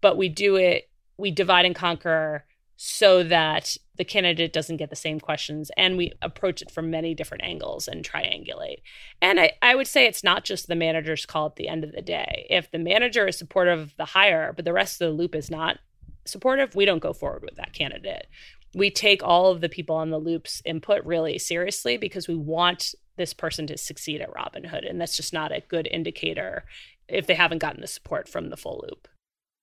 but 0.01 0.17
we 0.17 0.29
do 0.29 0.55
it, 0.55 0.89
we 1.17 1.31
divide 1.31 1.65
and 1.65 1.75
conquer 1.75 2.45
so 2.81 3.23
that 3.23 3.75
the 3.97 4.05
candidate 4.05 4.53
doesn't 4.53 4.77
get 4.77 4.89
the 4.89 4.95
same 4.95 5.19
questions 5.19 5.69
and 5.75 5.97
we 5.97 6.13
approach 6.21 6.61
it 6.61 6.71
from 6.71 6.89
many 6.89 7.13
different 7.13 7.43
angles 7.43 7.89
and 7.89 8.07
triangulate. 8.07 8.77
And 9.21 9.37
I, 9.37 9.51
I 9.61 9.75
would 9.75 9.87
say 9.87 10.05
it's 10.05 10.23
not 10.23 10.45
just 10.45 10.67
the 10.67 10.75
manager's 10.75 11.25
call 11.25 11.47
at 11.47 11.57
the 11.57 11.67
end 11.67 11.83
of 11.83 11.91
the 11.91 12.01
day. 12.01 12.47
If 12.49 12.71
the 12.71 12.79
manager 12.79 13.27
is 13.27 13.37
supportive 13.37 13.79
of 13.79 13.97
the 13.97 14.05
hire 14.05 14.53
but 14.55 14.63
the 14.63 14.71
rest 14.71 15.01
of 15.01 15.09
the 15.09 15.13
loop 15.13 15.35
is 15.35 15.51
not 15.51 15.79
supportive 16.23 16.73
we 16.73 16.85
don't 16.85 17.03
go 17.03 17.11
forward 17.11 17.43
with 17.43 17.57
that 17.57 17.73
candidate. 17.73 18.27
We 18.73 18.89
take 18.91 19.21
all 19.21 19.51
of 19.51 19.59
the 19.59 19.67
people 19.67 19.97
on 19.97 20.09
the 20.09 20.17
loop's 20.17 20.61
input 20.63 21.03
really 21.03 21.37
seriously 21.37 21.97
because 21.97 22.29
we 22.29 22.35
want 22.35 22.95
this 23.17 23.33
person 23.33 23.67
to 23.67 23.77
succeed 23.77 24.21
at 24.21 24.33
robinhood 24.33 24.89
and 24.89 25.01
that's 25.01 25.17
just 25.17 25.33
not 25.33 25.51
a 25.51 25.63
good 25.67 25.85
indicator 25.91 26.63
if 27.09 27.27
they 27.27 27.35
haven't 27.35 27.59
gotten 27.59 27.81
the 27.81 27.87
support 27.87 28.29
from 28.29 28.49
the 28.49 28.55
full 28.55 28.85
loop 28.87 29.09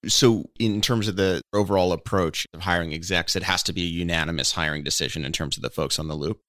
so, 0.08 0.44
in 0.58 0.80
terms 0.80 1.08
of 1.08 1.16
the 1.16 1.40
overall 1.52 1.92
approach 1.92 2.46
of 2.54 2.60
hiring 2.62 2.92
execs, 2.92 3.36
it 3.36 3.42
has 3.42 3.62
to 3.64 3.72
be 3.72 3.82
a 3.82 3.86
unanimous 3.86 4.52
hiring 4.52 4.82
decision 4.82 5.24
in 5.24 5.32
terms 5.32 5.56
of 5.56 5.62
the 5.62 5.70
folks 5.70 5.98
on 5.98 6.08
the 6.08 6.14
loop? 6.14 6.40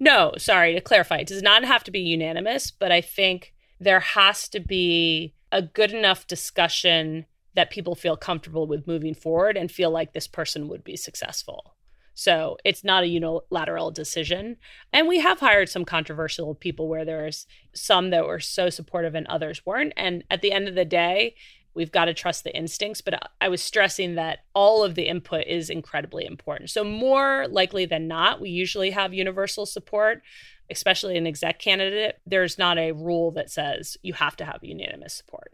No, 0.00 0.32
sorry 0.38 0.74
to 0.74 0.80
clarify. 0.80 1.18
It 1.18 1.28
does 1.28 1.42
not 1.42 1.64
have 1.64 1.84
to 1.84 1.90
be 1.90 2.00
unanimous, 2.00 2.70
but 2.70 2.92
I 2.92 3.00
think 3.00 3.54
there 3.80 4.00
has 4.00 4.48
to 4.48 4.60
be 4.60 5.34
a 5.52 5.62
good 5.62 5.92
enough 5.92 6.26
discussion 6.26 7.26
that 7.54 7.70
people 7.70 7.94
feel 7.94 8.16
comfortable 8.16 8.66
with 8.66 8.86
moving 8.86 9.14
forward 9.14 9.56
and 9.56 9.70
feel 9.70 9.90
like 9.90 10.12
this 10.12 10.26
person 10.26 10.68
would 10.68 10.82
be 10.82 10.96
successful. 10.96 11.76
So 12.14 12.56
it's 12.64 12.84
not 12.84 13.02
a 13.02 13.08
unilateral 13.08 13.90
decision. 13.90 14.56
And 14.92 15.08
we 15.08 15.20
have 15.20 15.40
hired 15.40 15.68
some 15.68 15.84
controversial 15.84 16.54
people 16.54 16.88
where 16.88 17.04
there's 17.04 17.46
some 17.72 18.10
that 18.10 18.26
were 18.26 18.40
so 18.40 18.70
supportive 18.70 19.14
and 19.14 19.26
others 19.26 19.66
weren't. 19.66 19.92
And 19.96 20.24
at 20.30 20.40
the 20.40 20.52
end 20.52 20.68
of 20.68 20.76
the 20.76 20.84
day, 20.84 21.34
we've 21.74 21.92
got 21.92 22.06
to 22.06 22.14
trust 22.14 22.44
the 22.44 22.56
instincts 22.56 23.00
but 23.00 23.30
i 23.40 23.48
was 23.48 23.62
stressing 23.62 24.14
that 24.14 24.40
all 24.54 24.82
of 24.84 24.94
the 24.94 25.06
input 25.08 25.46
is 25.46 25.70
incredibly 25.70 26.24
important. 26.24 26.70
So 26.70 26.84
more 26.84 27.46
likely 27.48 27.86
than 27.86 28.08
not 28.08 28.40
we 28.40 28.50
usually 28.50 28.90
have 28.90 29.12
universal 29.14 29.66
support 29.66 30.22
especially 30.70 31.18
an 31.18 31.26
exec 31.26 31.58
candidate. 31.58 32.18
There's 32.24 32.56
not 32.56 32.78
a 32.78 32.92
rule 32.92 33.32
that 33.32 33.50
says 33.50 33.98
you 34.02 34.14
have 34.14 34.34
to 34.36 34.46
have 34.46 34.60
unanimous 34.62 35.12
support. 35.12 35.52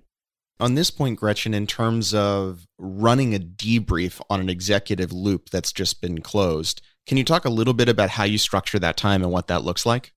On 0.61 0.77
this 0.77 0.91
point 0.93 1.19
gretchen 1.19 1.53
in 1.53 1.67
terms 1.67 2.15
of 2.15 2.67
running 2.79 3.35
a 3.35 3.41
debrief 3.41 4.21
on 4.31 4.41
an 4.41 4.49
executive 4.49 5.13
loop 5.13 5.51
that's 5.51 5.73
just 5.73 6.01
been 6.01 6.21
closed 6.21 6.81
can 7.07 7.17
you 7.17 7.25
talk 7.25 7.45
a 7.45 7.51
little 7.51 7.75
bit 7.75 7.89
about 7.89 8.11
how 8.11 8.25
you 8.25 8.39
structure 8.39 8.79
that 8.79 8.97
time 8.97 9.23
and 9.23 9.33
what 9.33 9.49
that 9.49 9.65
looks 9.65 9.85
like? 9.85 10.13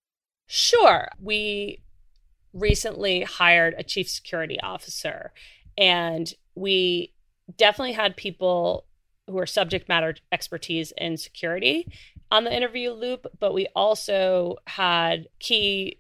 Sure. 0.48 1.08
We 1.20 1.82
recently 2.54 3.24
hired 3.24 3.74
a 3.78 3.84
chief 3.84 4.08
security 4.08 4.60
officer 4.62 5.34
and 5.78 6.34
we 6.56 7.14
definitely 7.58 7.94
had 7.94 8.16
people 8.16 8.86
who 9.28 9.38
are 9.38 9.46
subject 9.46 9.88
matter 9.88 10.16
expertise 10.32 10.92
in 10.98 11.18
security 11.18 11.88
on 12.32 12.44
the 12.44 12.56
interview 12.56 12.92
loop, 12.92 13.28
but 13.40 13.54
we 13.54 13.68
also 13.76 14.58
had 14.68 15.28
key 15.40 16.00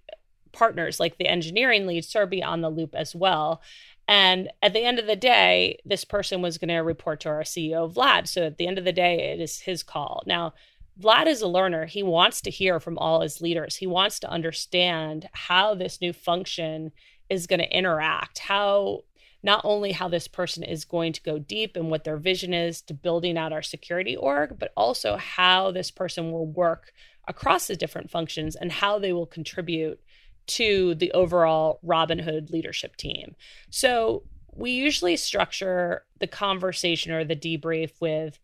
partners 0.51 0.99
like 0.99 1.17
the 1.17 1.27
engineering 1.27 1.85
lead, 1.85 2.03
Serby, 2.03 2.43
on 2.43 2.61
the 2.61 2.69
loop 2.69 2.95
as 2.95 3.15
well. 3.15 3.61
And 4.07 4.51
at 4.61 4.73
the 4.73 4.83
end 4.83 4.99
of 4.99 5.07
the 5.07 5.15
day, 5.15 5.79
this 5.85 6.03
person 6.03 6.41
was 6.41 6.57
going 6.57 6.69
to 6.69 6.79
report 6.79 7.21
to 7.21 7.29
our 7.29 7.41
CEO, 7.41 7.91
Vlad. 7.91 8.27
So 8.27 8.43
at 8.43 8.57
the 8.57 8.67
end 8.67 8.77
of 8.77 8.85
the 8.85 8.91
day, 8.91 9.31
it 9.31 9.39
is 9.39 9.61
his 9.61 9.83
call. 9.83 10.23
Now, 10.25 10.53
Vlad 11.01 11.27
is 11.27 11.41
a 11.41 11.47
learner. 11.47 11.85
He 11.85 12.03
wants 12.03 12.41
to 12.41 12.51
hear 12.51 12.79
from 12.79 12.97
all 12.97 13.21
his 13.21 13.41
leaders. 13.41 13.77
He 13.77 13.87
wants 13.87 14.19
to 14.19 14.29
understand 14.29 15.29
how 15.33 15.73
this 15.73 16.01
new 16.01 16.13
function 16.13 16.91
is 17.29 17.47
going 17.47 17.61
to 17.61 17.77
interact, 17.77 18.39
how 18.39 19.01
not 19.43 19.61
only 19.65 19.91
how 19.91 20.07
this 20.07 20.27
person 20.27 20.63
is 20.63 20.85
going 20.85 21.11
to 21.13 21.21
go 21.21 21.37
deep 21.37 21.75
and 21.75 21.91
what 21.91 22.05
their 22.05 22.17
vision 22.17 22.53
is 22.53 22.81
to 22.81 22.93
building 22.93 23.37
out 23.37 23.51
our 23.51 23.61
security 23.61 24.15
org, 24.15 24.57
but 24.57 24.71
also 24.77 25.17
how 25.17 25.69
this 25.71 25.91
person 25.91 26.31
will 26.31 26.47
work 26.47 26.93
across 27.27 27.67
the 27.67 27.75
different 27.75 28.09
functions 28.09 28.55
and 28.55 28.71
how 28.71 28.97
they 28.97 29.11
will 29.11 29.25
contribute 29.25 29.99
to 30.45 30.95
the 30.95 31.11
overall 31.11 31.79
Robinhood 31.85 32.49
leadership 32.49 32.95
team. 32.95 33.35
So 33.69 34.23
we 34.55 34.71
usually 34.71 35.17
structure 35.17 36.03
the 36.19 36.27
conversation 36.27 37.11
or 37.11 37.23
the 37.23 37.35
debrief 37.35 37.91
with 37.99 38.39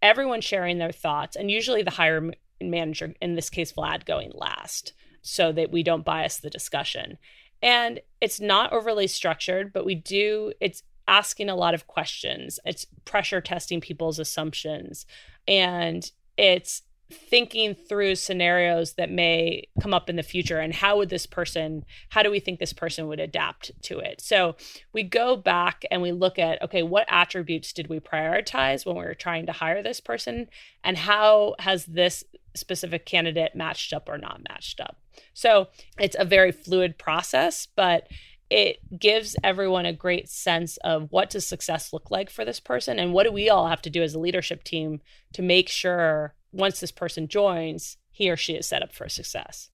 everyone 0.00 0.40
sharing 0.40 0.78
their 0.78 0.92
thoughts, 0.92 1.36
and 1.36 1.50
usually 1.50 1.82
the 1.82 1.90
higher 1.90 2.30
manager, 2.60 3.14
in 3.20 3.34
this 3.34 3.50
case, 3.50 3.72
Vlad, 3.72 4.04
going 4.04 4.30
last 4.34 4.92
so 5.22 5.52
that 5.52 5.72
we 5.72 5.82
don't 5.82 6.04
bias 6.04 6.38
the 6.38 6.50
discussion. 6.50 7.18
And 7.62 8.00
it's 8.20 8.40
not 8.40 8.72
overly 8.72 9.06
structured, 9.06 9.72
but 9.72 9.84
we 9.84 9.94
do, 9.94 10.52
it's 10.60 10.82
asking 11.06 11.48
a 11.48 11.56
lot 11.56 11.74
of 11.74 11.86
questions. 11.86 12.60
It's 12.64 12.86
pressure 13.04 13.40
testing 13.40 13.80
people's 13.80 14.18
assumptions. 14.18 15.06
And 15.46 16.10
it's 16.36 16.82
thinking 17.10 17.74
through 17.74 18.14
scenarios 18.14 18.94
that 18.94 19.10
may 19.10 19.66
come 19.80 19.94
up 19.94 20.10
in 20.10 20.16
the 20.16 20.22
future 20.22 20.58
and 20.58 20.74
how 20.74 20.98
would 20.98 21.08
this 21.08 21.24
person 21.24 21.82
how 22.10 22.22
do 22.22 22.30
we 22.30 22.38
think 22.38 22.58
this 22.58 22.74
person 22.74 23.06
would 23.08 23.18
adapt 23.18 23.70
to 23.80 23.98
it 23.98 24.20
so 24.20 24.54
we 24.92 25.02
go 25.02 25.34
back 25.34 25.86
and 25.90 26.02
we 26.02 26.12
look 26.12 26.38
at 26.38 26.60
okay 26.60 26.82
what 26.82 27.06
attributes 27.08 27.72
did 27.72 27.88
we 27.88 27.98
prioritize 27.98 28.84
when 28.84 28.94
we 28.94 29.02
were 29.02 29.14
trying 29.14 29.46
to 29.46 29.52
hire 29.52 29.82
this 29.82 30.00
person 30.00 30.46
and 30.84 30.98
how 30.98 31.54
has 31.60 31.86
this 31.86 32.24
specific 32.58 33.06
candidate 33.06 33.54
matched 33.54 33.92
up 33.92 34.08
or 34.08 34.18
not 34.18 34.40
matched 34.48 34.80
up 34.80 34.98
so 35.32 35.68
it's 35.98 36.16
a 36.18 36.24
very 36.24 36.52
fluid 36.52 36.98
process 36.98 37.66
but 37.76 38.08
it 38.50 38.78
gives 38.98 39.36
everyone 39.44 39.84
a 39.84 39.92
great 39.92 40.28
sense 40.28 40.78
of 40.78 41.08
what 41.10 41.30
does 41.30 41.46
success 41.46 41.92
look 41.92 42.10
like 42.10 42.30
for 42.30 42.44
this 42.44 42.60
person 42.60 42.98
and 42.98 43.12
what 43.12 43.24
do 43.24 43.32
we 43.32 43.50
all 43.50 43.68
have 43.68 43.82
to 43.82 43.90
do 43.90 44.02
as 44.02 44.14
a 44.14 44.18
leadership 44.18 44.64
team 44.64 45.00
to 45.34 45.42
make 45.42 45.68
sure 45.68 46.34
once 46.52 46.80
this 46.80 46.92
person 46.92 47.28
joins, 47.28 47.96
he 48.10 48.30
or 48.30 48.36
she 48.36 48.54
is 48.54 48.66
set 48.66 48.82
up 48.82 48.92
for 48.92 49.08
success. 49.08 49.70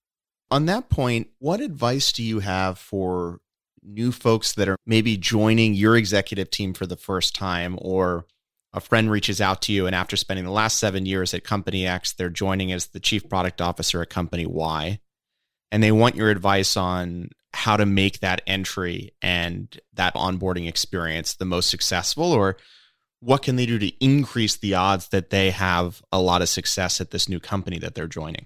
On 0.51 0.65
that 0.65 0.89
point, 0.89 1.29
what 1.39 1.61
advice 1.61 2.11
do 2.11 2.21
you 2.21 2.39
have 2.39 2.77
for 2.77 3.39
new 3.81 4.11
folks 4.11 4.53
that 4.53 4.67
are 4.67 4.77
maybe 4.85 5.15
joining 5.15 5.73
your 5.73 5.95
executive 5.95 6.49
team 6.49 6.73
for 6.73 6.85
the 6.85 6.95
first 6.95 7.35
time 7.35 7.77
or 7.81 8.25
a 8.75 8.81
friend 8.81 9.09
reaches 9.09 9.39
out 9.39 9.61
to 9.63 9.71
you 9.71 9.87
and 9.87 9.95
after 9.95 10.17
spending 10.17 10.43
the 10.43 10.51
last 10.51 10.77
7 10.79 11.05
years 11.05 11.33
at 11.33 11.45
company 11.45 11.87
X, 11.87 12.13
they're 12.13 12.29
joining 12.29 12.71
as 12.73 12.87
the 12.87 12.99
chief 12.99 13.27
product 13.29 13.61
officer 13.61 14.01
at 14.01 14.09
company 14.09 14.45
Y 14.45 14.99
and 15.71 15.81
they 15.81 15.91
want 15.91 16.15
your 16.15 16.29
advice 16.29 16.75
on 16.75 17.29
how 17.53 17.77
to 17.77 17.85
make 17.85 18.19
that 18.19 18.41
entry 18.45 19.13
and 19.21 19.79
that 19.93 20.13
onboarding 20.13 20.67
experience 20.67 21.35
the 21.35 21.45
most 21.45 21.69
successful 21.69 22.33
or 22.33 22.57
what 23.21 23.41
can 23.41 23.55
they 23.55 23.65
do 23.65 23.79
to 23.79 24.03
increase 24.03 24.57
the 24.57 24.75
odds 24.75 25.07
that 25.07 25.29
they 25.29 25.51
have 25.51 26.01
a 26.11 26.19
lot 26.19 26.41
of 26.41 26.49
success 26.49 26.99
at 26.99 27.11
this 27.11 27.29
new 27.29 27.39
company 27.39 27.79
that 27.79 27.95
they're 27.95 28.07
joining? 28.07 28.45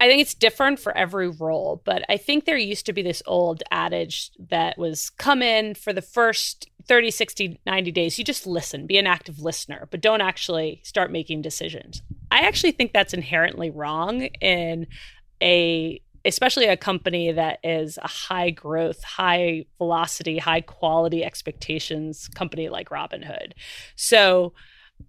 I 0.00 0.08
think 0.08 0.20
it's 0.20 0.34
different 0.34 0.80
for 0.80 0.96
every 0.96 1.28
role, 1.28 1.82
but 1.84 2.04
I 2.08 2.16
think 2.16 2.44
there 2.44 2.56
used 2.56 2.86
to 2.86 2.92
be 2.92 3.02
this 3.02 3.22
old 3.26 3.62
adage 3.70 4.30
that 4.50 4.78
was 4.78 5.10
come 5.10 5.42
in 5.42 5.74
for 5.74 5.92
the 5.92 6.02
first 6.02 6.68
30, 6.86 7.10
60, 7.10 7.60
90 7.66 7.92
days. 7.92 8.18
You 8.18 8.24
just 8.24 8.46
listen, 8.46 8.86
be 8.86 8.98
an 8.98 9.06
active 9.06 9.40
listener, 9.40 9.88
but 9.90 10.00
don't 10.00 10.20
actually 10.20 10.80
start 10.84 11.10
making 11.10 11.42
decisions. 11.42 12.02
I 12.30 12.40
actually 12.40 12.72
think 12.72 12.92
that's 12.92 13.14
inherently 13.14 13.70
wrong 13.70 14.22
in 14.22 14.86
a 15.42 16.00
especially 16.26 16.66
a 16.66 16.76
company 16.76 17.32
that 17.32 17.58
is 17.62 17.98
a 17.98 18.08
high 18.08 18.50
growth, 18.50 19.02
high 19.04 19.66
velocity, 19.78 20.38
high 20.38 20.62
quality 20.62 21.22
expectations 21.22 22.28
company 22.28 22.68
like 22.68 22.88
Robinhood. 22.88 23.52
So, 23.94 24.54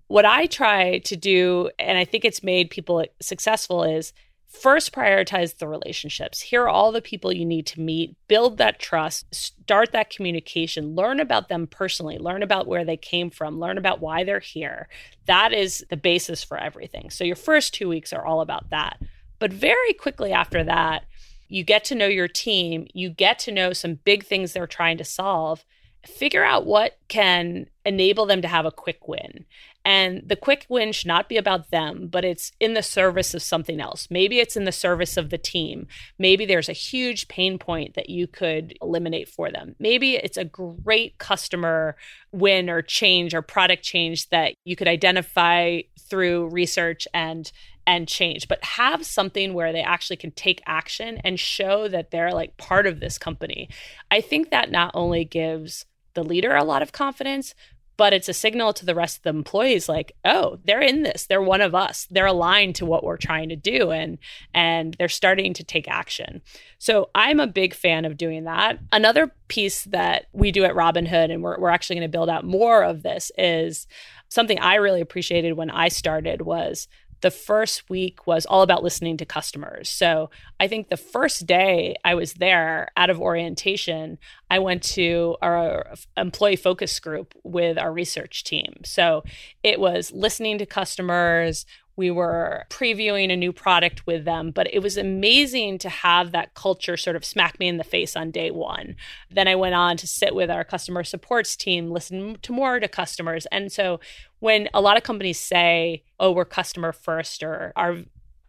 what 0.08 0.26
I 0.26 0.48
try 0.48 1.00
to 1.00 1.16
do, 1.16 1.70
and 1.80 1.98
I 1.98 2.06
think 2.06 2.26
it's 2.26 2.44
made 2.44 2.70
people 2.70 3.06
successful, 3.22 3.84
is 3.84 4.14
first 4.62 4.92
prioritize 4.94 5.58
the 5.58 5.68
relationships. 5.68 6.42
Here 6.42 6.64
are 6.64 6.70
all 6.70 6.92
the 6.92 7.02
people 7.02 7.32
you 7.34 7.46
need 7.46 7.66
to 7.68 7.82
meet, 7.82 8.16
build 8.28 8.58
that 8.58 8.80
trust, 8.80 9.34
start 9.34 9.92
that 9.92 10.10
communication, 10.10 10.96
learn 10.96 11.20
about 11.20 11.50
them 11.50 11.68
personally, 11.68 12.18
learn 12.18 12.44
about 12.44 12.68
where 12.68 12.86
they 12.86 12.98
came 12.98 13.30
from, 13.30 13.60
learn 13.60 13.78
about 13.78 14.02
why 14.02 14.24
they're 14.24 14.40
here. 14.40 14.88
That 15.26 15.54
is 15.54 15.86
the 15.90 15.98
basis 15.98 16.44
for 16.44 16.58
everything. 16.58 17.10
So, 17.10 17.24
your 17.24 17.36
first 17.36 17.74
two 17.74 17.90
weeks 17.90 18.14
are 18.14 18.26
all 18.26 18.42
about 18.42 18.70
that. 18.70 19.00
But 19.40 19.52
very 19.52 19.94
quickly 19.94 20.32
after 20.32 20.64
that, 20.64 21.06
you 21.48 21.64
get 21.64 21.84
to 21.86 21.96
know 21.96 22.08
your 22.08 22.28
team, 22.28 22.88
you 22.94 23.10
get 23.10 23.40
to 23.40 23.52
know 23.52 23.74
some 23.74 24.00
big 24.04 24.26
things 24.26 24.54
they're 24.54 24.68
trying 24.68 24.98
to 24.98 25.04
solve, 25.04 25.66
figure 26.06 26.44
out 26.44 26.66
what 26.66 26.98
can 27.08 27.68
enable 27.86 28.26
them 28.26 28.42
to 28.42 28.48
have 28.48 28.66
a 28.66 28.72
quick 28.72 29.08
win. 29.08 29.46
And 29.86 30.24
the 30.26 30.36
quick 30.36 30.66
win 30.68 30.92
should 30.92 31.08
not 31.08 31.30
be 31.30 31.38
about 31.38 31.70
them, 31.70 32.08
but 32.08 32.26
it's 32.26 32.52
in 32.60 32.74
the 32.74 32.82
service 32.82 33.36
of 33.36 33.44
something 33.44 33.80
else. 33.80 34.08
Maybe 34.10 34.40
it's 34.40 34.58
in 34.58 34.64
the 34.64 34.72
service 34.72 35.16
of 35.16 35.30
the 35.30 35.38
team. 35.38 35.88
Maybe 36.18 36.46
there's 36.46 36.70
a 36.70 36.74
huge 36.74 37.28
pain 37.28 37.60
point 37.60 37.94
that 37.94 38.10
you 38.10 38.26
could 38.26 38.76
eliminate 38.82 39.30
for 39.30 39.52
them. 39.52 39.76
Maybe 39.78 40.16
it's 40.16 40.38
a 40.38 40.44
great 40.44 41.20
customer 41.20 41.96
win 42.32 42.68
or 42.68 42.82
change 42.82 43.36
or 43.36 43.44
product 43.44 43.84
change 43.84 44.30
that 44.30 44.56
you 44.66 44.76
could 44.76 44.88
identify 44.88 45.82
through 46.00 46.48
research 46.50 47.08
and 47.14 47.52
and 47.88 48.08
change, 48.08 48.48
but 48.48 48.64
have 48.64 49.06
something 49.06 49.54
where 49.54 49.72
they 49.72 49.84
actually 49.84 50.16
can 50.16 50.32
take 50.32 50.60
action 50.66 51.20
and 51.24 51.40
show 51.40 51.88
that 51.88 52.10
they're 52.10 52.32
like 52.32 52.58
part 52.58 52.88
of 52.88 53.00
this 53.00 53.20
company. 53.20 53.70
I 54.10 54.22
think 54.22 54.50
that 54.50 54.72
not 54.72 54.90
only 54.96 55.24
gives 55.24 55.86
the 56.16 56.24
leader 56.24 56.56
a 56.56 56.64
lot 56.64 56.82
of 56.82 56.92
confidence, 56.92 57.54
but 57.98 58.14
it's 58.14 58.30
a 58.30 58.34
signal 58.34 58.74
to 58.74 58.86
the 58.86 58.96
rest 58.96 59.18
of 59.18 59.24
the 59.24 59.30
employees 59.30 59.88
like 59.90 60.16
oh 60.26 60.60
they're 60.66 60.82
in 60.82 61.04
this. 61.04 61.26
They're 61.28 61.42
one 61.42 61.62
of 61.62 61.76
us. 61.76 62.08
They're 62.10 62.26
aligned 62.26 62.76
to 62.76 62.86
what 62.86 63.04
we're 63.04 63.18
trying 63.18 63.50
to 63.50 63.56
do 63.56 63.92
and 63.92 64.18
and 64.54 64.96
they're 64.98 65.10
starting 65.10 65.54
to 65.54 65.64
take 65.64 65.88
action. 65.88 66.42
So 66.78 67.10
i'm 67.16 67.40
a 67.40 67.48
big 67.48 67.74
fan 67.74 68.06
of 68.06 68.18
doing 68.18 68.46
that. 68.46 68.80
Another 68.92 69.32
piece 69.48 69.84
that 69.86 70.26
we 70.34 70.52
do 70.52 70.64
at 70.64 70.74
robinhood 70.74 71.32
and 71.32 71.44
we're, 71.44 71.60
we're 71.60 71.70
actually 71.70 71.98
going 71.98 72.10
to 72.10 72.18
build 72.18 72.30
out 72.30 72.46
more 72.46 72.84
of 72.84 73.04
this 73.04 73.32
is 73.38 73.88
something 74.30 74.60
i 74.60 74.76
really 74.76 75.02
appreciated 75.02 75.54
when 75.54 75.70
i 75.70 75.88
started 75.88 76.42
was 76.42 76.88
the 77.22 77.32
first 77.32 77.90
week 77.90 78.28
was 78.28 78.46
all 78.46 78.62
about 78.62 78.84
listening 78.84 79.18
to 79.18 79.26
customers. 79.26 79.90
So 79.90 80.30
I 80.60 80.68
think 80.68 80.90
the 80.90 80.98
first 80.98 81.46
day 81.46 81.96
I 82.04 82.16
was 82.16 82.34
there 82.34 82.90
out 82.96 83.10
of 83.10 83.20
orientation, 83.20 84.18
I 84.50 84.60
went 84.60 84.84
to 84.84 85.38
our 85.42 85.94
employee 86.18 86.56
focus 86.56 87.00
group 87.00 87.34
with 87.44 87.78
our 87.78 87.92
research 87.92 88.44
team. 88.44 88.82
So 88.84 89.24
it 89.64 89.80
was 89.80 90.12
listening 90.12 90.58
to 90.60 90.66
customers, 90.66 91.66
we 91.98 92.12
were 92.12 92.66
previewing 92.70 93.32
a 93.32 93.38
new 93.38 93.54
product 93.54 94.06
with 94.06 94.26
them, 94.26 94.52
but 94.52 94.72
it 94.74 94.80
was 94.80 94.98
amazing 94.98 95.78
to 95.80 95.90
have 95.90 96.32
that 96.32 96.54
culture 96.54 96.98
sort 96.98 97.16
of 97.16 97.24
smack 97.24 97.60
me 97.60 97.68
in 97.68 97.78
the 97.78 97.84
face 97.84 98.16
on 98.16 98.32
day 98.32 98.52
one. 98.52 98.96
Then 99.32 99.48
I 99.48 99.56
went 99.56 99.76
on 99.76 99.98
to 99.98 100.08
sit 100.08 100.36
with 100.36 100.52
our 100.52 100.64
customer 100.64 101.04
supports 101.04 101.56
team, 101.56 101.90
listen 101.90 102.38
to 102.42 102.52
more 102.52 102.80
to 102.80 102.88
customers. 102.88 103.46
And 103.52 103.72
so 103.72 104.00
when 104.40 104.68
a 104.74 104.82
lot 104.82 104.98
of 104.98 105.04
companies 105.04 105.40
say, 105.40 106.04
oh, 106.20 106.32
we're 106.32 106.46
customer 106.46 106.92
first 106.92 107.44
or 107.44 107.72
our 107.76 107.98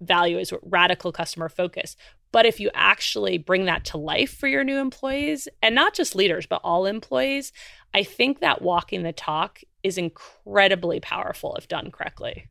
value 0.01 0.39
is 0.39 0.53
radical 0.63 1.13
customer 1.13 1.49
focus. 1.49 1.97
But 2.33 2.45
if 2.45 2.61
you 2.61 2.71
actually 2.75 3.39
bring 3.39 3.65
that 3.67 3.85
to 3.87 3.99
life 3.99 4.37
for 4.37 4.47
your 4.47 4.65
new 4.65 4.79
employees, 4.79 5.49
and 5.63 5.75
not 5.75 5.95
just 5.95 6.15
leaders, 6.15 6.45
but 6.45 6.61
all 6.63 6.85
employees, 6.85 7.53
I 7.95 8.03
think 8.03 8.41
that 8.41 8.61
walking 8.61 9.05
the 9.05 9.13
talk 9.13 9.61
is 9.83 9.97
incredibly 9.97 11.01
powerful 11.01 11.55
if 11.55 11.69
done 11.69 11.91
correctly. 11.91 12.49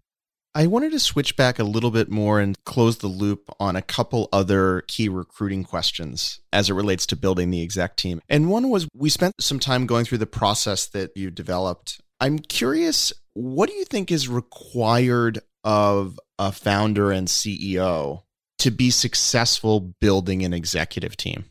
I 0.57 0.67
wanted 0.67 0.93
to 0.93 0.99
switch 0.99 1.35
back 1.35 1.59
a 1.59 1.65
little 1.65 1.91
bit 1.91 2.09
more 2.09 2.39
and 2.39 2.55
close 2.63 2.99
the 2.99 3.07
loop 3.07 3.53
on 3.59 3.75
a 3.75 3.81
couple 3.81 4.29
other 4.31 4.85
key 4.87 5.09
recruiting 5.09 5.65
questions 5.65 6.39
as 6.53 6.69
it 6.69 6.73
relates 6.75 7.05
to 7.07 7.17
building 7.17 7.51
the 7.51 7.61
exec 7.61 7.97
team. 7.97 8.21
And 8.29 8.49
one 8.49 8.69
was 8.69 8.87
we 8.95 9.09
spent 9.09 9.33
some 9.41 9.59
time 9.59 9.85
going 9.85 10.05
through 10.05 10.19
the 10.19 10.25
process 10.25 10.87
that 10.87 11.11
you 11.17 11.29
developed. 11.29 11.99
I'm 12.21 12.39
curious, 12.39 13.11
what 13.33 13.69
do 13.69 13.75
you 13.75 13.83
think 13.83 14.13
is 14.13 14.29
required 14.29 15.41
of 15.65 16.17
a 16.39 16.53
founder 16.53 17.11
and 17.11 17.27
CEO 17.27 18.23
to 18.59 18.71
be 18.71 18.91
successful 18.91 19.93
building 19.99 20.45
an 20.45 20.53
executive 20.53 21.17
team? 21.17 21.43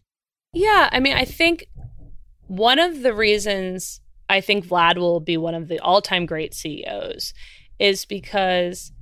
Yeah, 0.54 0.88
I 0.90 1.00
mean, 1.00 1.14
I 1.14 1.26
think 1.26 1.66
one 2.46 2.78
of 2.78 3.02
the 3.02 3.12
reasons 3.12 4.00
I 4.30 4.40
think 4.40 4.66
Vlad 4.66 4.96
will 4.96 5.20
be 5.20 5.36
one 5.36 5.54
of 5.54 5.68
the 5.68 5.78
all 5.80 6.00
time 6.00 6.24
great 6.24 6.54
CEOs 6.54 7.34
is 7.78 8.06
because 8.06 8.92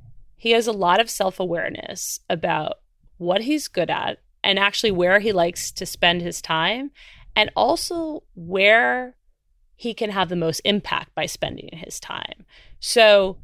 he 0.42 0.50
has 0.50 0.66
a 0.66 0.72
lot 0.72 1.00
of 1.00 1.08
self 1.08 1.38
awareness 1.38 2.18
about 2.28 2.80
what 3.16 3.42
he's 3.42 3.68
good 3.68 3.88
at 3.88 4.18
and 4.42 4.58
actually 4.58 4.90
where 4.90 5.20
he 5.20 5.30
likes 5.30 5.70
to 5.70 5.86
spend 5.86 6.20
his 6.20 6.42
time 6.42 6.90
and 7.36 7.48
also 7.54 8.24
where 8.34 9.14
he 9.76 9.94
can 9.94 10.10
have 10.10 10.28
the 10.28 10.34
most 10.34 10.58
impact 10.64 11.14
by 11.14 11.26
spending 11.26 11.68
his 11.72 12.00
time. 12.00 12.44
So 12.80 13.38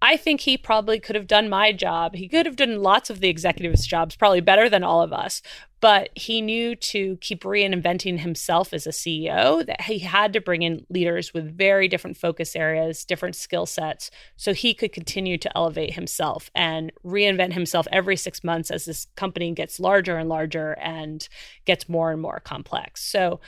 I 0.00 0.16
think 0.16 0.42
he 0.42 0.56
probably 0.56 1.00
could 1.00 1.16
have 1.16 1.26
done 1.26 1.48
my 1.48 1.72
job. 1.72 2.14
He 2.14 2.28
could 2.28 2.46
have 2.46 2.56
done 2.56 2.82
lots 2.82 3.10
of 3.10 3.20
the 3.20 3.28
executives' 3.28 3.86
jobs, 3.86 4.14
probably 4.14 4.40
better 4.40 4.68
than 4.68 4.84
all 4.84 5.02
of 5.02 5.12
us. 5.12 5.42
But 5.80 6.10
he 6.14 6.40
knew 6.40 6.74
to 6.76 7.16
keep 7.20 7.42
reinventing 7.42 8.20
himself 8.20 8.72
as 8.72 8.86
a 8.86 8.90
CEO, 8.90 9.64
that 9.66 9.82
he 9.82 10.00
had 10.00 10.32
to 10.32 10.40
bring 10.40 10.62
in 10.62 10.86
leaders 10.88 11.34
with 11.34 11.56
very 11.56 11.88
different 11.88 12.16
focus 12.16 12.54
areas, 12.56 13.04
different 13.04 13.36
skill 13.36 13.66
sets, 13.66 14.10
so 14.36 14.52
he 14.52 14.74
could 14.74 14.92
continue 14.92 15.38
to 15.38 15.56
elevate 15.56 15.94
himself 15.94 16.50
and 16.54 16.92
reinvent 17.04 17.52
himself 17.52 17.86
every 17.92 18.16
six 18.16 18.42
months 18.42 18.70
as 18.70 18.84
this 18.84 19.06
company 19.16 19.52
gets 19.52 19.80
larger 19.80 20.16
and 20.16 20.28
larger 20.28 20.72
and 20.80 21.28
gets 21.64 21.88
more 21.88 22.10
and 22.10 22.20
more 22.20 22.40
complex. 22.40 23.04
So 23.04 23.40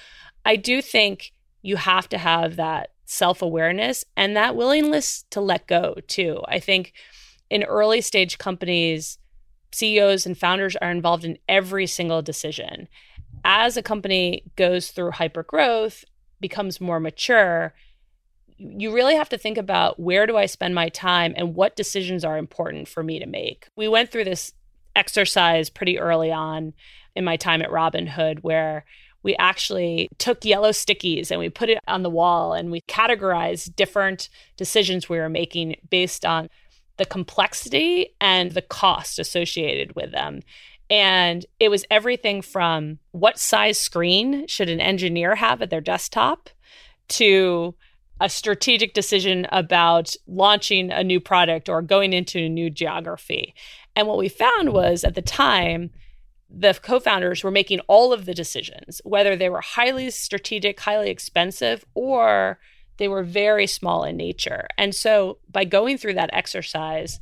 I 0.44 0.56
do 0.56 0.82
think 0.82 1.32
you 1.62 1.76
have 1.76 2.08
to 2.08 2.18
have 2.18 2.56
that 2.56 2.90
self 3.10 3.42
awareness 3.42 4.04
and 4.16 4.36
that 4.36 4.54
willingness 4.54 5.24
to 5.30 5.40
let 5.40 5.66
go 5.66 5.96
too. 6.06 6.40
I 6.46 6.60
think 6.60 6.92
in 7.50 7.64
early 7.64 8.00
stage 8.00 8.38
companies, 8.38 9.18
CEOs 9.72 10.26
and 10.26 10.38
founders 10.38 10.76
are 10.76 10.92
involved 10.92 11.24
in 11.24 11.36
every 11.48 11.88
single 11.88 12.22
decision. 12.22 12.86
As 13.44 13.76
a 13.76 13.82
company 13.82 14.44
goes 14.54 14.92
through 14.92 15.10
hyper 15.12 15.42
growth, 15.42 16.04
becomes 16.40 16.80
more 16.80 17.00
mature, 17.00 17.74
you 18.58 18.92
really 18.94 19.16
have 19.16 19.28
to 19.30 19.38
think 19.38 19.58
about 19.58 19.98
where 19.98 20.26
do 20.26 20.36
I 20.36 20.46
spend 20.46 20.74
my 20.76 20.88
time 20.88 21.34
and 21.36 21.56
what 21.56 21.74
decisions 21.76 22.24
are 22.24 22.38
important 22.38 22.86
for 22.86 23.02
me 23.02 23.18
to 23.18 23.26
make. 23.26 23.66
We 23.74 23.88
went 23.88 24.12
through 24.12 24.24
this 24.24 24.52
exercise 24.94 25.68
pretty 25.68 25.98
early 25.98 26.30
on 26.30 26.74
in 27.16 27.24
my 27.24 27.36
time 27.36 27.60
at 27.60 27.70
Robinhood 27.70 28.40
where 28.40 28.84
we 29.22 29.36
actually 29.36 30.08
took 30.18 30.44
yellow 30.44 30.70
stickies 30.70 31.30
and 31.30 31.38
we 31.38 31.48
put 31.48 31.68
it 31.68 31.78
on 31.86 32.02
the 32.02 32.10
wall 32.10 32.52
and 32.52 32.70
we 32.70 32.80
categorized 32.82 33.76
different 33.76 34.28
decisions 34.56 35.08
we 35.08 35.18
were 35.18 35.28
making 35.28 35.76
based 35.90 36.24
on 36.24 36.48
the 36.96 37.04
complexity 37.04 38.14
and 38.20 38.52
the 38.52 38.62
cost 38.62 39.18
associated 39.18 39.94
with 39.94 40.12
them. 40.12 40.40
And 40.88 41.46
it 41.60 41.68
was 41.68 41.84
everything 41.90 42.42
from 42.42 42.98
what 43.12 43.38
size 43.38 43.78
screen 43.78 44.46
should 44.48 44.68
an 44.68 44.80
engineer 44.80 45.36
have 45.36 45.62
at 45.62 45.70
their 45.70 45.80
desktop 45.80 46.50
to 47.10 47.74
a 48.20 48.28
strategic 48.28 48.92
decision 48.92 49.46
about 49.50 50.14
launching 50.26 50.90
a 50.90 51.02
new 51.02 51.20
product 51.20 51.68
or 51.68 51.80
going 51.80 52.12
into 52.12 52.38
a 52.38 52.48
new 52.48 52.68
geography. 52.68 53.54
And 53.96 54.06
what 54.06 54.18
we 54.18 54.28
found 54.28 54.72
was 54.72 55.04
at 55.04 55.14
the 55.14 55.22
time, 55.22 55.90
the 56.52 56.78
co 56.82 56.98
founders 56.98 57.44
were 57.44 57.50
making 57.50 57.80
all 57.80 58.12
of 58.12 58.26
the 58.26 58.34
decisions, 58.34 59.00
whether 59.04 59.36
they 59.36 59.48
were 59.48 59.60
highly 59.60 60.10
strategic, 60.10 60.80
highly 60.80 61.10
expensive, 61.10 61.84
or 61.94 62.58
they 62.98 63.08
were 63.08 63.22
very 63.22 63.66
small 63.66 64.04
in 64.04 64.16
nature. 64.16 64.66
And 64.76 64.94
so 64.94 65.38
by 65.48 65.64
going 65.64 65.96
through 65.96 66.14
that 66.14 66.30
exercise, 66.32 67.20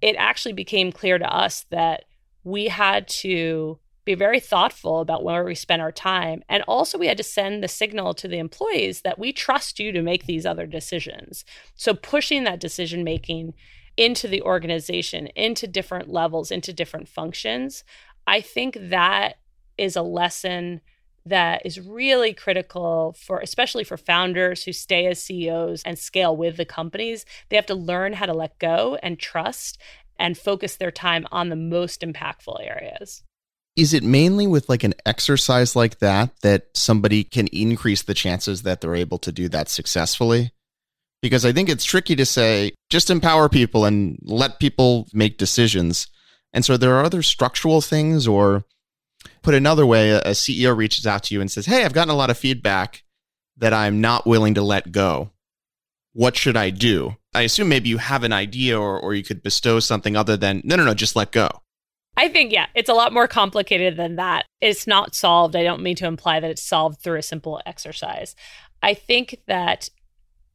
it 0.00 0.16
actually 0.16 0.54
became 0.54 0.92
clear 0.92 1.18
to 1.18 1.34
us 1.34 1.66
that 1.70 2.04
we 2.44 2.68
had 2.68 3.08
to 3.08 3.78
be 4.04 4.14
very 4.14 4.38
thoughtful 4.38 5.00
about 5.00 5.24
where 5.24 5.44
we 5.44 5.54
spend 5.54 5.80
our 5.80 5.92
time. 5.92 6.42
And 6.48 6.62
also, 6.68 6.98
we 6.98 7.06
had 7.06 7.16
to 7.16 7.22
send 7.22 7.62
the 7.62 7.68
signal 7.68 8.14
to 8.14 8.28
the 8.28 8.38
employees 8.38 9.00
that 9.00 9.18
we 9.18 9.32
trust 9.32 9.78
you 9.78 9.92
to 9.92 10.02
make 10.02 10.26
these 10.26 10.44
other 10.44 10.66
decisions. 10.66 11.44
So, 11.74 11.94
pushing 11.94 12.44
that 12.44 12.60
decision 12.60 13.02
making 13.02 13.54
into 13.96 14.28
the 14.28 14.42
organization, 14.42 15.28
into 15.28 15.66
different 15.66 16.08
levels, 16.08 16.50
into 16.50 16.72
different 16.72 17.08
functions, 17.08 17.84
I 18.26 18.40
think 18.40 18.76
that 18.80 19.38
is 19.76 19.96
a 19.96 20.02
lesson 20.02 20.80
that 21.26 21.64
is 21.64 21.80
really 21.80 22.34
critical 22.34 23.16
for 23.18 23.40
especially 23.40 23.84
for 23.84 23.96
founders 23.96 24.64
who 24.64 24.72
stay 24.72 25.06
as 25.06 25.22
CEOs 25.22 25.82
and 25.84 25.98
scale 25.98 26.36
with 26.36 26.56
the 26.56 26.64
companies. 26.64 27.24
They 27.48 27.56
have 27.56 27.66
to 27.66 27.74
learn 27.74 28.12
how 28.12 28.26
to 28.26 28.34
let 28.34 28.58
go 28.58 28.98
and 29.02 29.18
trust 29.18 29.78
and 30.18 30.38
focus 30.38 30.76
their 30.76 30.90
time 30.90 31.26
on 31.32 31.48
the 31.48 31.56
most 31.56 32.02
impactful 32.02 32.60
areas. 32.60 33.22
Is 33.76 33.92
it 33.92 34.04
mainly 34.04 34.46
with 34.46 34.68
like 34.68 34.84
an 34.84 34.94
exercise 35.04 35.74
like 35.74 35.98
that 35.98 36.30
that 36.42 36.68
somebody 36.74 37.24
can 37.24 37.48
increase 37.48 38.02
the 38.02 38.14
chances 38.14 38.62
that 38.62 38.80
they're 38.80 38.94
able 38.94 39.18
to 39.18 39.32
do 39.32 39.48
that 39.48 39.68
successfully? 39.68 40.52
Because 41.22 41.44
I 41.44 41.52
think 41.52 41.68
it's 41.68 41.84
tricky 41.84 42.14
to 42.16 42.26
say 42.26 42.72
just 42.90 43.10
empower 43.10 43.48
people 43.48 43.84
and 43.84 44.18
let 44.22 44.60
people 44.60 45.08
make 45.12 45.38
decisions. 45.38 46.06
And 46.54 46.64
so 46.64 46.76
there 46.76 46.94
are 46.94 47.04
other 47.04 47.20
structural 47.20 47.80
things, 47.80 48.26
or 48.28 48.64
put 49.42 49.54
another 49.54 49.84
way, 49.84 50.10
a 50.10 50.30
CEO 50.30 50.74
reaches 50.74 51.06
out 51.06 51.24
to 51.24 51.34
you 51.34 51.40
and 51.40 51.50
says, 51.50 51.66
Hey, 51.66 51.84
I've 51.84 51.92
gotten 51.92 52.14
a 52.14 52.16
lot 52.16 52.30
of 52.30 52.38
feedback 52.38 53.02
that 53.56 53.74
I'm 53.74 54.00
not 54.00 54.26
willing 54.26 54.54
to 54.54 54.62
let 54.62 54.92
go. 54.92 55.30
What 56.12 56.36
should 56.36 56.56
I 56.56 56.70
do? 56.70 57.16
I 57.34 57.42
assume 57.42 57.68
maybe 57.68 57.88
you 57.88 57.98
have 57.98 58.22
an 58.22 58.32
idea 58.32 58.80
or, 58.80 58.98
or 58.98 59.14
you 59.14 59.24
could 59.24 59.42
bestow 59.42 59.80
something 59.80 60.16
other 60.16 60.36
than, 60.36 60.62
no, 60.64 60.76
no, 60.76 60.84
no, 60.84 60.94
just 60.94 61.16
let 61.16 61.32
go. 61.32 61.48
I 62.16 62.28
think, 62.28 62.52
yeah, 62.52 62.66
it's 62.76 62.88
a 62.88 62.94
lot 62.94 63.12
more 63.12 63.26
complicated 63.26 63.96
than 63.96 64.14
that. 64.16 64.44
It's 64.60 64.86
not 64.86 65.16
solved. 65.16 65.56
I 65.56 65.64
don't 65.64 65.82
mean 65.82 65.96
to 65.96 66.06
imply 66.06 66.38
that 66.38 66.50
it's 66.50 66.62
solved 66.62 67.00
through 67.00 67.18
a 67.18 67.22
simple 67.22 67.60
exercise. 67.66 68.36
I 68.80 68.94
think 68.94 69.40
that 69.48 69.88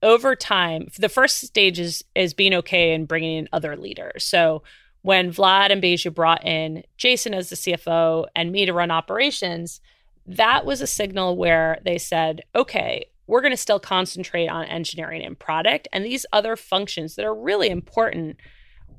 over 0.02 0.38
time, 0.38 0.88
the 0.98 1.10
first 1.10 1.42
stage 1.42 1.78
is, 1.78 2.06
is 2.16 2.34
being 2.34 2.54
okay 2.54 2.94
and 2.94 3.06
bringing 3.08 3.40
in 3.40 3.50
other 3.52 3.76
leaders. 3.76 4.24
So 4.24 4.64
when 5.02 5.32
Vlad 5.32 5.72
and 5.72 5.82
Baiju 5.82 6.14
brought 6.14 6.46
in 6.46 6.84
Jason 6.98 7.34
as 7.34 7.50
the 7.50 7.56
CFO 7.56 8.28
and 8.36 8.52
me 8.52 8.66
to 8.66 8.74
run 8.74 8.92
operations, 8.92 9.82
that 10.28 10.66
was 10.66 10.82
a 10.82 10.88
signal 10.88 11.38
where 11.38 11.80
they 11.84 11.98
said, 11.98 12.42
okay, 12.56 13.06
we're 13.28 13.42
going 13.42 13.54
to 13.54 13.58
still 13.58 13.80
concentrate 13.80 14.48
on 14.48 14.66
engineering 14.66 15.24
and 15.24 15.38
product. 15.38 15.88
And 15.94 16.04
these 16.04 16.26
other 16.34 16.56
functions 16.56 17.16
that 17.16 17.26
are 17.26 17.36
really 17.36 17.70
important, 17.70 18.38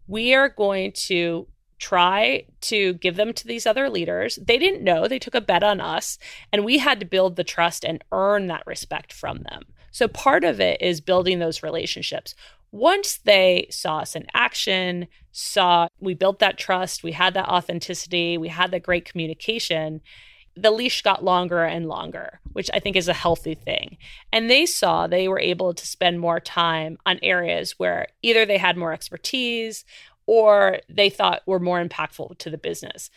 we 0.07 0.35
are 0.35 0.49
going 0.49 0.93
to 0.93 1.49
try 1.79 2.45
to 2.61 2.95
give 2.95 3.17
them 3.17 3.33
to 3.33 3.47
these 3.47 3.67
other 3.67 3.89
leaders. 3.89 4.39
They 4.41 4.59
didn't 4.59 4.85
know, 4.85 5.09
they 5.09 5.19
took 5.19 5.35
a 5.35 5.41
bet 5.41 5.63
on 5.63 5.81
us, 5.81 6.19
and 6.53 6.65
we 6.65 6.79
had 6.79 7.01
to 7.01 7.07
build 7.07 7.37
the 7.37 7.45
trust 7.45 7.85
and 7.85 8.05
earn 8.13 8.47
that 8.47 8.67
respect 8.67 9.13
from 9.13 9.39
them. 9.51 9.65
So 9.91 10.07
part 10.07 10.45
of 10.45 10.61
it 10.61 10.81
is 10.81 11.01
building 11.01 11.39
those 11.39 11.63
relationships. 11.63 12.35
Once 12.73 13.19
they 13.25 13.67
saw 13.71 13.99
us 13.99 14.15
in 14.15 14.27
action, 14.33 15.09
saw 15.33 15.89
we 15.99 16.15
built 16.15 16.39
that 16.39 16.59
trust, 16.59 17.03
we 17.03 17.13
had 17.13 17.35
that 17.35 17.49
authenticity, 17.49 18.39
we 18.39 18.49
had 18.49 18.71
that 18.71 18.83
great 18.83 19.05
communication, 19.05 20.01
the 20.57 20.71
leash 20.71 21.03
got 21.03 21.25
longer 21.25 21.65
and 21.65 21.89
longer, 21.89 22.41
which 22.53 22.71
I 22.75 22.81
think 22.81 22.97
is 22.97 23.09
a 23.09 23.13
healthy 23.13 23.55
thing. 23.55 23.97
And 24.33 24.51
they 24.51 24.67
saw 24.67 25.07
they 25.07 25.29
were 25.29 25.41
able 25.41 25.75
to 25.75 25.87
spend 25.87 26.21
more 26.21 26.41
time 26.41 26.99
on 27.07 27.19
areas 27.23 27.79
where 27.79 28.09
either 28.23 28.45
they 28.45 28.59
had 28.59 28.77
more 28.77 28.93
expertise 28.93 29.85
or 30.27 30.79
they 30.89 31.11
thought 31.11 31.43
were 31.47 31.61
more 31.61 31.83
impactful 31.83 32.39
to 32.39 32.51
the 32.51 32.59
business. 32.59 33.11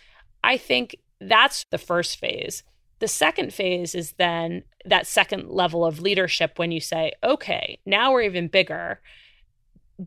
I 0.43 0.57
think 0.57 0.95
that's 1.19 1.65
the 1.69 1.77
first 1.77 2.19
phase. 2.19 2.63
The 2.99 3.07
second 3.07 3.53
phase 3.53 3.95
is 3.95 4.13
then 4.13 4.63
that 4.85 5.07
second 5.07 5.49
level 5.49 5.85
of 5.85 5.99
leadership 5.99 6.57
when 6.57 6.71
you 6.71 6.79
say, 6.79 7.13
okay, 7.23 7.79
now 7.85 8.11
we're 8.11 8.21
even 8.21 8.47
bigger. 8.47 8.99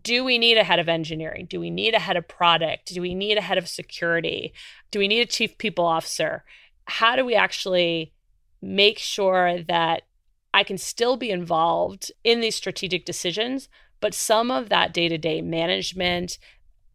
Do 0.02 0.24
we 0.24 0.38
need 0.38 0.58
a 0.58 0.64
head 0.64 0.78
of 0.78 0.88
engineering? 0.88 1.46
Do 1.48 1.60
we 1.60 1.70
need 1.70 1.94
a 1.94 2.00
head 2.00 2.16
of 2.16 2.26
product? 2.26 2.92
Do 2.92 3.00
we 3.00 3.14
need 3.14 3.38
a 3.38 3.42
head 3.42 3.58
of 3.58 3.68
security? 3.68 4.52
Do 4.90 4.98
we 4.98 5.08
need 5.08 5.20
a 5.20 5.26
chief 5.26 5.58
people 5.58 5.84
officer? 5.84 6.44
how 6.86 7.16
do 7.16 7.24
we 7.24 7.34
actually 7.34 8.12
make 8.62 8.98
sure 8.98 9.62
that 9.64 10.02
I 10.54 10.64
can 10.64 10.78
still 10.78 11.16
be 11.16 11.30
involved 11.30 12.10
in 12.24 12.40
these 12.40 12.54
strategic 12.54 13.04
decisions, 13.04 13.68
but 14.00 14.14
some 14.14 14.50
of 14.50 14.68
that 14.68 14.94
day 14.94 15.08
to 15.08 15.18
day 15.18 15.42
management, 15.42 16.38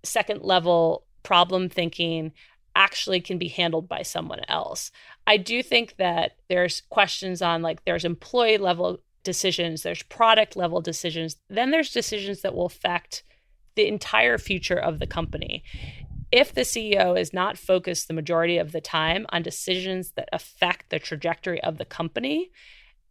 second 0.03 0.41
level 0.41 1.05
problem 1.23 1.69
thinking 1.69 2.31
actually 2.75 3.19
can 3.19 3.37
be 3.37 3.49
handled 3.49 3.87
by 3.87 4.01
someone 4.01 4.41
else. 4.47 4.91
I 5.27 5.37
do 5.37 5.61
think 5.61 5.97
that 5.97 6.37
there's 6.49 6.81
questions 6.89 7.41
on 7.41 7.61
like 7.61 7.83
there's 7.85 8.05
employee 8.05 8.57
level 8.57 9.01
decisions, 9.23 9.83
there's 9.83 10.03
product 10.03 10.55
level 10.55 10.81
decisions, 10.81 11.37
then 11.49 11.71
there's 11.71 11.91
decisions 11.91 12.41
that 12.41 12.55
will 12.55 12.65
affect 12.65 13.23
the 13.75 13.87
entire 13.87 14.37
future 14.37 14.77
of 14.77 14.99
the 14.99 15.07
company 15.07 15.63
if 16.31 16.53
the 16.53 16.61
CEO 16.61 17.19
is 17.19 17.33
not 17.33 17.57
focused 17.57 18.07
the 18.07 18.13
majority 18.13 18.57
of 18.57 18.71
the 18.71 18.81
time 18.81 19.25
on 19.29 19.41
decisions 19.41 20.11
that 20.11 20.29
affect 20.31 20.89
the 20.89 20.99
trajectory 20.99 21.61
of 21.61 21.77
the 21.77 21.85
company, 21.85 22.51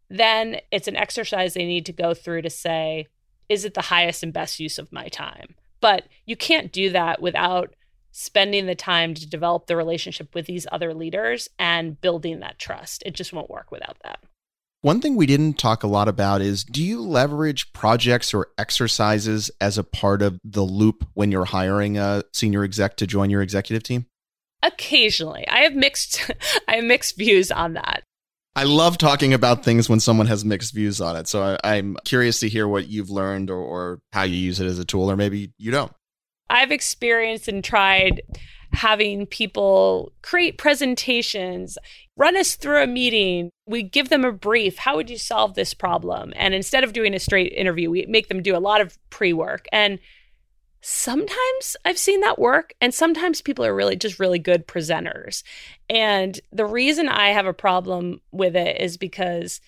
then 0.08 0.56
it's 0.70 0.88
an 0.88 0.96
exercise 0.96 1.54
they 1.54 1.66
need 1.66 1.86
to 1.86 1.92
go 1.92 2.14
through 2.14 2.42
to 2.42 2.50
say, 2.50 3.06
is 3.48 3.64
it 3.64 3.74
the 3.74 3.82
highest 3.82 4.22
and 4.22 4.32
best 4.32 4.58
use 4.58 4.78
of 4.78 4.92
my 4.92 5.08
time? 5.08 5.54
But 5.80 6.04
you 6.24 6.36
can't 6.36 6.72
do 6.72 6.90
that 6.90 7.20
without 7.20 7.74
spending 8.12 8.66
the 8.66 8.74
time 8.74 9.14
to 9.14 9.28
develop 9.28 9.66
the 9.66 9.76
relationship 9.76 10.34
with 10.34 10.46
these 10.46 10.66
other 10.72 10.94
leaders 10.94 11.48
and 11.58 12.00
building 12.00 12.40
that 12.40 12.58
trust. 12.58 13.02
It 13.06 13.14
just 13.14 13.32
won't 13.32 13.50
work 13.50 13.70
without 13.70 13.98
that. 14.02 14.20
One 14.83 15.03
thing 15.03 15.14
we 15.14 15.26
didn't 15.26 15.59
talk 15.59 15.83
a 15.83 15.87
lot 15.87 16.09
about 16.09 16.41
is 16.41 16.64
do 16.64 16.83
you 16.83 17.03
leverage 17.03 17.72
projects 17.74 18.33
or 18.33 18.49
exercises 18.57 19.51
as 19.61 19.76
a 19.76 19.85
part 19.85 20.22
of 20.22 20.39
the 20.43 20.62
loop 20.62 21.07
when 21.12 21.31
you're 21.31 21.45
hiring 21.45 21.99
a 21.99 22.24
senior 22.33 22.64
exec 22.64 22.97
to 22.97 23.07
join 23.07 23.28
your 23.28 23.43
executive 23.43 23.83
team? 23.83 24.07
Occasionally. 24.62 25.47
I 25.49 25.61
have 25.61 25.74
mixed 25.74 26.31
I 26.68 26.76
have 26.76 26.85
mixed 26.85 27.18
views 27.18 27.51
on 27.51 27.74
that. 27.74 28.05
I 28.57 28.64
love 28.64 28.99
talking 28.99 29.35
about 29.35 29.64
things 29.64 29.89
when 29.89 30.01
someone 30.01 30.26
has 30.26 30.45
mixed 30.45 30.74
views 30.74 31.01
on 31.01 31.14
it. 31.16 31.28
So 31.28 31.59
I, 31.62 31.76
am 31.76 31.97
curious 32.05 32.41
to 32.41 32.49
hear 32.49 32.66
what 32.66 32.89
you've 32.89 33.11
learned 33.11 33.49
or, 33.49 33.59
or 33.59 34.01
how 34.12 34.22
you 34.22 34.37
use 34.37 34.61
it 34.61 34.66
as 34.66 34.78
a 34.78 34.85
tool, 34.85 35.11
or 35.11 35.16
maybe 35.16 35.53
you 35.57 35.70
don't. 35.70 35.93
I've 36.51 36.72
experienced 36.72 37.48
and 37.48 37.62
tried 37.62 38.22
having 38.72 39.26
people 39.26 40.12
create 40.22 40.59
presentations, 40.59 41.76
run 42.16 42.36
us 42.36 42.55
through 42.57 42.82
a 42.82 42.86
meeting. 42.86 43.51
We 43.66 43.82
give 43.82 44.09
them 44.09 44.24
a 44.24 44.32
brief. 44.32 44.78
How 44.78 44.96
would 44.96 45.11
you 45.11 45.18
solve 45.18 45.55
this 45.55 45.74
problem? 45.74 46.32
And 46.36 46.55
instead 46.55 46.84
of 46.84 46.92
doing 46.92 47.14
a 47.14 47.18
straight 47.18 47.53
interview, 47.53 47.90
we 47.90 48.07
make 48.07 48.28
them 48.28 48.42
do 48.42 48.57
a 48.57 48.59
lot 48.59 48.80
of 48.80 48.98
pre 49.11 49.32
work. 49.32 49.66
And 49.72 49.98
sometimes 50.80 51.76
I've 51.84 51.98
seen 51.98 52.20
that 52.20 52.38
work, 52.38 52.74
and 52.80 52.94
sometimes 52.94 53.42
people 53.42 53.64
are 53.64 53.74
really 53.74 53.96
just 53.96 54.20
really 54.20 54.38
good 54.38 54.66
presenters. 54.66 55.42
And 55.88 56.40
the 56.53 56.66
reason 56.66 57.09
I 57.09 57.30
have 57.30 57.46
a 57.46 57.53
problem 57.53 58.20
with 58.32 58.57
it 58.57 58.80
is 58.80 58.96
because 58.96 59.61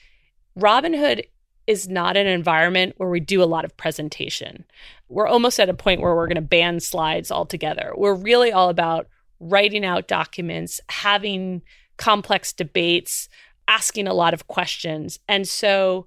Robinhood 0.59 1.25
is 1.67 1.89
not 1.89 2.17
an 2.17 2.27
environment 2.27 2.95
where 2.97 3.09
we 3.09 3.21
do 3.21 3.43
a 3.43 3.45
lot 3.45 3.65
of 3.65 3.77
presentation. 3.77 4.65
We're 5.13 5.29
almost 5.29 5.61
at 5.61 5.69
a 5.69 5.75
point 5.75 6.01
where 6.01 6.15
we're 6.15 6.27
going 6.27 6.37
to 6.37 6.43
ban 6.43 6.81
slides 6.81 7.31
altogether. 7.31 7.93
We're 7.97 8.15
really 8.15 8.53
all 8.53 8.69
about 8.69 9.09
writing 9.41 9.85
out 9.85 10.09
documents, 10.09 10.81
having 10.89 11.63
complex 11.97 12.53
debates, 12.53 13.29
asking 13.69 14.07
a 14.07 14.15
lot 14.15 14.35
of 14.35 14.47
questions. 14.47 15.19
And 15.29 15.47
so 15.47 16.07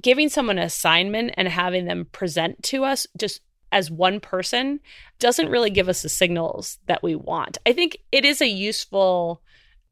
giving 0.00 0.28
someone 0.28 0.58
an 0.58 0.64
assignment 0.64 1.34
and 1.36 1.48
having 1.48 1.86
them 1.86 2.06
present 2.12 2.62
to 2.64 2.84
us 2.84 3.06
just 3.16 3.40
as 3.72 3.90
one 3.90 4.20
person 4.20 4.80
doesn't 5.18 5.48
really 5.48 5.70
give 5.70 5.88
us 5.88 6.02
the 6.02 6.08
signals 6.08 6.78
that 6.86 7.02
we 7.02 7.14
want. 7.14 7.58
I 7.66 7.72
think 7.72 7.98
it 8.12 8.24
is 8.24 8.40
a 8.40 8.48
useful 8.48 9.42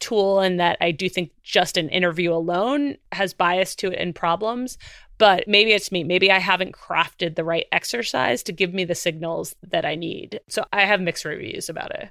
tool 0.01 0.41
and 0.41 0.61
that 0.61 0.77
I 0.81 0.91
do 0.91 1.09
think 1.09 1.31
just 1.43 1.77
an 1.77 1.89
interview 1.89 2.33
alone 2.33 2.97
has 3.13 3.33
bias 3.33 3.75
to 3.77 3.91
it 3.91 3.99
and 3.99 4.15
problems. 4.15 4.79
But 5.19 5.47
maybe 5.47 5.73
it's 5.73 5.93
me. 5.93 6.05
Maybe 6.05 6.31
I 6.31 6.39
haven't 6.39 6.75
crafted 6.75 7.37
the 7.37 7.45
right 7.45 7.67
exercise 7.71 8.43
to 8.45 8.53
give 8.53 8.75
me 8.75 8.85
the 8.85 8.95
signals 8.95 9.55
that 9.63 9.85
I 9.85 9.95
need. 9.95 10.41
So 10.49 10.65
I 10.73 10.83
have 10.83 11.01
mixed 11.01 11.25
reviews 11.25 11.69
about 11.69 11.95
it. 11.95 12.11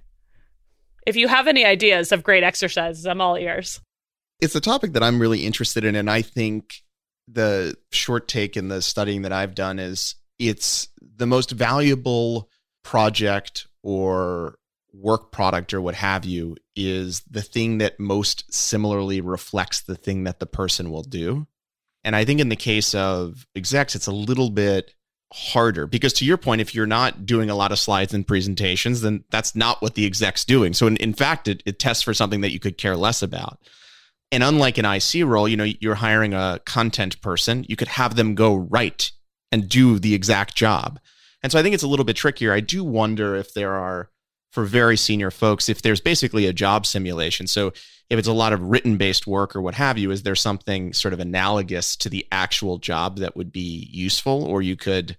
If 1.05 1.15
you 1.15 1.27
have 1.27 1.47
any 1.47 1.65
ideas 1.65 2.11
of 2.11 2.23
great 2.23 2.43
exercises, 2.43 3.05
I'm 3.05 3.19
all 3.19 3.35
ears. 3.35 3.81
It's 4.39 4.55
a 4.55 4.61
topic 4.61 4.93
that 4.93 5.03
I'm 5.03 5.19
really 5.19 5.45
interested 5.45 5.83
in. 5.83 5.95
And 5.95 6.09
I 6.09 6.21
think 6.21 6.81
the 7.27 7.75
short 7.91 8.27
take 8.27 8.55
in 8.55 8.69
the 8.69 8.81
studying 8.81 9.23
that 9.23 9.33
I've 9.33 9.55
done 9.55 9.79
is 9.79 10.15
it's 10.39 10.87
the 11.01 11.27
most 11.27 11.51
valuable 11.51 12.49
project 12.83 13.67
or 13.81 14.57
work 14.93 15.31
product 15.31 15.73
or 15.73 15.81
what 15.81 15.95
have 15.95 16.23
you 16.23 16.55
is 16.75 17.21
the 17.29 17.41
thing 17.41 17.79
that 17.79 17.99
most 17.99 18.53
similarly 18.53 19.21
reflects 19.21 19.81
the 19.81 19.95
thing 19.95 20.23
that 20.23 20.39
the 20.39 20.45
person 20.45 20.91
will 20.91 21.03
do. 21.03 21.47
And 22.03 22.15
I 22.15 22.25
think 22.25 22.39
in 22.39 22.49
the 22.49 22.55
case 22.55 22.93
of 22.93 23.45
execs, 23.55 23.95
it's 23.95 24.07
a 24.07 24.11
little 24.11 24.49
bit 24.49 24.93
harder 25.33 25.87
because 25.87 26.13
to 26.13 26.25
your 26.25 26.37
point, 26.37 26.61
if 26.61 26.75
you're 26.75 26.85
not 26.85 27.25
doing 27.25 27.49
a 27.49 27.55
lot 27.55 27.71
of 27.71 27.79
slides 27.79 28.13
and 28.13 28.27
presentations, 28.27 29.01
then 29.01 29.23
that's 29.31 29.55
not 29.55 29.81
what 29.81 29.95
the 29.95 30.05
exec's 30.05 30.45
doing. 30.45 30.73
So 30.73 30.87
in, 30.87 30.97
in 30.97 31.13
fact, 31.13 31.47
it, 31.47 31.63
it 31.65 31.79
tests 31.79 32.03
for 32.03 32.13
something 32.13 32.41
that 32.41 32.51
you 32.51 32.59
could 32.59 32.77
care 32.77 32.95
less 32.95 33.21
about. 33.21 33.59
And 34.31 34.43
unlike 34.43 34.77
an 34.77 34.85
IC 34.85 35.25
role, 35.25 35.47
you 35.47 35.57
know, 35.57 35.63
you're 35.79 35.95
hiring 35.95 36.33
a 36.33 36.59
content 36.65 37.21
person, 37.21 37.65
you 37.67 37.75
could 37.75 37.87
have 37.87 38.15
them 38.15 38.35
go 38.35 38.55
write 38.55 39.11
and 39.51 39.69
do 39.69 39.99
the 39.99 40.13
exact 40.15 40.55
job. 40.55 40.99
And 41.41 41.51
so 41.51 41.59
I 41.59 41.61
think 41.61 41.73
it's 41.73 41.83
a 41.83 41.87
little 41.87 42.05
bit 42.05 42.15
trickier. 42.15 42.53
I 42.53 42.59
do 42.59 42.83
wonder 42.83 43.35
if 43.35 43.53
there 43.53 43.73
are 43.73 44.09
for 44.51 44.65
very 44.65 44.97
senior 44.97 45.31
folks 45.31 45.67
if 45.67 45.81
there's 45.81 45.99
basically 45.99 46.45
a 46.45 46.53
job 46.53 46.85
simulation. 46.85 47.47
So 47.47 47.73
if 48.13 48.19
it's 48.19 48.27
a 48.27 48.33
lot 48.33 48.53
of 48.53 48.61
written 48.61 48.97
based 48.97 49.25
work 49.25 49.55
or 49.55 49.61
what 49.61 49.73
have 49.73 49.97
you, 49.97 50.11
is 50.11 50.21
there 50.21 50.35
something 50.35 50.93
sort 50.93 51.15
of 51.15 51.19
analogous 51.19 51.95
to 51.95 52.09
the 52.09 52.27
actual 52.31 52.77
job 52.77 53.17
that 53.17 53.35
would 53.35 53.51
be 53.51 53.89
useful? 53.91 54.43
Or 54.43 54.61
you 54.61 54.75
could 54.75 55.17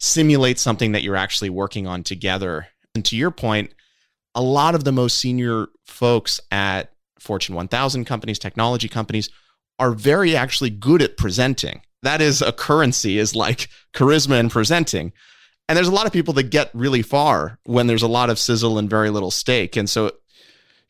simulate 0.00 0.58
something 0.58 0.92
that 0.92 1.04
you're 1.04 1.14
actually 1.14 1.48
working 1.48 1.86
on 1.86 2.02
together. 2.02 2.66
And 2.96 3.04
to 3.04 3.16
your 3.16 3.30
point, 3.30 3.72
a 4.34 4.42
lot 4.42 4.74
of 4.74 4.82
the 4.82 4.90
most 4.90 5.20
senior 5.20 5.68
folks 5.86 6.40
at 6.50 6.92
Fortune 7.20 7.54
1000 7.54 8.04
companies, 8.04 8.40
technology 8.40 8.88
companies, 8.88 9.30
are 9.78 9.92
very 9.92 10.34
actually 10.34 10.70
good 10.70 11.02
at 11.02 11.16
presenting. 11.16 11.82
That 12.02 12.20
is 12.20 12.42
a 12.42 12.52
currency, 12.52 13.16
is 13.16 13.36
like 13.36 13.68
charisma 13.94 14.40
and 14.40 14.50
presenting. 14.50 15.12
And 15.68 15.76
there's 15.76 15.88
a 15.88 15.94
lot 15.94 16.06
of 16.06 16.12
people 16.12 16.34
that 16.34 16.50
get 16.50 16.70
really 16.74 17.02
far 17.02 17.60
when 17.64 17.86
there's 17.86 18.02
a 18.02 18.08
lot 18.08 18.28
of 18.28 18.40
sizzle 18.40 18.76
and 18.76 18.90
very 18.90 19.10
little 19.10 19.30
steak. 19.30 19.76
And 19.76 19.88
so 19.88 20.10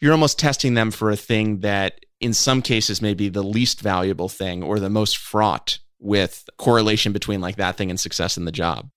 you're 0.00 0.12
almost 0.12 0.38
testing 0.38 0.74
them 0.74 0.90
for 0.90 1.10
a 1.10 1.16
thing 1.16 1.60
that 1.60 2.00
in 2.20 2.32
some 2.32 2.62
cases 2.62 3.02
may 3.02 3.14
be 3.14 3.28
the 3.28 3.42
least 3.42 3.80
valuable 3.80 4.28
thing 4.28 4.62
or 4.62 4.78
the 4.78 4.90
most 4.90 5.16
fraught 5.16 5.78
with 5.98 6.48
correlation 6.58 7.12
between 7.12 7.40
like 7.40 7.56
that 7.56 7.76
thing 7.76 7.90
and 7.90 8.00
success 8.00 8.36
in 8.36 8.44
the 8.44 8.52
job. 8.52 8.88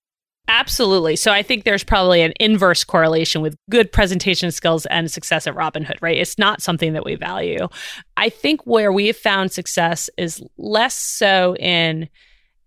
Absolutely. 0.48 1.14
So 1.14 1.30
I 1.30 1.42
think 1.42 1.64
there's 1.64 1.84
probably 1.84 2.22
an 2.22 2.32
inverse 2.40 2.82
correlation 2.82 3.40
with 3.40 3.56
good 3.70 3.92
presentation 3.92 4.50
skills 4.50 4.84
and 4.86 5.10
success 5.10 5.46
at 5.46 5.54
Robinhood, 5.54 5.98
right? 6.00 6.16
It's 6.16 6.38
not 6.38 6.60
something 6.60 6.92
that 6.94 7.04
we 7.04 7.14
value. 7.14 7.68
I 8.16 8.30
think 8.30 8.66
where 8.66 8.90
we've 8.90 9.16
found 9.16 9.52
success 9.52 10.10
is 10.18 10.42
less 10.58 10.94
so 10.94 11.54
in 11.56 12.08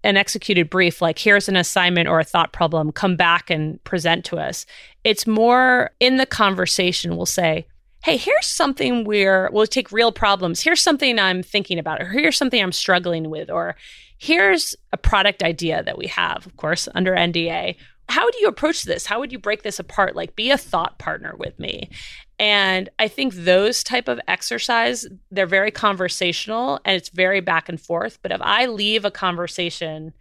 an 0.06 0.18
executed 0.18 0.70
brief 0.70 1.02
like 1.02 1.18
here's 1.18 1.48
an 1.48 1.56
assignment 1.56 2.10
or 2.10 2.20
a 2.20 2.24
thought 2.26 2.52
problem 2.52 2.92
come 2.92 3.16
back 3.16 3.50
and 3.50 3.82
present 3.86 4.26
to 4.26 4.38
us 4.38 4.66
it's 5.06 5.26
more 5.26 5.92
in 6.02 6.18
the 6.18 6.26
conversation 6.26 7.16
we'll 7.16 7.26
say 7.26 7.66
hey 8.04 8.18
here's 8.18 8.47
something 8.47 9.06
where 9.06 9.49
we'll 9.54 9.66
take 9.66 9.91
real 9.91 10.12
problems. 10.12 10.62
Here's 10.62 10.82
something 10.82 11.18
i'm 11.18 11.41
thinking 11.41 11.80
about 11.80 12.01
or 12.01 12.10
here's 12.10 12.38
something 12.38 12.62
i'm 12.62 12.72
struggling 12.72 13.30
with 13.30 13.49
or 13.49 13.76
here's 14.18 14.76
a 14.91 14.97
product 14.97 15.41
idea 15.41 15.82
that 15.84 15.97
we 15.97 16.08
have 16.08 16.45
of 16.45 16.56
course 16.58 16.88
under 16.93 17.14
nda 17.14 17.76
how 18.10 18.30
do 18.30 18.38
you 18.41 18.47
approach 18.47 18.84
this? 18.84 19.06
How 19.06 19.20
would 19.20 19.32
you 19.32 19.39
break 19.39 19.64
this 19.64 19.80
apart? 19.80 20.14
Like 20.14 20.36
be 20.36 20.51
a 20.51 20.58
thought 20.58 20.99
partner 20.99 21.36
with 21.38 21.58
me. 21.58 21.89
And 22.38 22.89
i 22.99 23.08
think 23.08 23.34
those 23.34 23.84
type 23.84 24.08
of 24.08 24.20
exercise 24.28 25.08
they're 25.32 25.45
very 25.45 25.72
conversational 25.72 26.82
and 26.84 26.97
it's 26.97 27.10
very 27.10 27.39
back 27.39 27.70
and 27.70 27.80
forth. 27.80 28.20
But 28.22 28.34
if 28.34 28.41
i 28.41 28.66
leave 28.66 29.06
a 29.06 29.12
conversation 29.12 30.14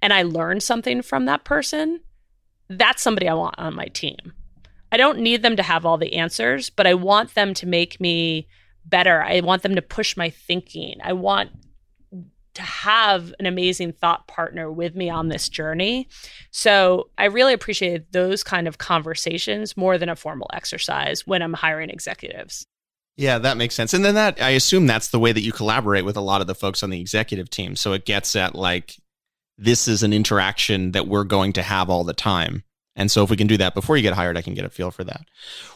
and 0.00 0.12
i 0.12 0.22
learn 0.22 0.60
something 0.60 1.02
from 1.02 1.24
that 1.24 1.44
person 1.44 2.00
that's 2.70 3.02
somebody 3.02 3.26
i 3.28 3.34
want 3.34 3.58
on 3.58 3.74
my 3.74 3.86
team 3.86 4.32
i 4.92 4.96
don't 4.96 5.18
need 5.18 5.42
them 5.42 5.56
to 5.56 5.62
have 5.62 5.84
all 5.84 5.98
the 5.98 6.14
answers 6.14 6.70
but 6.70 6.86
i 6.86 6.94
want 6.94 7.34
them 7.34 7.54
to 7.54 7.66
make 7.66 8.00
me 8.00 8.46
better 8.84 9.22
i 9.22 9.40
want 9.40 9.62
them 9.62 9.74
to 9.74 9.82
push 9.82 10.16
my 10.16 10.30
thinking 10.30 10.98
i 11.02 11.12
want 11.12 11.50
to 12.58 12.62
have 12.62 13.32
an 13.38 13.46
amazing 13.46 13.92
thought 13.92 14.26
partner 14.26 14.70
with 14.70 14.96
me 14.96 15.08
on 15.08 15.28
this 15.28 15.48
journey. 15.48 16.08
So 16.50 17.08
I 17.16 17.26
really 17.26 17.52
appreciate 17.52 18.10
those 18.10 18.42
kind 18.42 18.66
of 18.66 18.78
conversations 18.78 19.76
more 19.76 19.96
than 19.96 20.08
a 20.08 20.16
formal 20.16 20.50
exercise 20.52 21.24
when 21.24 21.40
I'm 21.40 21.52
hiring 21.52 21.88
executives. 21.88 22.66
Yeah, 23.16 23.38
that 23.38 23.56
makes 23.58 23.76
sense. 23.76 23.94
And 23.94 24.04
then 24.04 24.16
that 24.16 24.42
I 24.42 24.50
assume 24.50 24.88
that's 24.88 25.08
the 25.08 25.20
way 25.20 25.30
that 25.30 25.42
you 25.42 25.52
collaborate 25.52 26.04
with 26.04 26.16
a 26.16 26.20
lot 26.20 26.40
of 26.40 26.48
the 26.48 26.54
folks 26.54 26.82
on 26.82 26.90
the 26.90 27.00
executive 27.00 27.48
team. 27.48 27.76
So 27.76 27.92
it 27.92 28.04
gets 28.04 28.34
at 28.34 28.56
like 28.56 28.96
this 29.56 29.86
is 29.86 30.02
an 30.02 30.12
interaction 30.12 30.92
that 30.92 31.06
we're 31.06 31.24
going 31.24 31.52
to 31.54 31.62
have 31.62 31.88
all 31.88 32.02
the 32.02 32.12
time. 32.12 32.64
And 32.98 33.10
so 33.12 33.22
if 33.22 33.30
we 33.30 33.36
can 33.36 33.46
do 33.46 33.56
that 33.58 33.74
before 33.74 33.96
you 33.96 34.02
get 34.02 34.14
hired, 34.14 34.36
I 34.36 34.42
can 34.42 34.54
get 34.54 34.64
a 34.64 34.68
feel 34.68 34.90
for 34.90 35.04
that. 35.04 35.22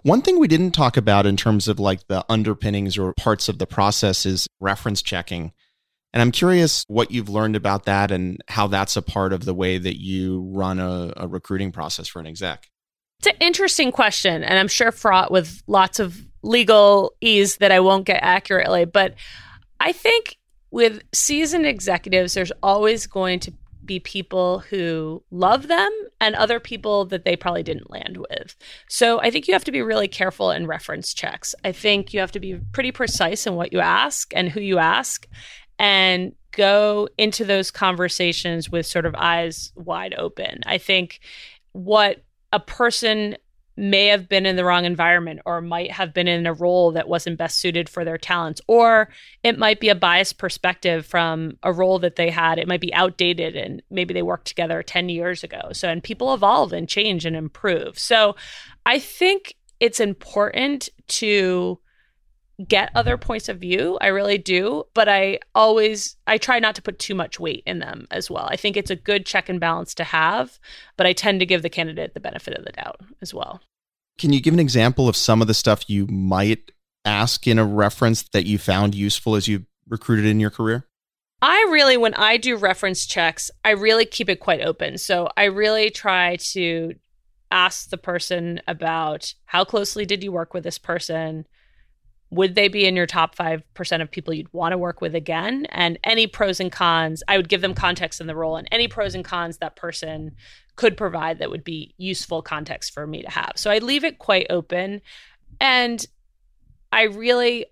One 0.02 0.22
thing 0.22 0.40
we 0.40 0.48
didn't 0.48 0.72
talk 0.72 0.96
about 0.96 1.24
in 1.24 1.36
terms 1.36 1.68
of 1.68 1.78
like 1.78 2.08
the 2.08 2.24
underpinnings 2.28 2.98
or 2.98 3.14
parts 3.14 3.48
of 3.48 3.58
the 3.58 3.66
process 3.66 4.26
is 4.26 4.48
reference 4.60 5.00
checking. 5.00 5.52
And 6.12 6.20
I'm 6.20 6.32
curious 6.32 6.84
what 6.88 7.12
you've 7.12 7.28
learned 7.28 7.54
about 7.54 7.84
that 7.84 8.10
and 8.10 8.42
how 8.48 8.66
that's 8.66 8.96
a 8.96 9.02
part 9.02 9.32
of 9.32 9.44
the 9.44 9.54
way 9.54 9.78
that 9.78 10.02
you 10.02 10.50
run 10.52 10.80
a, 10.80 11.12
a 11.16 11.28
recruiting 11.28 11.70
process 11.70 12.08
for 12.08 12.18
an 12.18 12.26
exec. 12.26 12.68
It's 13.20 13.28
an 13.28 13.36
interesting 13.38 13.92
question, 13.92 14.42
and 14.42 14.58
I'm 14.58 14.66
sure 14.66 14.90
fraught 14.90 15.30
with 15.30 15.62
lots 15.68 16.00
of 16.00 16.20
legalese 16.44 17.58
that 17.58 17.70
I 17.70 17.78
won't 17.78 18.04
get 18.04 18.18
accurately. 18.20 18.84
But 18.84 19.14
I 19.78 19.92
think 19.92 20.38
with 20.72 21.02
seasoned 21.14 21.66
executives, 21.66 22.34
there's 22.34 22.50
always 22.64 23.06
going 23.06 23.38
to 23.40 23.52
be 23.84 23.98
people 24.00 24.60
who 24.60 25.22
love 25.30 25.68
them 25.68 25.90
and 26.20 26.34
other 26.34 26.60
people 26.60 27.04
that 27.06 27.24
they 27.24 27.36
probably 27.36 27.62
didn't 27.62 27.90
land 27.90 28.18
with. 28.18 28.56
So 28.88 29.20
I 29.20 29.30
think 29.30 29.48
you 29.48 29.54
have 29.54 29.64
to 29.64 29.72
be 29.72 29.82
really 29.82 30.08
careful 30.08 30.50
in 30.50 30.66
reference 30.66 31.12
checks. 31.12 31.54
I 31.64 31.72
think 31.72 32.14
you 32.14 32.20
have 32.20 32.32
to 32.32 32.40
be 32.40 32.60
pretty 32.72 32.92
precise 32.92 33.46
in 33.46 33.54
what 33.54 33.72
you 33.72 33.80
ask 33.80 34.32
and 34.34 34.48
who 34.48 34.60
you 34.60 34.78
ask 34.78 35.26
and 35.78 36.32
go 36.52 37.08
into 37.18 37.44
those 37.44 37.70
conversations 37.70 38.70
with 38.70 38.86
sort 38.86 39.06
of 39.06 39.14
eyes 39.16 39.72
wide 39.74 40.14
open. 40.16 40.60
I 40.66 40.78
think 40.78 41.20
what 41.72 42.22
a 42.52 42.60
person 42.60 43.36
may 43.76 44.06
have 44.06 44.28
been 44.28 44.46
in 44.46 44.56
the 44.56 44.64
wrong 44.64 44.84
environment 44.84 45.40
or 45.46 45.60
might 45.60 45.90
have 45.90 46.12
been 46.12 46.28
in 46.28 46.46
a 46.46 46.52
role 46.52 46.92
that 46.92 47.08
wasn't 47.08 47.38
best 47.38 47.58
suited 47.58 47.88
for 47.88 48.04
their 48.04 48.18
talents. 48.18 48.60
Or 48.66 49.08
it 49.42 49.58
might 49.58 49.80
be 49.80 49.88
a 49.88 49.94
biased 49.94 50.38
perspective 50.38 51.06
from 51.06 51.58
a 51.62 51.72
role 51.72 51.98
that 52.00 52.16
they 52.16 52.30
had. 52.30 52.58
It 52.58 52.68
might 52.68 52.80
be 52.80 52.94
outdated 52.94 53.56
and 53.56 53.82
maybe 53.90 54.12
they 54.14 54.22
worked 54.22 54.46
together 54.46 54.82
10 54.82 55.08
years 55.08 55.42
ago. 55.42 55.70
So 55.72 55.88
and 55.88 56.02
people 56.02 56.34
evolve 56.34 56.72
and 56.72 56.88
change 56.88 57.24
and 57.24 57.36
improve. 57.36 57.98
So 57.98 58.36
i 58.84 58.98
think 58.98 59.54
it's 59.80 60.00
important 60.00 60.88
to 61.08 61.78
get 62.68 62.90
other 62.94 63.16
points 63.16 63.48
of 63.48 63.58
view 63.58 63.98
i 64.00 64.06
really 64.06 64.38
do 64.38 64.84
but 64.94 65.08
i 65.08 65.38
always 65.54 66.16
i 66.26 66.38
try 66.38 66.58
not 66.58 66.74
to 66.74 66.82
put 66.82 66.98
too 66.98 67.14
much 67.14 67.40
weight 67.40 67.62
in 67.66 67.78
them 67.78 68.06
as 68.10 68.30
well 68.30 68.46
i 68.50 68.56
think 68.56 68.76
it's 68.76 68.90
a 68.90 68.96
good 68.96 69.26
check 69.26 69.48
and 69.48 69.60
balance 69.60 69.94
to 69.94 70.04
have 70.04 70.58
but 70.96 71.06
i 71.06 71.12
tend 71.12 71.40
to 71.40 71.46
give 71.46 71.62
the 71.62 71.70
candidate 71.70 72.14
the 72.14 72.20
benefit 72.20 72.54
of 72.54 72.64
the 72.64 72.72
doubt 72.72 73.00
as 73.20 73.32
well 73.32 73.60
can 74.18 74.32
you 74.32 74.40
give 74.40 74.54
an 74.54 74.60
example 74.60 75.08
of 75.08 75.16
some 75.16 75.40
of 75.40 75.48
the 75.48 75.54
stuff 75.54 75.88
you 75.88 76.06
might 76.06 76.70
ask 77.04 77.46
in 77.46 77.58
a 77.58 77.64
reference 77.64 78.22
that 78.32 78.46
you 78.46 78.58
found 78.58 78.94
useful 78.94 79.34
as 79.34 79.48
you 79.48 79.66
recruited 79.88 80.26
in 80.26 80.40
your 80.40 80.50
career 80.50 80.86
I 81.44 81.66
really, 81.72 81.96
when 81.96 82.14
I 82.14 82.36
do 82.36 82.56
reference 82.56 83.04
checks, 83.04 83.50
I 83.64 83.70
really 83.70 84.06
keep 84.06 84.28
it 84.28 84.38
quite 84.38 84.60
open. 84.60 84.96
So 84.96 85.28
I 85.36 85.46
really 85.46 85.90
try 85.90 86.36
to 86.52 86.94
ask 87.52 87.90
the 87.90 87.98
person 87.98 88.60
about 88.66 89.34
how 89.44 89.64
closely 89.64 90.06
did 90.06 90.24
you 90.24 90.32
work 90.32 90.54
with 90.54 90.64
this 90.64 90.78
person? 90.78 91.46
Would 92.32 92.54
they 92.54 92.66
be 92.66 92.86
in 92.86 92.96
your 92.96 93.06
top 93.06 93.36
5% 93.36 94.02
of 94.02 94.10
people 94.10 94.32
you'd 94.32 94.52
want 94.54 94.72
to 94.72 94.78
work 94.78 95.02
with 95.02 95.14
again? 95.14 95.66
And 95.66 95.98
any 96.02 96.26
pros 96.26 96.60
and 96.60 96.72
cons, 96.72 97.22
I 97.28 97.36
would 97.36 97.50
give 97.50 97.60
them 97.60 97.74
context 97.74 98.22
in 98.22 98.26
the 98.26 98.34
role 98.34 98.56
and 98.56 98.66
any 98.72 98.88
pros 98.88 99.14
and 99.14 99.22
cons 99.22 99.58
that 99.58 99.76
person 99.76 100.34
could 100.76 100.96
provide 100.96 101.38
that 101.38 101.50
would 101.50 101.62
be 101.62 101.94
useful 101.98 102.40
context 102.40 102.94
for 102.94 103.06
me 103.06 103.20
to 103.20 103.30
have. 103.30 103.52
So 103.56 103.70
I 103.70 103.78
leave 103.78 104.02
it 104.02 104.18
quite 104.18 104.46
open. 104.48 105.02
And 105.60 106.04
I 106.90 107.02
really 107.02 107.66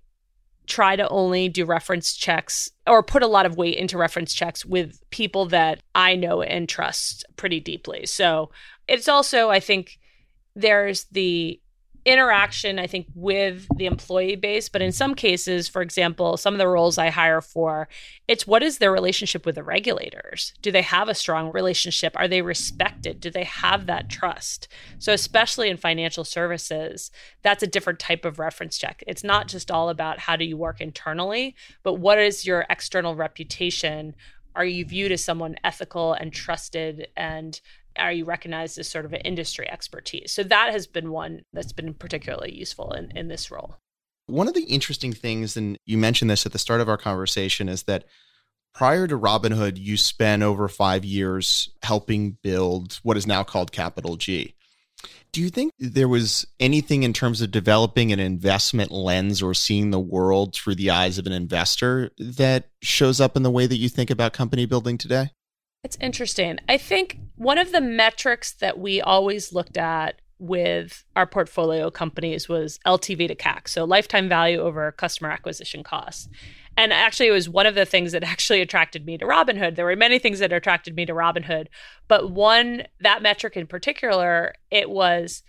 try 0.66 0.94
to 0.94 1.08
only 1.08 1.48
do 1.48 1.64
reference 1.64 2.14
checks 2.14 2.70
or 2.86 3.02
put 3.02 3.22
a 3.22 3.26
lot 3.26 3.46
of 3.46 3.56
weight 3.56 3.78
into 3.78 3.96
reference 3.96 4.34
checks 4.34 4.66
with 4.66 5.00
people 5.08 5.46
that 5.46 5.82
I 5.94 6.16
know 6.16 6.42
and 6.42 6.68
trust 6.68 7.24
pretty 7.36 7.60
deeply. 7.60 8.04
So 8.04 8.50
it's 8.86 9.08
also, 9.08 9.48
I 9.48 9.58
think, 9.58 9.98
there's 10.54 11.04
the 11.04 11.60
interaction 12.04 12.78
i 12.78 12.86
think 12.86 13.06
with 13.14 13.66
the 13.76 13.86
employee 13.86 14.36
base 14.36 14.68
but 14.68 14.82
in 14.82 14.92
some 14.92 15.14
cases 15.14 15.68
for 15.68 15.82
example 15.82 16.36
some 16.36 16.54
of 16.54 16.58
the 16.58 16.66
roles 16.68 16.98
i 16.98 17.10
hire 17.10 17.40
for 17.40 17.88
it's 18.30 18.46
what 18.46 18.62
is 18.62 18.78
their 18.78 18.92
relationship 18.92 19.44
with 19.44 19.56
the 19.56 19.64
regulators? 19.64 20.54
Do 20.62 20.70
they 20.70 20.82
have 20.82 21.08
a 21.08 21.14
strong 21.14 21.50
relationship? 21.50 22.12
Are 22.14 22.28
they 22.28 22.42
respected? 22.42 23.18
Do 23.18 23.28
they 23.28 23.42
have 23.42 23.86
that 23.86 24.08
trust? 24.08 24.68
So 25.00 25.12
especially 25.12 25.68
in 25.68 25.76
financial 25.76 26.22
services 26.22 27.10
that's 27.42 27.64
a 27.64 27.66
different 27.66 27.98
type 27.98 28.24
of 28.24 28.38
reference 28.38 28.78
check. 28.78 29.02
It's 29.06 29.24
not 29.24 29.48
just 29.48 29.70
all 29.70 29.88
about 29.88 30.20
how 30.20 30.36
do 30.36 30.44
you 30.44 30.56
work 30.56 30.80
internally 30.80 31.56
but 31.82 31.94
what 31.94 32.18
is 32.18 32.46
your 32.46 32.66
external 32.70 33.16
reputation? 33.16 34.14
Are 34.54 34.64
you 34.64 34.84
viewed 34.84 35.10
as 35.10 35.24
someone 35.24 35.56
ethical 35.64 36.12
and 36.12 36.32
trusted 36.32 37.08
and 37.16 37.60
are 37.96 38.12
you 38.12 38.24
recognized 38.24 38.78
as 38.78 38.88
sort 38.88 39.04
of 39.04 39.12
an 39.12 39.20
industry 39.20 39.70
expertise? 39.70 40.32
So 40.32 40.42
that 40.44 40.72
has 40.72 40.86
been 40.86 41.10
one 41.10 41.42
that's 41.52 41.72
been 41.72 41.94
particularly 41.94 42.54
useful 42.54 42.92
in, 42.92 43.10
in 43.16 43.28
this 43.28 43.50
role. 43.50 43.76
One 44.26 44.48
of 44.48 44.54
the 44.54 44.64
interesting 44.64 45.12
things, 45.12 45.56
and 45.56 45.76
you 45.86 45.98
mentioned 45.98 46.30
this 46.30 46.46
at 46.46 46.52
the 46.52 46.58
start 46.58 46.80
of 46.80 46.88
our 46.88 46.96
conversation, 46.96 47.68
is 47.68 47.84
that 47.84 48.04
prior 48.74 49.06
to 49.06 49.18
Robinhood, 49.18 49.76
you 49.76 49.96
spent 49.96 50.42
over 50.42 50.68
five 50.68 51.04
years 51.04 51.70
helping 51.82 52.38
build 52.42 53.00
what 53.02 53.16
is 53.16 53.26
now 53.26 53.42
called 53.42 53.72
Capital 53.72 54.16
G. 54.16 54.54
Do 55.32 55.40
you 55.40 55.48
think 55.48 55.72
there 55.78 56.08
was 56.08 56.46
anything 56.58 57.04
in 57.04 57.12
terms 57.12 57.40
of 57.40 57.50
developing 57.50 58.12
an 58.12 58.18
investment 58.18 58.90
lens 58.90 59.42
or 59.42 59.54
seeing 59.54 59.90
the 59.90 60.00
world 60.00 60.54
through 60.54 60.74
the 60.74 60.90
eyes 60.90 61.18
of 61.18 61.26
an 61.26 61.32
investor 61.32 62.10
that 62.18 62.68
shows 62.82 63.20
up 63.20 63.36
in 63.36 63.44
the 63.44 63.50
way 63.50 63.66
that 63.66 63.76
you 63.76 63.88
think 63.88 64.10
about 64.10 64.32
company 64.32 64.66
building 64.66 64.98
today? 64.98 65.30
It's 65.82 65.96
interesting. 66.00 66.58
I 66.68 66.76
think 66.76 67.18
one 67.36 67.58
of 67.58 67.72
the 67.72 67.80
metrics 67.80 68.52
that 68.52 68.78
we 68.78 69.00
always 69.00 69.52
looked 69.52 69.78
at 69.78 70.20
with 70.38 71.04
our 71.16 71.26
portfolio 71.26 71.90
companies 71.90 72.48
was 72.48 72.78
LTV 72.86 73.28
to 73.28 73.34
CAC, 73.34 73.68
so 73.68 73.84
lifetime 73.84 74.28
value 74.28 74.58
over 74.58 74.92
customer 74.92 75.30
acquisition 75.30 75.82
costs. 75.82 76.28
And 76.76 76.92
actually, 76.92 77.28
it 77.28 77.32
was 77.32 77.48
one 77.48 77.66
of 77.66 77.74
the 77.74 77.84
things 77.84 78.12
that 78.12 78.24
actually 78.24 78.60
attracted 78.60 79.06
me 79.06 79.16
to 79.18 79.24
Robinhood. 79.24 79.76
There 79.76 79.84
were 79.84 79.96
many 79.96 80.18
things 80.18 80.38
that 80.38 80.52
attracted 80.52 80.94
me 80.96 81.06
to 81.06 81.12
Robinhood, 81.12 81.68
but 82.08 82.30
one, 82.30 82.84
that 83.00 83.22
metric 83.22 83.56
in 83.56 83.66
particular, 83.66 84.54
it 84.70 84.90
was 84.90 85.42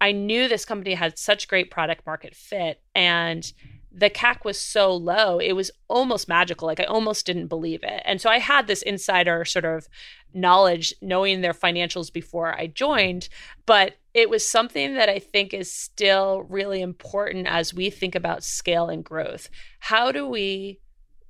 I 0.00 0.12
knew 0.12 0.48
this 0.48 0.64
company 0.64 0.94
had 0.94 1.18
such 1.18 1.48
great 1.48 1.70
product 1.70 2.06
market 2.06 2.34
fit 2.34 2.80
and 2.94 3.52
the 3.96 4.10
CAC 4.10 4.44
was 4.44 4.58
so 4.58 4.92
low, 4.94 5.38
it 5.38 5.52
was 5.52 5.70
almost 5.88 6.28
magical. 6.28 6.66
Like 6.66 6.80
I 6.80 6.84
almost 6.84 7.26
didn't 7.26 7.46
believe 7.46 7.80
it. 7.84 8.02
And 8.04 8.20
so 8.20 8.28
I 8.28 8.40
had 8.40 8.66
this 8.66 8.82
insider 8.82 9.44
sort 9.44 9.64
of 9.64 9.86
knowledge, 10.34 10.92
knowing 11.00 11.40
their 11.40 11.52
financials 11.52 12.12
before 12.12 12.58
I 12.58 12.66
joined. 12.66 13.28
But 13.66 13.94
it 14.12 14.28
was 14.28 14.46
something 14.46 14.94
that 14.94 15.08
I 15.08 15.20
think 15.20 15.54
is 15.54 15.72
still 15.72 16.42
really 16.48 16.80
important 16.80 17.46
as 17.46 17.72
we 17.72 17.88
think 17.88 18.16
about 18.16 18.42
scale 18.42 18.88
and 18.88 19.04
growth. 19.04 19.48
How 19.78 20.10
do 20.10 20.26
we 20.26 20.80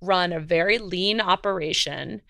run 0.00 0.32
a 0.32 0.40
very 0.40 0.78
lean 0.78 1.20
operation? 1.20 2.22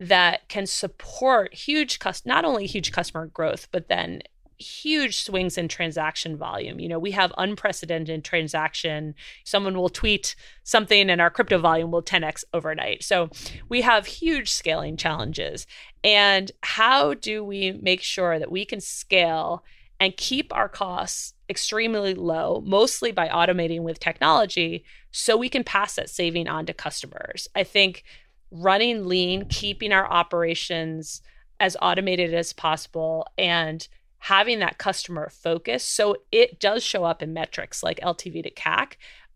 that 0.00 0.48
can 0.48 0.66
support 0.66 1.54
huge 1.54 2.00
cost 2.00 2.26
not 2.26 2.44
only 2.44 2.66
huge 2.66 2.90
customer 2.90 3.26
growth 3.26 3.68
but 3.70 3.88
then 3.88 4.20
huge 4.62 5.22
swings 5.22 5.58
in 5.58 5.68
transaction 5.68 6.36
volume. 6.36 6.80
You 6.80 6.88
know, 6.88 6.98
we 6.98 7.10
have 7.10 7.32
unprecedented 7.36 8.24
transaction. 8.24 9.14
Someone 9.44 9.76
will 9.76 9.88
tweet 9.88 10.34
something 10.62 11.10
and 11.10 11.20
our 11.20 11.30
crypto 11.30 11.58
volume 11.58 11.90
will 11.90 12.02
10x 12.02 12.44
overnight. 12.54 13.04
So 13.04 13.28
we 13.68 13.82
have 13.82 14.06
huge 14.06 14.50
scaling 14.50 14.96
challenges. 14.96 15.66
And 16.02 16.50
how 16.62 17.14
do 17.14 17.44
we 17.44 17.72
make 17.72 18.00
sure 18.00 18.38
that 18.38 18.50
we 18.50 18.64
can 18.64 18.80
scale 18.80 19.64
and 20.00 20.16
keep 20.16 20.52
our 20.54 20.68
costs 20.68 21.34
extremely 21.48 22.14
low, 22.14 22.62
mostly 22.66 23.12
by 23.12 23.28
automating 23.28 23.82
with 23.82 24.00
technology, 24.00 24.84
so 25.12 25.36
we 25.36 25.48
can 25.48 25.62
pass 25.62 25.94
that 25.96 26.10
saving 26.10 26.48
on 26.48 26.66
to 26.66 26.72
customers? 26.72 27.46
I 27.54 27.62
think 27.62 28.02
running 28.50 29.06
lean, 29.06 29.46
keeping 29.48 29.92
our 29.92 30.10
operations 30.10 31.22
as 31.60 31.76
automated 31.80 32.34
as 32.34 32.52
possible, 32.52 33.26
and 33.38 33.86
having 34.22 34.60
that 34.60 34.78
customer 34.78 35.28
focus 35.28 35.84
so 35.84 36.14
it 36.30 36.60
does 36.60 36.84
show 36.84 37.02
up 37.02 37.22
in 37.22 37.32
metrics 37.32 37.82
like 37.82 37.98
LTV 37.98 38.44
to 38.44 38.50
CAC, 38.52 38.92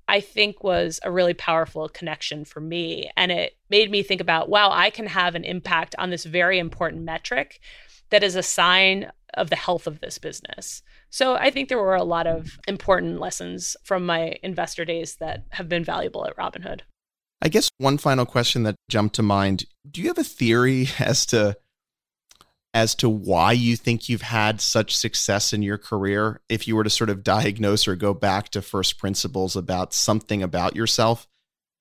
I 0.06 0.20
think 0.20 0.62
was 0.62 1.00
a 1.02 1.10
really 1.10 1.34
powerful 1.34 1.88
connection 1.88 2.44
for 2.44 2.60
me. 2.60 3.10
And 3.16 3.32
it 3.32 3.56
made 3.68 3.90
me 3.90 4.04
think 4.04 4.20
about, 4.20 4.48
wow, 4.48 4.70
I 4.70 4.90
can 4.90 5.08
have 5.08 5.34
an 5.34 5.42
impact 5.42 5.96
on 5.98 6.10
this 6.10 6.24
very 6.24 6.60
important 6.60 7.02
metric 7.02 7.58
that 8.10 8.22
is 8.22 8.36
a 8.36 8.44
sign 8.44 9.10
of 9.34 9.50
the 9.50 9.56
health 9.56 9.88
of 9.88 9.98
this 9.98 10.18
business. 10.18 10.84
So 11.10 11.34
I 11.34 11.50
think 11.50 11.68
there 11.68 11.78
were 11.78 11.96
a 11.96 12.04
lot 12.04 12.28
of 12.28 12.56
important 12.68 13.18
lessons 13.18 13.76
from 13.82 14.06
my 14.06 14.36
investor 14.44 14.84
days 14.84 15.16
that 15.16 15.46
have 15.50 15.68
been 15.68 15.82
valuable 15.82 16.24
at 16.24 16.36
Robinhood. 16.36 16.82
I 17.42 17.48
guess 17.48 17.68
one 17.78 17.98
final 17.98 18.24
question 18.24 18.62
that 18.62 18.76
jumped 18.88 19.16
to 19.16 19.22
mind 19.24 19.64
do 19.90 20.00
you 20.00 20.06
have 20.06 20.18
a 20.18 20.24
theory 20.24 20.90
as 21.00 21.26
to 21.26 21.56
as 22.76 22.94
to 22.94 23.08
why 23.08 23.52
you 23.52 23.74
think 23.74 24.06
you've 24.06 24.20
had 24.20 24.60
such 24.60 24.94
success 24.94 25.54
in 25.54 25.62
your 25.62 25.78
career 25.78 26.42
if 26.50 26.68
you 26.68 26.76
were 26.76 26.84
to 26.84 26.90
sort 26.90 27.08
of 27.08 27.24
diagnose 27.24 27.88
or 27.88 27.96
go 27.96 28.12
back 28.12 28.50
to 28.50 28.60
first 28.60 28.98
principles 28.98 29.56
about 29.56 29.94
something 29.94 30.42
about 30.42 30.76
yourself 30.76 31.26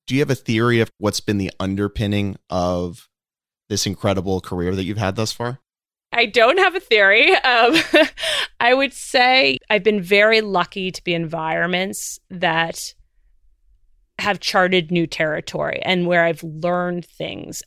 do 0.08 0.16
you 0.16 0.22
have 0.22 0.30
a 0.30 0.36
theory 0.36 0.80
of 0.80 0.89
what's 0.98 1.20
been 1.20 1.38
the 1.38 1.52
underpinning 1.60 2.38
of 2.50 3.10
this 3.68 3.86
incredible 3.86 4.39
career 4.39 4.74
that 4.74 4.86
you've 4.86 4.98
had 4.98 5.18
thus 5.18 5.34
far 5.34 5.60
I 6.14 6.28
don't 6.28 6.60
have 6.60 6.76
a 6.76 6.80
theory. 6.80 7.36
Um, 7.36 7.76
I 8.62 8.74
would 8.74 8.93
say 8.93 9.58
I've 9.70 9.84
been 9.84 10.02
very 10.02 10.39
lucky 10.39 10.89
to 10.89 11.04
be 11.04 11.14
in 11.14 11.24
environments 11.24 12.20
that 12.30 12.93
have 14.20 14.39
charted 14.39 14.91
new 14.91 15.08
territory 15.08 15.82
and 15.84 16.08
where 16.08 16.24
I've 16.24 16.41
learned 16.41 17.06
things. 17.06 17.64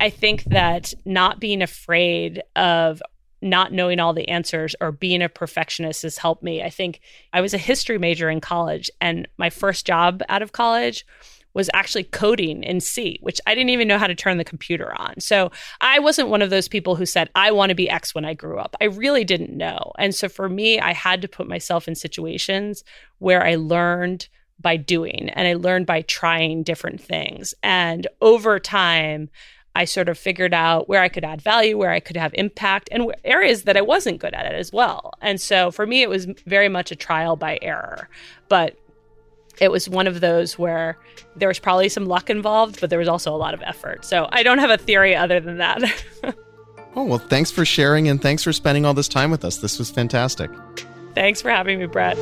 I 0.00 0.10
think 0.10 0.44
that 0.44 0.94
not 1.04 1.40
being 1.40 1.62
afraid 1.62 2.42
of 2.56 3.02
not 3.40 3.72
knowing 3.72 4.00
all 4.00 4.12
the 4.12 4.28
answers 4.28 4.74
or 4.80 4.90
being 4.90 5.22
a 5.22 5.28
perfectionist 5.28 6.02
has 6.02 6.18
helped 6.18 6.42
me. 6.42 6.62
I 6.62 6.70
think 6.70 7.00
I 7.32 7.40
was 7.40 7.54
a 7.54 7.58
history 7.58 7.98
major 7.98 8.28
in 8.28 8.40
college, 8.40 8.90
and 9.00 9.28
my 9.36 9.50
first 9.50 9.86
job 9.86 10.22
out 10.28 10.42
of 10.42 10.52
college 10.52 11.06
was 11.54 11.70
actually 11.72 12.04
coding 12.04 12.62
in 12.62 12.80
C, 12.80 13.18
which 13.22 13.40
I 13.46 13.54
didn't 13.54 13.70
even 13.70 13.88
know 13.88 13.98
how 13.98 14.06
to 14.06 14.14
turn 14.14 14.38
the 14.38 14.44
computer 14.44 14.92
on. 15.00 15.18
So 15.18 15.50
I 15.80 15.98
wasn't 15.98 16.28
one 16.28 16.42
of 16.42 16.50
those 16.50 16.68
people 16.68 16.94
who 16.94 17.06
said, 17.06 17.30
I 17.34 17.50
want 17.52 17.70
to 17.70 17.74
be 17.74 17.88
X 17.88 18.14
when 18.14 18.24
I 18.24 18.34
grew 18.34 18.58
up. 18.58 18.76
I 18.80 18.84
really 18.84 19.24
didn't 19.24 19.56
know. 19.56 19.92
And 19.98 20.14
so 20.14 20.28
for 20.28 20.48
me, 20.48 20.78
I 20.78 20.92
had 20.92 21.22
to 21.22 21.28
put 21.28 21.48
myself 21.48 21.88
in 21.88 21.94
situations 21.94 22.84
where 23.18 23.44
I 23.44 23.56
learned 23.56 24.28
by 24.60 24.76
doing 24.76 25.30
and 25.30 25.48
I 25.48 25.54
learned 25.54 25.86
by 25.86 26.02
trying 26.02 26.62
different 26.62 27.00
things. 27.00 27.54
And 27.62 28.06
over 28.20 28.58
time, 28.58 29.30
I 29.74 29.84
sort 29.84 30.08
of 30.08 30.18
figured 30.18 30.54
out 30.54 30.88
where 30.88 31.02
I 31.02 31.08
could 31.08 31.24
add 31.24 31.40
value, 31.40 31.78
where 31.78 31.90
I 31.90 32.00
could 32.00 32.16
have 32.16 32.34
impact, 32.34 32.88
and 32.90 33.12
areas 33.24 33.62
that 33.62 33.76
I 33.76 33.80
wasn't 33.80 34.18
good 34.18 34.34
at 34.34 34.46
it 34.46 34.54
as 34.54 34.72
well. 34.72 35.12
And 35.20 35.40
so 35.40 35.70
for 35.70 35.86
me, 35.86 36.02
it 36.02 36.08
was 36.08 36.26
very 36.46 36.68
much 36.68 36.90
a 36.90 36.96
trial 36.96 37.36
by 37.36 37.58
error. 37.62 38.08
But 38.48 38.76
it 39.60 39.70
was 39.70 39.88
one 39.88 40.06
of 40.06 40.20
those 40.20 40.58
where 40.58 40.98
there 41.36 41.48
was 41.48 41.58
probably 41.58 41.88
some 41.88 42.06
luck 42.06 42.30
involved, 42.30 42.80
but 42.80 42.90
there 42.90 42.98
was 42.98 43.08
also 43.08 43.34
a 43.34 43.36
lot 43.36 43.54
of 43.54 43.62
effort. 43.62 44.04
So 44.04 44.28
I 44.30 44.42
don't 44.42 44.58
have 44.58 44.70
a 44.70 44.78
theory 44.78 45.14
other 45.14 45.40
than 45.40 45.58
that. 45.58 45.82
oh, 46.96 47.04
well, 47.04 47.18
thanks 47.18 47.50
for 47.50 47.64
sharing 47.64 48.08
and 48.08 48.20
thanks 48.20 48.42
for 48.42 48.52
spending 48.52 48.84
all 48.84 48.94
this 48.94 49.08
time 49.08 49.30
with 49.30 49.44
us. 49.44 49.58
This 49.58 49.78
was 49.78 49.90
fantastic. 49.90 50.50
Thanks 51.14 51.42
for 51.42 51.50
having 51.50 51.78
me, 51.78 51.86
Brett. 51.86 52.16